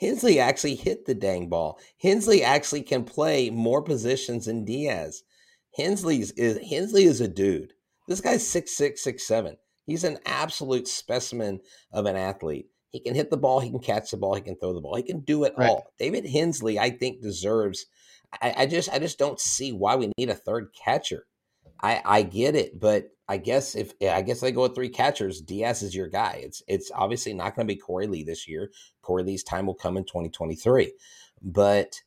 Hensley 0.01 0.41
actually 0.41 0.75
hit 0.75 1.07
the 1.07 1.15
dang 1.15 1.49
ball. 1.49 1.79
Hensley 2.03 2.43
actually 2.43 2.83
can 2.83 3.05
play 3.05 3.49
more 3.51 3.81
positions 3.81 4.47
than 4.47 4.65
Diaz. 4.65 5.23
Hensley's 5.77 6.33
is 6.33 6.59
Hensley 6.69 7.05
is 7.05 7.21
a 7.21 7.29
dude. 7.29 7.75
This 8.09 8.21
guy's 8.21 8.45
six 8.45 8.77
six 8.77 9.05
six 9.05 9.25
seven. 9.25 9.57
He's 9.87 10.03
an 10.03 10.19
absolute 10.27 10.89
specimen 10.89 11.61
of 11.93 12.07
an 12.07 12.17
athlete. 12.17 12.67
He 12.91 12.99
can 12.99 13.15
hit 13.15 13.31
the 13.31 13.37
ball, 13.37 13.61
he 13.61 13.71
can 13.71 13.79
catch 13.79 14.11
the 14.11 14.17
ball, 14.17 14.35
he 14.35 14.41
can 14.41 14.57
throw 14.57 14.73
the 14.73 14.81
ball, 14.81 14.97
he 14.97 15.05
can 15.05 15.21
do 15.21 15.45
it 15.45 15.55
right. 15.57 15.69
all. 15.69 15.93
David 15.97 16.27
Hensley, 16.27 16.77
I 16.77 16.91
think, 16.91 17.23
deserves. 17.23 17.87
I, 18.43 18.53
I 18.57 18.67
just 18.67 18.93
I 18.93 18.99
just 18.99 19.17
don't 19.17 19.39
see 19.39 19.71
why 19.71 19.95
we 19.95 20.11
need 20.19 20.29
a 20.29 20.35
third 20.35 20.71
catcher. 20.75 21.25
I 21.85 22.01
I 22.05 22.23
get 22.23 22.57
it, 22.57 22.81
but 22.81 23.11
I 23.29 23.37
guess 23.37 23.75
if 23.75 23.93
I 24.03 24.23
guess 24.23 24.41
they 24.41 24.53
go 24.53 24.63
with 24.63 24.75
three 24.75 24.89
catchers, 24.89 25.43
Diaz 25.43 25.83
is 25.83 25.95
your 25.95 26.09
guy. 26.09 26.41
It's 26.43 26.63
it's 26.67 26.91
obviously 26.95 27.35
not 27.35 27.55
going 27.55 27.69
to 27.69 27.75
be 27.75 27.81
Korey 27.81 28.09
Lee 28.09 28.25
this 28.25 28.49
year. 28.49 28.71
Korey 29.03 29.25
Lee's 29.27 29.45
time 29.45 29.67
will 29.67 29.75
come 29.75 29.99
in 29.99 30.05
2023, 30.05 30.95
but 31.43 32.01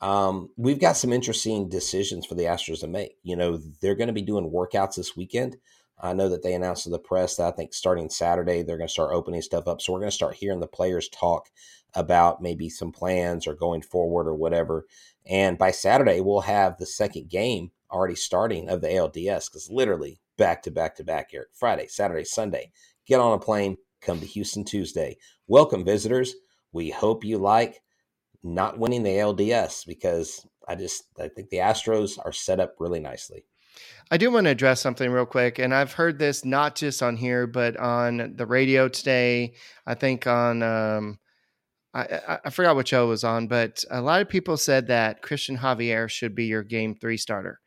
um, 0.00 0.50
we've 0.56 0.80
got 0.80 0.96
some 0.96 1.12
interesting 1.12 1.68
decisions 1.68 2.26
for 2.26 2.36
the 2.36 2.44
Astros 2.44 2.80
to 2.80 2.86
make. 2.86 3.16
You 3.24 3.36
know, 3.36 3.58
they're 3.80 3.96
going 3.96 4.08
to 4.08 4.12
be 4.12 4.22
doing 4.22 4.50
workouts 4.50 4.96
this 4.96 5.16
weekend. 5.16 5.56
I 6.00 6.12
know 6.12 6.28
that 6.28 6.42
they 6.42 6.54
announced 6.54 6.84
to 6.84 6.90
the 6.90 6.98
press 6.98 7.36
that 7.36 7.46
I 7.46 7.56
think 7.56 7.72
starting 7.72 8.10
Saturday 8.10 8.62
they're 8.62 8.76
going 8.76 8.88
to 8.88 8.92
start 8.92 9.12
opening 9.12 9.42
stuff 9.42 9.66
up. 9.66 9.80
So 9.80 9.92
we're 9.92 10.00
going 10.00 10.10
to 10.10 10.16
start 10.16 10.34
hearing 10.34 10.60
the 10.60 10.66
players 10.66 11.08
talk 11.08 11.50
about 11.94 12.42
maybe 12.42 12.68
some 12.68 12.92
plans 12.92 13.46
or 13.46 13.54
going 13.54 13.82
forward 13.82 14.26
or 14.26 14.34
whatever. 14.34 14.86
And 15.26 15.56
by 15.56 15.70
Saturday 15.70 16.20
we'll 16.20 16.40
have 16.40 16.76
the 16.76 16.86
second 16.86 17.28
game 17.28 17.70
already 17.94 18.16
starting 18.16 18.68
of 18.68 18.80
the 18.80 18.88
ALDS 18.88 19.48
because 19.48 19.70
literally 19.70 20.20
back 20.36 20.62
to 20.62 20.70
back 20.70 20.96
to 20.96 21.04
back 21.04 21.30
here 21.30 21.46
Friday, 21.54 21.86
Saturday, 21.86 22.24
Sunday. 22.24 22.72
Get 23.06 23.20
on 23.20 23.32
a 23.32 23.38
plane, 23.38 23.76
come 24.02 24.18
to 24.20 24.26
Houston 24.26 24.64
Tuesday. 24.64 25.16
Welcome, 25.46 25.84
visitors. 25.84 26.34
We 26.72 26.90
hope 26.90 27.24
you 27.24 27.38
like 27.38 27.80
not 28.42 28.78
winning 28.78 29.04
the 29.04 29.10
ALDS 29.10 29.86
because 29.86 30.44
I 30.66 30.74
just 30.74 31.04
I 31.18 31.28
think 31.28 31.50
the 31.50 31.58
Astros 31.58 32.18
are 32.22 32.32
set 32.32 32.60
up 32.60 32.74
really 32.80 33.00
nicely. 33.00 33.46
I 34.10 34.16
do 34.16 34.30
want 34.30 34.44
to 34.44 34.50
address 34.50 34.80
something 34.80 35.10
real 35.10 35.26
quick, 35.26 35.58
and 35.58 35.74
I've 35.74 35.92
heard 35.92 36.18
this 36.18 36.44
not 36.44 36.76
just 36.76 37.02
on 37.02 37.16
here, 37.16 37.46
but 37.46 37.76
on 37.76 38.34
the 38.36 38.46
radio 38.46 38.88
today. 38.88 39.54
I 39.86 39.94
think 39.94 40.26
on 40.26 40.62
um, 40.62 41.18
I, 41.92 42.38
I 42.44 42.50
forgot 42.50 42.76
what 42.76 42.88
show 42.88 43.06
was 43.06 43.24
on, 43.24 43.46
but 43.46 43.84
a 43.90 44.00
lot 44.00 44.20
of 44.20 44.28
people 44.28 44.56
said 44.56 44.88
that 44.88 45.22
Christian 45.22 45.58
Javier 45.58 46.08
should 46.08 46.34
be 46.34 46.46
your 46.46 46.62
game 46.62 46.94
three 46.94 47.16
starter 47.16 47.60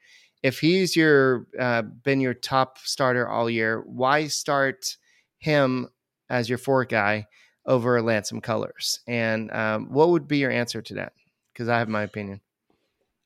if 0.44 0.60
he's 0.60 0.96
your 0.96 1.48
uh, 1.60 1.82
been 1.82 2.22
your 2.22 2.34
top 2.34 2.78
starter 2.80 3.28
all 3.28 3.50
year, 3.50 3.84
why 3.86 4.28
start 4.28 4.98
him 5.40 5.88
as 6.30 6.50
your 6.50 6.58
fourth 6.58 6.90
guy 6.90 7.28
over 7.66 8.02
Lance 8.02 8.32
McCullers? 8.32 9.00
And 9.08 9.52
um, 9.52 9.92
what 9.92 10.10
would 10.10 10.28
be 10.28 10.38
your 10.38 10.52
answer 10.52 10.82
to 10.82 10.94
that? 10.96 11.14
Because 11.54 11.70
I 11.70 11.80
have 11.80 11.90
my 11.90 12.04
opinion. 12.04 12.42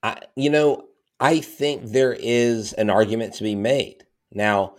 I, 0.03 0.19
you 0.35 0.49
know, 0.49 0.87
I 1.19 1.39
think 1.39 1.91
there 1.91 2.13
is 2.13 2.73
an 2.73 2.89
argument 2.89 3.35
to 3.35 3.43
be 3.43 3.55
made 3.55 4.05
now 4.31 4.75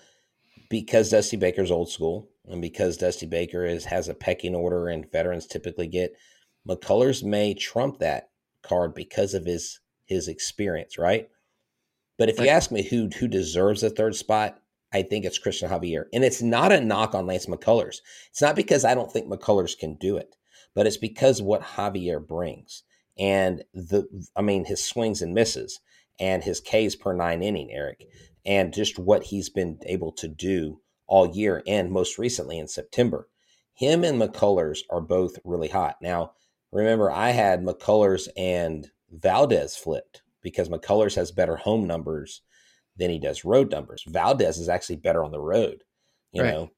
because 0.68 1.10
Dusty 1.10 1.36
Baker's 1.36 1.70
old 1.70 1.90
school 1.90 2.28
and 2.48 2.60
because 2.60 2.96
Dusty 2.96 3.26
Baker 3.26 3.64
is 3.64 3.84
has 3.84 4.08
a 4.08 4.14
pecking 4.14 4.54
order 4.54 4.88
and 4.88 5.10
veterans 5.12 5.46
typically 5.46 5.86
get 5.86 6.16
McCullers 6.68 7.22
may 7.22 7.54
trump 7.54 7.98
that 7.98 8.30
card 8.62 8.94
because 8.94 9.34
of 9.34 9.44
his 9.44 9.80
his 10.06 10.28
experience, 10.28 10.98
right? 10.98 11.28
But 12.18 12.28
if 12.28 12.38
you 12.38 12.48
ask 12.48 12.70
me 12.70 12.82
who 12.82 13.08
who 13.18 13.28
deserves 13.28 13.80
the 13.80 13.90
third 13.90 14.14
spot, 14.14 14.58
I 14.92 15.02
think 15.02 15.24
it's 15.24 15.38
Christian 15.38 15.70
Javier. 15.70 16.04
And 16.12 16.22
it's 16.22 16.42
not 16.42 16.72
a 16.72 16.80
knock 16.80 17.14
on 17.14 17.26
Lance 17.26 17.46
McCullers. 17.46 17.98
It's 18.30 18.42
not 18.42 18.56
because 18.56 18.84
I 18.84 18.94
don't 18.94 19.10
think 19.10 19.26
McCullers 19.26 19.78
can 19.78 19.94
do 19.94 20.16
it, 20.16 20.36
but 20.74 20.86
it's 20.86 20.98
because 20.98 21.40
what 21.40 21.62
Javier 21.62 22.24
brings. 22.24 22.82
And 23.18 23.64
the 23.74 24.06
I 24.36 24.42
mean 24.42 24.64
his 24.64 24.84
swings 24.84 25.22
and 25.22 25.34
misses 25.34 25.80
and 26.20 26.44
his 26.44 26.60
Ks 26.60 26.94
per 26.94 27.12
nine 27.12 27.42
inning, 27.42 27.70
Eric, 27.72 28.06
and 28.44 28.72
just 28.72 28.98
what 28.98 29.24
he's 29.24 29.48
been 29.48 29.78
able 29.86 30.12
to 30.12 30.28
do 30.28 30.80
all 31.06 31.26
year 31.26 31.62
and 31.66 31.90
most 31.90 32.18
recently 32.18 32.58
in 32.58 32.68
September. 32.68 33.28
Him 33.74 34.04
and 34.04 34.20
McCullers 34.20 34.80
are 34.90 35.00
both 35.00 35.38
really 35.44 35.68
hot. 35.68 35.96
Now, 36.00 36.32
remember, 36.70 37.10
I 37.10 37.30
had 37.30 37.62
McCullers 37.62 38.28
and 38.36 38.90
Valdez 39.10 39.76
flipped 39.76 40.22
because 40.42 40.68
McCullers 40.68 41.14
has 41.16 41.30
better 41.30 41.56
home 41.56 41.86
numbers 41.86 42.42
than 42.96 43.10
he 43.10 43.18
does 43.18 43.44
road 43.44 43.70
numbers. 43.70 44.04
Valdez 44.06 44.58
is 44.58 44.68
actually 44.68 44.96
better 44.96 45.24
on 45.24 45.30
the 45.30 45.40
road, 45.40 45.82
you 46.32 46.42
right. 46.42 46.52
know. 46.52 46.70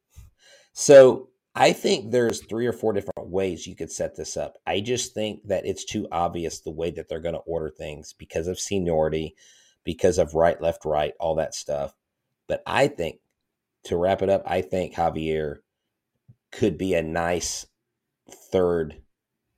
So 0.73 1.29
I 1.55 1.73
think 1.73 2.11
there's 2.11 2.45
three 2.45 2.67
or 2.67 2.73
four 2.73 2.93
different 2.93 3.29
ways 3.29 3.67
you 3.67 3.77
could 3.77 3.91
set 3.91 4.17
this 4.17 4.37
up. 4.37 4.59
I 4.67 4.81
just 4.81 5.15
think 5.15 5.47
that 5.47 5.67
it's 5.67 5.85
too 5.85 6.09
obvious 6.11 6.61
the 6.61 6.71
way 6.71 6.91
that 6.93 7.09
they're 7.09 7.21
going 7.21 7.35
to 7.35 7.41
order 7.41 7.71
things 7.71 8.13
because 8.13 8.49
of 8.49 8.59
seniority, 8.59 9.37
because 9.85 10.19
of 10.19 10.35
right, 10.35 10.61
left, 10.61 10.85
right, 10.85 11.15
all 11.21 11.37
that 11.37 11.55
stuff. 11.55 11.95
But 12.49 12.63
I 12.67 12.89
think 12.89 13.21
to 13.85 13.97
wrap 13.97 14.23
it 14.23 14.29
up, 14.29 14.43
I 14.47 14.63
think 14.63 14.95
Javier 14.95 15.59
could 16.51 16.77
be 16.77 16.95
a 16.95 17.03
nice 17.03 17.67
third, 18.51 19.01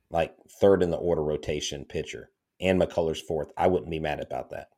like 0.09 0.35
third 0.59 0.83
in 0.83 0.91
the 0.91 0.97
order 0.97 1.23
rotation 1.23 1.85
pitcher 1.85 2.29
and 2.59 2.81
McCullers 2.81 3.21
fourth. 3.21 3.51
I 3.57 3.67
wouldn't 3.67 3.91
be 3.91 3.99
mad 3.99 4.19
about 4.19 4.49
that. 4.51 4.69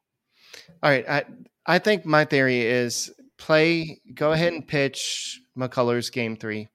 All 0.82 0.90
right. 0.90 1.08
I 1.08 1.26
I 1.66 1.80
think 1.80 2.06
my 2.06 2.26
theory 2.26 2.62
is 2.62 3.12
play 3.38 4.02
go 4.14 4.32
ahead 4.32 4.54
and 4.54 4.68
pitch 4.68 5.42
McCullers 5.58 6.12
game 6.12 6.36
three. 6.36 6.68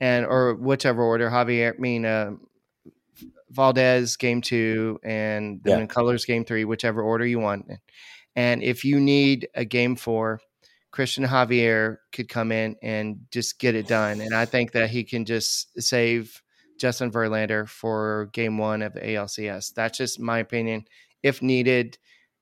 And 0.00 0.24
or 0.24 0.54
whichever 0.54 1.02
order, 1.02 1.28
Javier 1.28 1.74
I 1.74 1.78
mean 1.78 2.06
uh, 2.06 2.32
Valdez 3.50 4.16
game 4.16 4.40
two 4.40 4.98
and 5.02 5.60
then 5.62 5.80
yeah. 5.80 5.86
McCullers 5.86 6.26
game 6.26 6.44
three, 6.44 6.64
whichever 6.64 7.02
order 7.02 7.26
you 7.26 7.38
want. 7.38 7.70
And 8.36 8.62
if 8.62 8.84
you 8.84 9.00
need 9.00 9.48
a 9.54 9.64
game 9.64 9.96
four, 9.96 10.40
Christian 10.90 11.24
Javier 11.24 11.98
could 12.12 12.28
come 12.28 12.50
in 12.52 12.76
and 12.82 13.26
just 13.30 13.58
get 13.58 13.74
it 13.74 13.86
done. 13.86 14.20
And 14.20 14.34
I 14.34 14.44
think 14.44 14.72
that 14.72 14.90
he 14.90 15.04
can 15.04 15.24
just 15.24 15.80
save 15.80 16.42
Justin 16.80 17.12
Verlander 17.12 17.68
for 17.68 18.30
game 18.32 18.56
one 18.56 18.80
of 18.82 18.94
the 18.94 19.00
ALCS. 19.00 19.74
That's 19.74 19.98
just 19.98 20.18
my 20.18 20.38
opinion. 20.38 20.86
If 21.22 21.42
needed, 21.42 21.98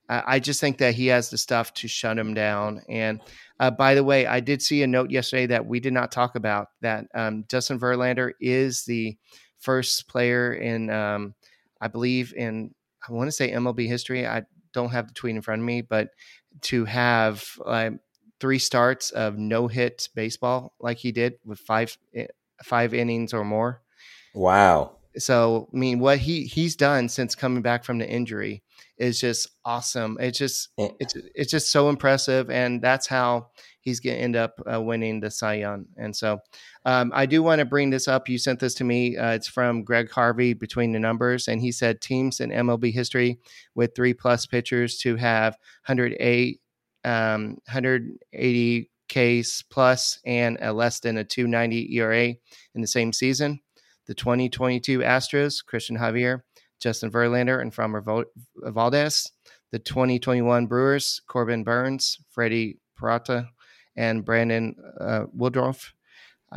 I 0.08 0.38
just 0.38 0.60
think 0.60 0.78
that 0.78 0.94
he 0.94 1.08
has 1.08 1.28
the 1.28 1.36
stuff 1.36 1.74
to 1.74 1.88
shut 1.88 2.18
him 2.18 2.32
down. 2.32 2.80
And 2.88 3.20
uh, 3.60 3.72
by 3.72 3.94
the 3.94 4.04
way, 4.04 4.26
I 4.26 4.40
did 4.40 4.62
see 4.62 4.82
a 4.82 4.86
note 4.86 5.10
yesterday 5.10 5.46
that 5.46 5.66
we 5.66 5.80
did 5.80 5.92
not 5.92 6.12
talk 6.12 6.34
about 6.34 6.68
that 6.80 7.06
um, 7.14 7.44
Justin 7.48 7.78
Verlander 7.78 8.32
is 8.40 8.84
the 8.84 9.18
first 9.58 10.08
player 10.08 10.54
in, 10.54 10.88
um, 10.88 11.34
I 11.80 11.88
believe, 11.88 12.32
in, 12.34 12.74
I 13.06 13.12
want 13.12 13.28
to 13.28 13.32
say 13.32 13.50
MLB 13.50 13.86
history. 13.86 14.26
I 14.26 14.44
don't 14.72 14.90
have 14.90 15.08
the 15.08 15.14
tweet 15.14 15.36
in 15.36 15.42
front 15.42 15.60
of 15.60 15.66
me, 15.66 15.82
but 15.82 16.10
to 16.62 16.84
have 16.86 17.44
uh, 17.66 17.90
three 18.40 18.58
starts 18.58 19.10
of 19.10 19.36
no 19.36 19.66
hit 19.68 20.08
baseball 20.14 20.72
like 20.80 20.98
he 20.98 21.12
did 21.12 21.34
with 21.44 21.58
five 21.58 21.98
eh, 22.14 22.26
five 22.62 22.94
innings 22.94 23.34
or 23.34 23.44
more. 23.44 23.82
Wow. 24.38 24.92
So, 25.16 25.68
I 25.74 25.76
mean, 25.76 25.98
what 25.98 26.18
he 26.18 26.44
he's 26.44 26.76
done 26.76 27.08
since 27.08 27.34
coming 27.34 27.60
back 27.60 27.82
from 27.82 27.98
the 27.98 28.08
injury 28.08 28.62
is 28.96 29.20
just 29.20 29.48
awesome. 29.64 30.16
It's 30.20 30.38
just 30.38 30.68
eh. 30.78 30.90
it's 31.00 31.16
it's 31.34 31.50
just 31.50 31.72
so 31.72 31.88
impressive, 31.88 32.48
and 32.48 32.80
that's 32.80 33.08
how 33.08 33.48
he's 33.80 33.98
going 33.98 34.16
to 34.16 34.22
end 34.22 34.36
up 34.36 34.60
uh, 34.72 34.80
winning 34.80 35.18
the 35.18 35.30
Cy 35.30 35.54
Young. 35.54 35.86
And 35.96 36.14
so 36.14 36.38
um, 36.84 37.10
I 37.14 37.26
do 37.26 37.42
want 37.42 37.58
to 37.58 37.64
bring 37.64 37.90
this 37.90 38.06
up. 38.06 38.28
You 38.28 38.38
sent 38.38 38.60
this 38.60 38.74
to 38.74 38.84
me. 38.84 39.16
Uh, 39.16 39.32
it's 39.32 39.48
from 39.48 39.82
Greg 39.82 40.08
Harvey, 40.10 40.52
Between 40.52 40.92
the 40.92 41.00
Numbers. 41.00 41.48
And 41.48 41.60
he 41.60 41.72
said 41.72 42.00
teams 42.00 42.38
in 42.38 42.50
MLB 42.50 42.92
history 42.92 43.38
with 43.74 43.94
three 43.96 44.14
plus 44.14 44.46
pitchers 44.46 44.98
to 44.98 45.16
have 45.16 45.54
108, 45.86 46.60
um, 47.04 47.58
180 47.66 48.90
Ks 49.08 49.62
plus 49.62 50.20
and 50.26 50.58
a 50.60 50.72
less 50.72 51.00
than 51.00 51.16
a 51.16 51.24
290 51.24 51.96
ERA 51.96 52.34
in 52.74 52.80
the 52.80 52.86
same 52.86 53.12
season. 53.12 53.60
The 54.08 54.14
2022 54.14 55.00
Astros, 55.00 55.64
Christian 55.64 55.96
Javier, 55.96 56.40
Justin 56.80 57.10
Verlander, 57.10 57.60
and 57.60 57.72
Framber 57.72 58.24
Valdez. 58.56 59.30
The 59.70 59.78
2021 59.78 60.66
Brewers, 60.66 61.20
Corbin 61.28 61.62
Burnes, 61.62 62.18
Freddie 62.30 62.78
Peralta, 62.96 63.48
and 63.96 64.24
Brandon 64.24 64.74
uh, 64.98 65.24
Woodruff. 65.32 65.92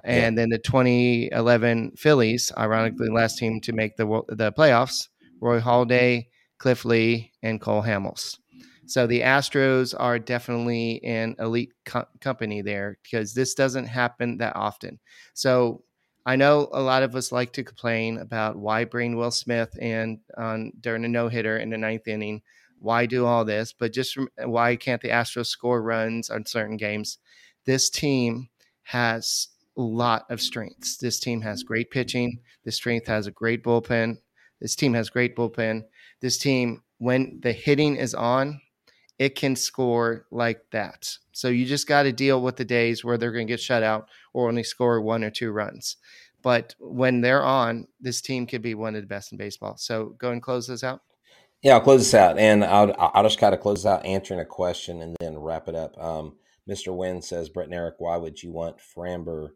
And 0.05 0.37
yeah. 0.37 0.41
then 0.41 0.49
the 0.49 0.59
2011 0.59 1.93
Phillies, 1.97 2.51
ironically, 2.57 3.09
last 3.09 3.37
team 3.37 3.59
to 3.61 3.73
make 3.73 3.97
the 3.97 4.05
the 4.29 4.53
playoffs, 4.53 5.09
Roy 5.41 5.59
Halladay, 5.59 6.27
Cliff 6.57 6.85
Lee, 6.85 7.33
and 7.43 7.59
Cole 7.59 7.83
Hamels. 7.83 8.37
So 8.85 9.07
the 9.07 9.21
Astros 9.21 9.93
are 9.97 10.19
definitely 10.19 11.03
an 11.03 11.35
elite 11.39 11.73
co- 11.85 12.07
company 12.19 12.61
there 12.61 12.97
because 13.03 13.33
this 13.33 13.53
doesn't 13.53 13.85
happen 13.85 14.37
that 14.37 14.55
often. 14.55 14.99
So 15.33 15.83
I 16.25 16.35
know 16.35 16.69
a 16.71 16.81
lot 16.81 17.03
of 17.03 17.15
us 17.15 17.31
like 17.31 17.51
to 17.53 17.63
complain 17.63 18.17
about 18.17 18.55
why 18.55 18.85
bring 18.85 19.15
Will 19.15 19.31
Smith 19.31 19.75
in 19.77 20.19
on 20.37 20.71
during 20.79 21.03
a 21.03 21.07
no 21.07 21.29
hitter 21.29 21.57
in 21.57 21.69
the 21.69 21.77
ninth 21.77 22.07
inning. 22.07 22.43
Why 22.79 23.05
do 23.05 23.25
all 23.25 23.45
this? 23.45 23.73
But 23.73 23.93
just 23.93 24.13
from, 24.13 24.29
why 24.37 24.75
can't 24.75 25.01
the 25.01 25.09
Astros 25.09 25.47
score 25.47 25.81
runs 25.81 26.29
on 26.29 26.45
certain 26.45 26.77
games? 26.77 27.17
This 27.65 27.89
team 27.89 28.49
has 28.83 29.47
a 29.77 29.81
lot 29.81 30.25
of 30.29 30.41
strengths. 30.41 30.97
This 30.97 31.19
team 31.19 31.41
has 31.41 31.63
great 31.63 31.89
pitching. 31.89 32.39
This 32.65 32.75
strength 32.75 33.07
has 33.07 33.27
a 33.27 33.31
great 33.31 33.63
bullpen. 33.63 34.17
This 34.59 34.75
team 34.75 34.93
has 34.93 35.09
great 35.09 35.35
bullpen. 35.35 35.83
This 36.21 36.37
team, 36.37 36.83
when 36.99 37.39
the 37.41 37.51
hitting 37.51 37.95
is 37.95 38.13
on, 38.13 38.61
it 39.21 39.35
can 39.35 39.55
score 39.55 40.25
like 40.31 40.63
that. 40.71 41.15
So 41.31 41.49
you 41.49 41.67
just 41.67 41.87
got 41.87 42.03
to 42.03 42.11
deal 42.11 42.41
with 42.41 42.55
the 42.55 42.65
days 42.65 43.05
where 43.05 43.19
they're 43.19 43.31
going 43.31 43.45
to 43.45 43.53
get 43.53 43.59
shut 43.59 43.83
out 43.83 44.09
or 44.33 44.47
only 44.47 44.63
score 44.63 44.99
one 44.99 45.23
or 45.23 45.29
two 45.29 45.51
runs. 45.51 45.97
But 46.41 46.73
when 46.79 47.21
they're 47.21 47.43
on, 47.43 47.85
this 47.99 48.19
team 48.19 48.47
could 48.47 48.63
be 48.63 48.73
one 48.73 48.95
of 48.95 49.01
the 49.01 49.07
best 49.07 49.31
in 49.31 49.37
baseball. 49.37 49.77
So 49.77 50.15
go 50.17 50.31
and 50.31 50.41
close 50.41 50.65
this 50.65 50.83
out. 50.83 51.01
Yeah, 51.61 51.75
I'll 51.75 51.81
close 51.81 51.99
this 51.99 52.15
out, 52.15 52.39
and 52.39 52.65
I'll 52.65 52.95
I'll 52.97 53.21
just 53.21 53.37
kind 53.37 53.53
of 53.53 53.61
close 53.61 53.85
out 53.85 54.03
answering 54.03 54.39
a 54.39 54.45
question 54.45 55.03
and 55.03 55.15
then 55.19 55.37
wrap 55.37 55.67
it 55.67 55.75
up. 55.75 55.95
Um, 56.03 56.37
Mr. 56.67 56.95
Wynn 56.95 57.21
says, 57.21 57.49
Brett 57.49 57.67
and 57.67 57.75
Eric, 57.75 57.95
why 57.99 58.17
would 58.17 58.41
you 58.41 58.51
want 58.51 58.77
Framber 58.79 59.49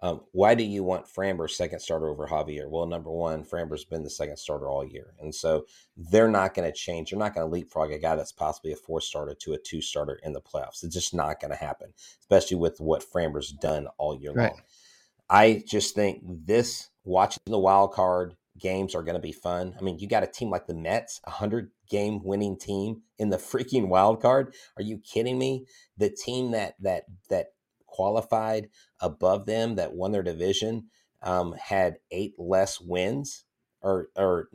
um, 0.00 0.20
why 0.30 0.54
do 0.54 0.62
you 0.62 0.84
want 0.84 1.06
Framber 1.06 1.50
second 1.50 1.80
starter 1.80 2.08
over 2.08 2.26
Javier? 2.26 2.68
Well, 2.70 2.86
number 2.86 3.10
one, 3.10 3.44
Framber's 3.44 3.84
been 3.84 4.04
the 4.04 4.10
second 4.10 4.36
starter 4.36 4.68
all 4.68 4.84
year, 4.84 5.14
and 5.18 5.34
so 5.34 5.66
they're 5.96 6.28
not 6.28 6.54
going 6.54 6.70
to 6.70 6.76
change. 6.76 7.10
They're 7.10 7.18
not 7.18 7.34
going 7.34 7.46
to 7.46 7.52
leapfrog 7.52 7.90
a 7.90 7.98
guy 7.98 8.14
that's 8.14 8.32
possibly 8.32 8.72
a 8.72 8.76
four 8.76 9.00
starter 9.00 9.34
to 9.34 9.54
a 9.54 9.58
two 9.58 9.80
starter 9.80 10.20
in 10.22 10.32
the 10.32 10.40
playoffs. 10.40 10.84
It's 10.84 10.94
just 10.94 11.14
not 11.14 11.40
going 11.40 11.50
to 11.50 11.56
happen, 11.56 11.92
especially 12.20 12.58
with 12.58 12.80
what 12.80 13.02
Framber's 13.02 13.50
done 13.50 13.88
all 13.98 14.16
year 14.16 14.32
right. 14.32 14.52
long. 14.52 14.62
I 15.28 15.64
just 15.66 15.94
think 15.94 16.22
this 16.24 16.90
watching 17.04 17.42
the 17.46 17.58
wild 17.58 17.92
card 17.92 18.34
games 18.58 18.94
are 18.94 19.02
going 19.02 19.14
to 19.14 19.20
be 19.20 19.32
fun. 19.32 19.74
I 19.78 19.82
mean, 19.82 19.98
you 19.98 20.08
got 20.08 20.22
a 20.22 20.28
team 20.28 20.50
like 20.50 20.66
the 20.66 20.74
Mets, 20.74 21.20
a 21.24 21.30
hundred 21.30 21.70
game 21.90 22.22
winning 22.22 22.56
team 22.56 23.02
in 23.18 23.30
the 23.30 23.36
freaking 23.38 23.88
wild 23.88 24.22
card. 24.22 24.54
Are 24.76 24.82
you 24.82 24.98
kidding 24.98 25.38
me? 25.38 25.66
The 25.96 26.10
team 26.10 26.52
that 26.52 26.74
that 26.80 27.04
that 27.30 27.48
qualified 27.86 28.68
above 29.00 29.46
them 29.46 29.76
that 29.76 29.94
won 29.94 30.12
their 30.12 30.22
division 30.22 30.88
um, 31.22 31.54
had 31.60 31.96
eight 32.10 32.34
less 32.38 32.80
wins, 32.80 33.44
or 33.80 34.08
or 34.16 34.48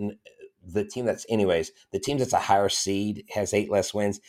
the 0.65 0.85
team 0.85 1.05
that's 1.05 1.25
anyways 1.29 1.71
the 1.91 1.99
team 1.99 2.17
that's 2.17 2.33
a 2.33 2.39
higher 2.39 2.69
seed 2.69 3.25
has 3.33 3.53
eight 3.53 3.69
less 3.69 3.93
wins. 3.93 4.19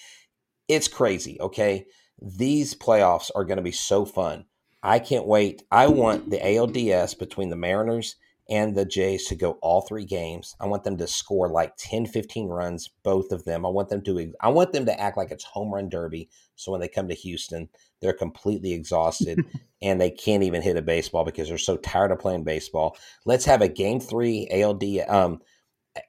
It's 0.68 0.88
crazy. 0.88 1.38
Okay, 1.40 1.86
these 2.20 2.74
playoffs 2.74 3.30
are 3.34 3.44
going 3.44 3.58
to 3.58 3.62
be 3.62 3.72
so 3.72 4.04
fun. 4.04 4.46
I 4.82 4.98
can't 4.98 5.26
wait. 5.26 5.62
I 5.70 5.86
want 5.88 6.30
the 6.30 6.38
ALDS 6.38 7.18
between 7.18 7.48
the 7.48 7.56
Mariners 7.56 8.16
and 8.48 8.74
the 8.74 8.84
Jays 8.84 9.26
to 9.26 9.34
go 9.34 9.52
all 9.62 9.80
three 9.80 10.04
games. 10.04 10.54
I 10.60 10.66
want 10.66 10.84
them 10.84 10.98
to 10.98 11.06
score 11.06 11.48
like 11.48 11.74
10, 11.78 12.06
15 12.06 12.48
runs, 12.48 12.90
both 13.02 13.32
of 13.32 13.44
them. 13.44 13.64
I 13.64 13.70
want 13.70 13.88
them 13.88 14.02
to 14.02 14.32
I 14.40 14.48
want 14.48 14.72
them 14.72 14.86
to 14.86 15.00
act 15.00 15.16
like 15.16 15.30
it's 15.30 15.44
home 15.44 15.72
run 15.72 15.88
derby. 15.88 16.28
So 16.54 16.70
when 16.70 16.80
they 16.80 16.88
come 16.88 17.08
to 17.08 17.14
Houston, 17.14 17.68
they're 18.00 18.12
completely 18.12 18.72
exhausted 18.72 19.44
and 19.82 20.00
they 20.00 20.10
can't 20.10 20.42
even 20.42 20.62
hit 20.62 20.76
a 20.76 20.82
baseball 20.82 21.24
because 21.24 21.48
they're 21.48 21.58
so 21.58 21.76
tired 21.78 22.12
of 22.12 22.18
playing 22.18 22.44
baseball. 22.44 22.96
Let's 23.24 23.46
have 23.46 23.62
a 23.62 23.68
game 23.68 24.00
three 24.00 24.48
ALD 24.52 24.84
um 25.08 25.40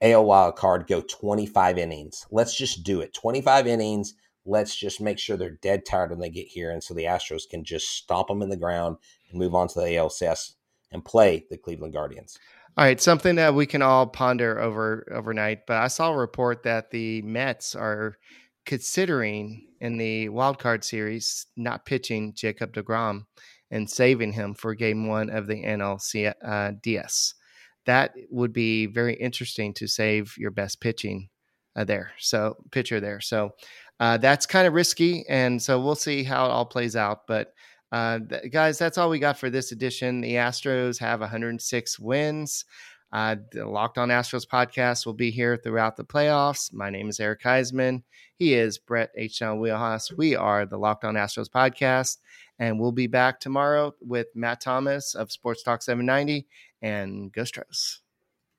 AL 0.01 0.25
wild 0.25 0.55
card 0.55 0.87
go 0.87 1.01
25 1.01 1.77
innings. 1.77 2.25
Let's 2.31 2.55
just 2.55 2.83
do 2.83 3.01
it. 3.01 3.13
25 3.13 3.67
innings. 3.67 4.13
Let's 4.45 4.75
just 4.75 4.99
make 4.99 5.19
sure 5.19 5.37
they're 5.37 5.57
dead 5.61 5.85
tired 5.85 6.09
when 6.11 6.19
they 6.19 6.29
get 6.29 6.47
here. 6.47 6.71
And 6.71 6.83
so 6.83 6.93
the 6.93 7.05
Astros 7.05 7.49
can 7.49 7.63
just 7.63 7.89
stomp 7.89 8.27
them 8.27 8.41
in 8.41 8.49
the 8.49 8.57
ground 8.57 8.97
and 9.29 9.39
move 9.39 9.55
on 9.55 9.67
to 9.69 9.79
the 9.79 9.85
ALCS 9.85 10.54
and 10.91 11.03
play 11.03 11.45
the 11.49 11.57
Cleveland 11.57 11.93
Guardians. 11.93 12.39
All 12.77 12.83
right, 12.83 12.99
something 12.99 13.35
that 13.35 13.55
we 13.55 13.65
can 13.65 13.81
all 13.81 14.05
ponder 14.05 14.59
over 14.59 15.07
overnight. 15.13 15.65
But 15.65 15.77
I 15.77 15.87
saw 15.87 16.11
a 16.11 16.17
report 16.17 16.63
that 16.63 16.91
the 16.91 17.21
Mets 17.21 17.73
are 17.73 18.17
considering 18.65 19.67
in 19.79 19.97
the 19.97 20.29
wild 20.29 20.59
card 20.59 20.83
series 20.83 21.45
not 21.55 21.85
pitching 21.85 22.33
Jacob 22.33 22.73
Degrom 22.73 23.25
and 23.71 23.89
saving 23.89 24.33
him 24.33 24.53
for 24.53 24.75
Game 24.75 25.07
One 25.07 25.29
of 25.29 25.47
the 25.47 25.63
NLCS. 25.63 26.33
Uh, 26.43 27.33
That 27.85 28.13
would 28.29 28.51
be 28.51 28.87
very 28.87 29.13
interesting 29.13 29.73
to 29.75 29.87
save 29.87 30.35
your 30.37 30.51
best 30.51 30.81
pitching 30.81 31.29
uh, 31.75 31.83
there. 31.83 32.11
So 32.19 32.57
pitcher 32.71 32.99
there. 32.99 33.21
So 33.21 33.51
uh, 33.99 34.17
that's 34.17 34.45
kind 34.45 34.67
of 34.67 34.73
risky, 34.73 35.23
and 35.29 35.61
so 35.61 35.79
we'll 35.79 35.95
see 35.95 36.23
how 36.23 36.45
it 36.45 36.49
all 36.51 36.65
plays 36.65 36.95
out. 36.95 37.27
But 37.27 37.53
uh, 37.91 38.19
th- 38.27 38.51
guys, 38.51 38.77
that's 38.77 38.97
all 38.97 39.09
we 39.09 39.19
got 39.19 39.37
for 39.37 39.49
this 39.49 39.71
edition. 39.71 40.21
The 40.21 40.33
Astros 40.33 40.99
have 40.99 41.19
106 41.19 41.99
wins. 41.99 42.65
Uh, 43.11 43.35
the 43.51 43.65
Locked 43.65 43.97
On 43.97 44.09
Astros 44.09 44.45
podcast 44.45 45.05
will 45.05 45.13
be 45.13 45.31
here 45.31 45.55
throughout 45.55 45.95
the 45.95 46.03
playoffs. 46.03 46.73
My 46.73 46.89
name 46.89 47.07
is 47.07 47.19
Eric 47.19 47.43
Huysman. 47.43 48.03
He 48.35 48.53
is 48.53 48.77
Brett 48.77 49.11
H. 49.15 49.39
John 49.39 49.59
Wheelhouse. 49.59 50.11
We 50.11 50.35
are 50.35 50.65
the 50.65 50.77
Locked 50.77 51.05
On 51.05 51.15
Astros 51.15 51.49
podcast, 51.49 52.17
and 52.59 52.79
we'll 52.79 52.91
be 52.91 53.07
back 53.07 53.39
tomorrow 53.39 53.93
with 54.01 54.27
Matt 54.35 54.59
Thomas 54.59 55.15
of 55.15 55.31
Sports 55.31 55.63
Talk 55.63 55.81
790 55.81 56.47
and 56.81 57.33
Stros. 57.45 58.01